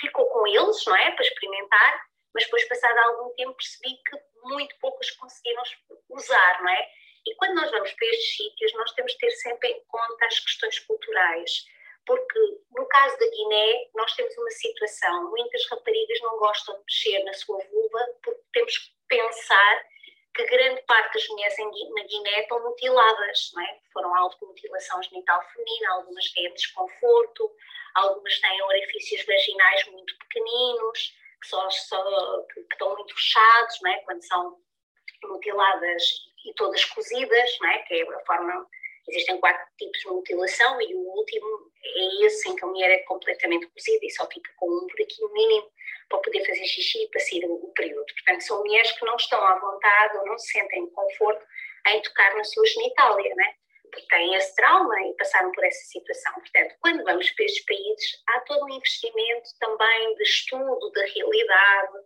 [0.01, 4.77] ficou com eles, não é, para experimentar, mas depois, passado algum tempo, percebi que muito
[4.81, 5.63] poucas conseguiram
[6.11, 6.89] usar, não é?
[7.27, 10.39] E quando nós vamos para estes sítios, nós temos de ter sempre em conta as
[10.41, 11.65] questões culturais,
[12.07, 12.41] porque
[12.71, 17.33] no caso da Guiné, nós temos uma situação, muitas raparigas não gostam de mexer na
[17.35, 19.87] sua vulva porque temos que pensar
[20.35, 23.81] que grande parte das mulheres na Guiné estão mutiladas, não é?
[23.93, 27.51] Foram alvo de mutilação genital feminina, algumas têm desconforto,
[27.95, 33.97] algumas têm orifícios vaginais muito pequeninos, que, só, que, que estão muito fechados, não é?
[34.01, 34.57] Quando são
[35.25, 36.03] mutiladas
[36.45, 37.79] e todas cozidas, não é?
[37.81, 38.67] que é a forma.
[39.09, 42.99] Existem quatro tipos de mutilação e o último é esse em que a mulher é
[42.99, 45.69] completamente cozida e só fica com um buraquinho mínimo
[46.09, 48.05] para poder fazer xixi e passar o, o período.
[48.07, 51.45] Portanto, são mulheres que não estão à vontade ou não se sentem conforto
[51.89, 53.55] em tocar na sua genitália, né?
[53.91, 56.33] Porque têm esse trauma e passaram por essa situação.
[56.35, 61.99] Portanto, quando vamos para estes países, há todo um investimento também de estudo da realidade,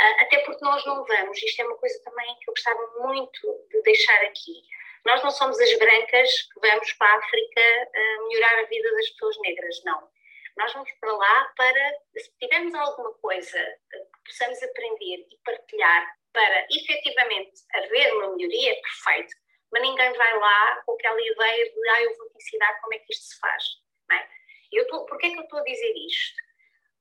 [0.00, 3.66] ah, até porque nós não vamos, isto é uma coisa também que eu gostava muito
[3.70, 4.62] de deixar aqui.
[5.04, 7.60] Nós não somos as brancas que vamos para a África
[7.94, 10.08] ah, melhorar a vida das pessoas negras, não.
[10.56, 13.58] Nós vamos para lá para, se tivermos alguma coisa
[13.90, 19.34] que possamos aprender e partilhar para efetivamente haver uma melhoria, perfeito.
[19.72, 22.98] Mas ninguém vai lá com aquela ideia de, ah, eu vou te ensinar como é
[22.98, 23.64] que isto se faz.
[24.08, 24.28] Não é?
[24.72, 26.36] eu tô, porquê é que eu estou a dizer isto?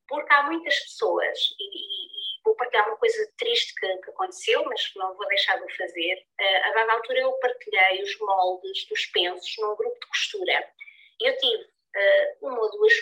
[0.08, 2.08] Porque há muitas pessoas, e,
[2.44, 6.26] vou partilhar uma coisa triste que, que, aconteceu, mas não vou deixar de o fazer.
[6.40, 10.74] Uh, a dada altura eu partilhei os moldes dos pensos num grupo de costura.
[11.20, 12.94] E eu tive uh, uma ou duas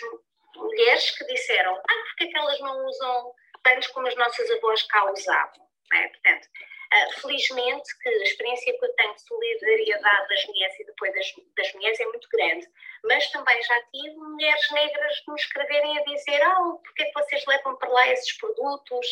[0.56, 4.82] mulheres que disseram ah, porque é que elas não usam panos como as nossas avós
[4.82, 5.66] cá usavam?
[5.92, 6.08] É?
[6.08, 6.48] Portanto,
[6.92, 11.32] uh, felizmente que a experiência que eu tenho de solidariedade das mulheres e depois das,
[11.56, 12.66] das mulheres é muito grande,
[13.04, 17.44] mas também já tive mulheres negras me escreverem a dizer ah, porque é que vocês
[17.46, 19.06] levam para lá esses produtos?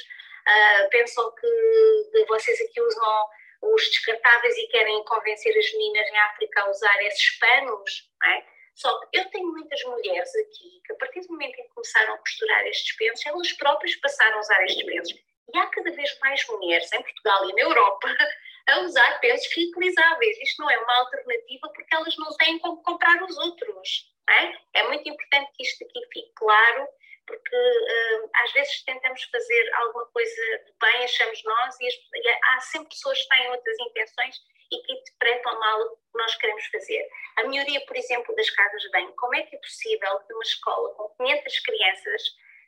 [0.47, 3.27] uh, pensam que vocês aqui usam
[3.63, 8.55] os descartáveis e querem convencer as meninas em África a usar esses panos, é?
[8.75, 12.15] Só que eu tenho muitas mulheres aqui que, a partir do momento em que começaram
[12.15, 15.19] a costurar estes pensos, elas próprias passaram a usar estes pensos.
[15.53, 18.09] E há cada vez mais mulheres em Portugal e na Europa
[18.69, 20.39] a usar pensos reutilizáveis.
[20.39, 24.12] Isto não é uma alternativa porque elas não têm como comprar os outros.
[24.31, 24.81] É?
[24.81, 26.89] é muito importante que isto aqui fique claro
[27.27, 32.29] porque uh, às vezes tentamos fazer alguma coisa de bem, achamos nós, e, as, e,
[32.45, 34.37] há sempre pessoas que têm outras intenções
[34.71, 37.09] e que interpretam mal o que nós queremos fazer.
[37.39, 39.15] A melhoria, por exemplo, das casas de banho.
[39.16, 42.23] Como é que é possível que uma escola com 500 crianças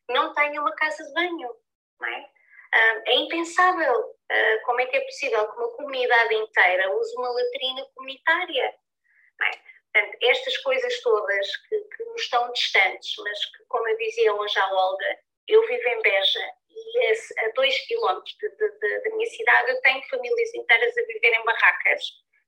[0.08, 1.50] não tenha uma casa de banho?
[2.00, 2.30] Não é?
[3.06, 4.16] É impensável.
[4.30, 8.74] Uh, como é que é possível que uma comunidade inteira use uma latrina comunitária?
[9.92, 14.58] Portanto, estas coisas todas que, que nos estão distantes, mas que, como eu dizia hoje
[14.58, 19.80] à Olga, eu vivo em Beja e a, a dois quilómetros da minha cidade eu
[19.80, 22.02] tenho famílias inteiras a viver em barracas.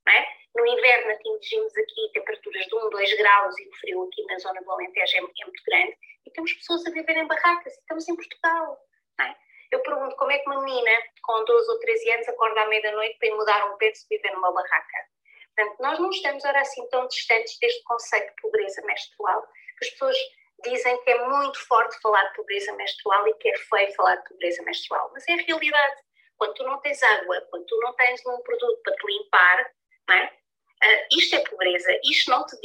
[0.08, 0.26] É?
[0.54, 4.60] No inverno atingimos aqui temperaturas de 1, 2 graus e o frio aqui na zona
[4.62, 5.96] do Alentejo é, é muito grande
[6.26, 8.78] e temos pessoas a viver em barracas e estamos em Portugal.
[9.20, 9.34] É?
[9.70, 10.90] Eu pergunto como é que uma menina
[11.22, 14.32] com 12 ou 13 anos acorda à meia-noite para ir mudar um peso e viver
[14.32, 15.08] numa barraca.
[15.54, 19.46] Portanto, nós não estamos ora assim tão distantes deste conceito de pobreza menstrual,
[19.82, 20.16] as pessoas
[20.64, 24.28] dizem que é muito forte falar de pobreza menstrual e que é feio falar de
[24.28, 26.02] pobreza menstrual, mas é a realidade.
[26.36, 29.72] Quando tu não tens água, quando tu não tens um produto para te limpar,
[30.08, 30.38] não é?
[30.84, 32.56] Uh, isto é pobreza, isto não te,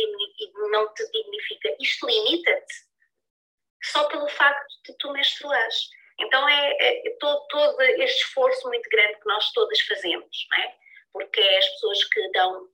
[0.71, 2.73] não te dignifica, isto limita-te
[3.81, 5.89] só pelo facto de tu menstruares.
[6.24, 10.84] Então é, é todo, todo, este esforço muito grande que nós todas fazemos, não é?
[11.14, 12.68] porque é as pessoas que dão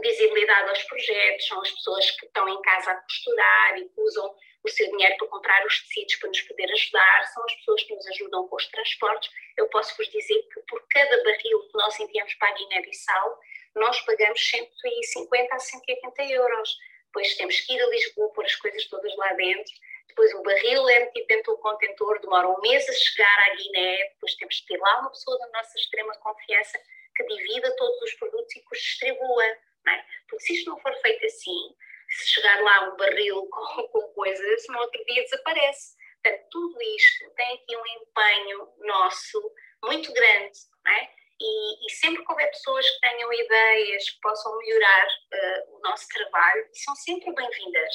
[0.00, 4.34] visibilidade aos projetos, são as pessoas que estão em casa a costurar e que usam
[4.64, 7.94] o seu dinheiro para comprar os tecidos para nos poder ajudar, são as pessoas que
[7.94, 9.30] nos ajudam com os transportes.
[9.56, 13.40] Eu posso vos dizer que por cada barril que nós enviamos para a Guiné-Bissau,
[13.76, 16.76] nós pagamos 150 a 180 euros.
[17.06, 19.72] Depois temos que ir a Lisboa pôr as coisas todas lá dentro.
[20.08, 24.08] Depois o barril é metido dentro do contentor, demora um mês a chegar à Guiné.
[24.14, 26.78] Depois temos que ter lá uma pessoa da nossa extrema confiança
[27.14, 29.44] que divida todos os produtos e que os distribua.
[29.44, 30.04] É?
[30.28, 31.74] Porque se isto não for feito assim,
[32.10, 35.96] se chegar lá um barril com, com coisas, no outro dia desaparece.
[36.22, 40.58] Portanto, tudo isto tem aqui um empenho nosso muito grande,
[40.88, 41.18] é?
[41.40, 46.08] e, e, sempre que houver pessoas que tenham ideias que possam melhorar uh, o nosso
[46.08, 47.94] trabalho, são sempre bem-vindas.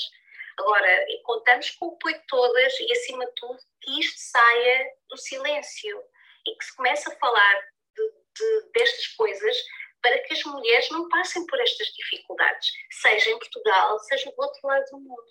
[0.59, 5.17] Agora, contamos com o apoio de todas e, acima de tudo, que isto saia do
[5.17, 6.03] silêncio
[6.47, 7.61] e que se comece a falar
[7.95, 8.03] de,
[8.38, 9.57] de, destas coisas
[10.01, 12.67] para que as mulheres não passem por estas dificuldades,
[13.01, 15.23] seja em Portugal, seja do outro lado do mundo.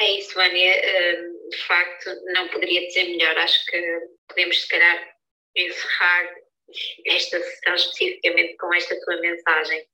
[0.00, 1.20] É isso, Ania.
[1.20, 3.36] Hum, de facto, não poderia dizer melhor.
[3.38, 5.16] Acho que podemos, se calhar,
[5.56, 6.34] encerrar
[7.06, 9.88] esta sessão especificamente com esta tua mensagem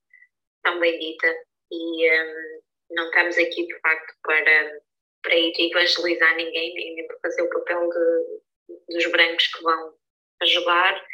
[0.62, 1.34] tão bem dita.
[1.70, 2.51] E um,
[2.92, 4.80] não estamos aqui, de facto, para,
[5.22, 9.94] para ir evangelizar ninguém, nem para fazer o papel de, dos brancos que vão
[10.42, 11.06] ajudar.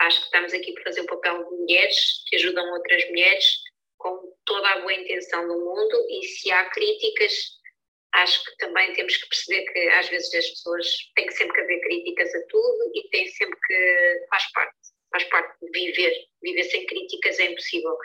[0.00, 3.46] Acho que estamos aqui para fazer o papel de mulheres que ajudam outras mulheres
[3.98, 6.06] com toda a boa intenção do mundo.
[6.10, 7.32] E se há críticas,
[8.12, 11.80] acho que também temos que perceber que às vezes as pessoas têm sempre que haver
[11.80, 14.76] críticas a tudo e tem sempre que faz parte,
[15.10, 17.96] faz parte de viver, viver sem críticas é impossível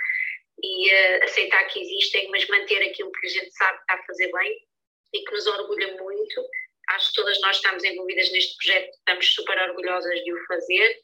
[0.64, 4.06] e uh, aceitar que existem, mas manter aquilo que a gente sabe que está a
[4.06, 4.58] fazer bem
[5.14, 6.46] e que nos orgulha muito.
[6.90, 11.02] Acho que todas nós estamos envolvidas neste projeto, estamos super orgulhosas de o fazer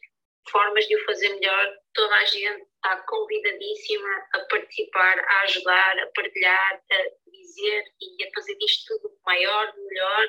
[0.50, 1.74] formas de o fazer melhor.
[1.94, 8.30] Toda a gente está convidadíssima a participar, a ajudar, a partilhar, a dizer e a
[8.34, 10.28] fazer disto tudo maior, melhor.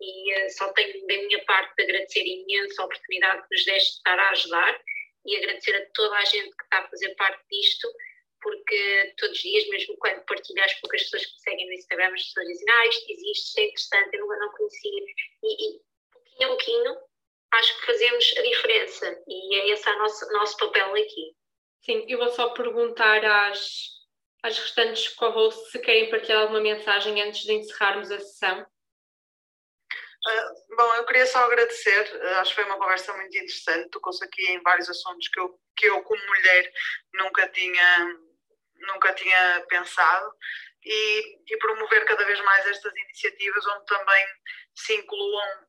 [0.00, 3.90] E uh, só tenho da minha parte de agradecer imenso a oportunidade que nos deste
[3.90, 4.80] de estar a ajudar
[5.26, 7.88] e agradecer a toda a gente que está a fazer parte disto,
[8.44, 12.12] porque todos os dias, mesmo quando partilho as poucas pessoas que me seguem no Instagram,
[12.14, 15.04] as pessoas dizem: Ah, isto existe, isto é interessante, eu não conhecia.
[15.42, 15.80] E, e
[16.12, 16.96] pouquinho a pouquinho
[17.52, 21.34] acho que fazemos a diferença e é esse o nosso, nosso papel aqui.
[21.82, 23.88] Sim, eu vou só perguntar às,
[24.42, 28.66] às restantes co-hosts se querem partilhar alguma mensagem antes de encerrarmos a sessão.
[30.26, 34.24] Uh, bom, eu queria só agradecer, uh, acho que foi uma conversa muito interessante, tocou-se
[34.24, 36.72] aqui em vários assuntos que eu, que eu como mulher
[37.12, 38.18] nunca tinha,
[38.76, 40.32] nunca tinha pensado
[40.84, 44.26] e, e promover cada vez mais estas iniciativas onde também
[44.74, 45.66] se incluam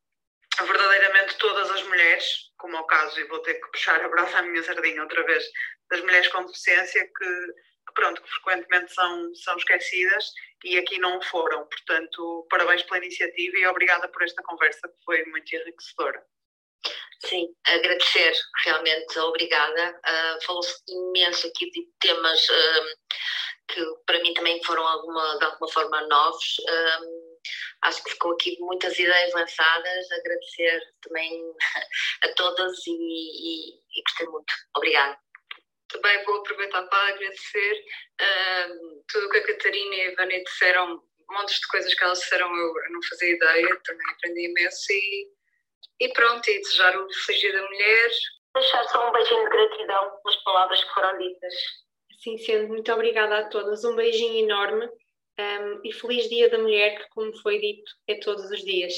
[0.64, 4.40] verdadeiramente todas as mulheres, como é o caso, e vou ter que puxar a brasa
[4.40, 5.44] à minha sardinha outra vez,
[5.90, 10.32] das mulheres com deficiência que, que, pronto, que frequentemente são, são esquecidas
[10.64, 11.66] e aqui não foram.
[11.68, 16.26] Portanto, parabéns pela iniciativa e obrigada por esta conversa que foi muito enriquecedora.
[17.24, 18.34] Sim, agradecer,
[18.64, 20.00] realmente, obrigada.
[20.06, 22.98] Uh, Falou-se imenso aqui de temas uh,
[23.68, 26.58] que para mim também foram alguma, de alguma forma novos.
[26.60, 27.40] Uh,
[27.84, 30.12] acho que ficou aqui muitas ideias lançadas.
[30.12, 31.42] Agradecer também
[32.24, 34.54] a todas e, e, e gostei muito.
[34.76, 35.18] Obrigada.
[35.90, 37.86] Também vou aproveitar para agradecer
[39.08, 42.48] tudo o que a Catarina e a Vânia disseram, montes de coisas que elas disseram,
[42.48, 45.35] eu, eu não fazia ideia, também aprendi imenso e,
[46.00, 48.12] e pronto, e desejar o feliz dia da mulher.
[48.54, 51.54] Deixar só um beijinho de gratidão pelas palavras que foram ditas.
[52.14, 53.84] Assim sendo, muito obrigada a todas.
[53.84, 54.86] Um beijinho enorme
[55.40, 58.94] um, e feliz Dia da Mulher, que, como foi dito, é todos os dias.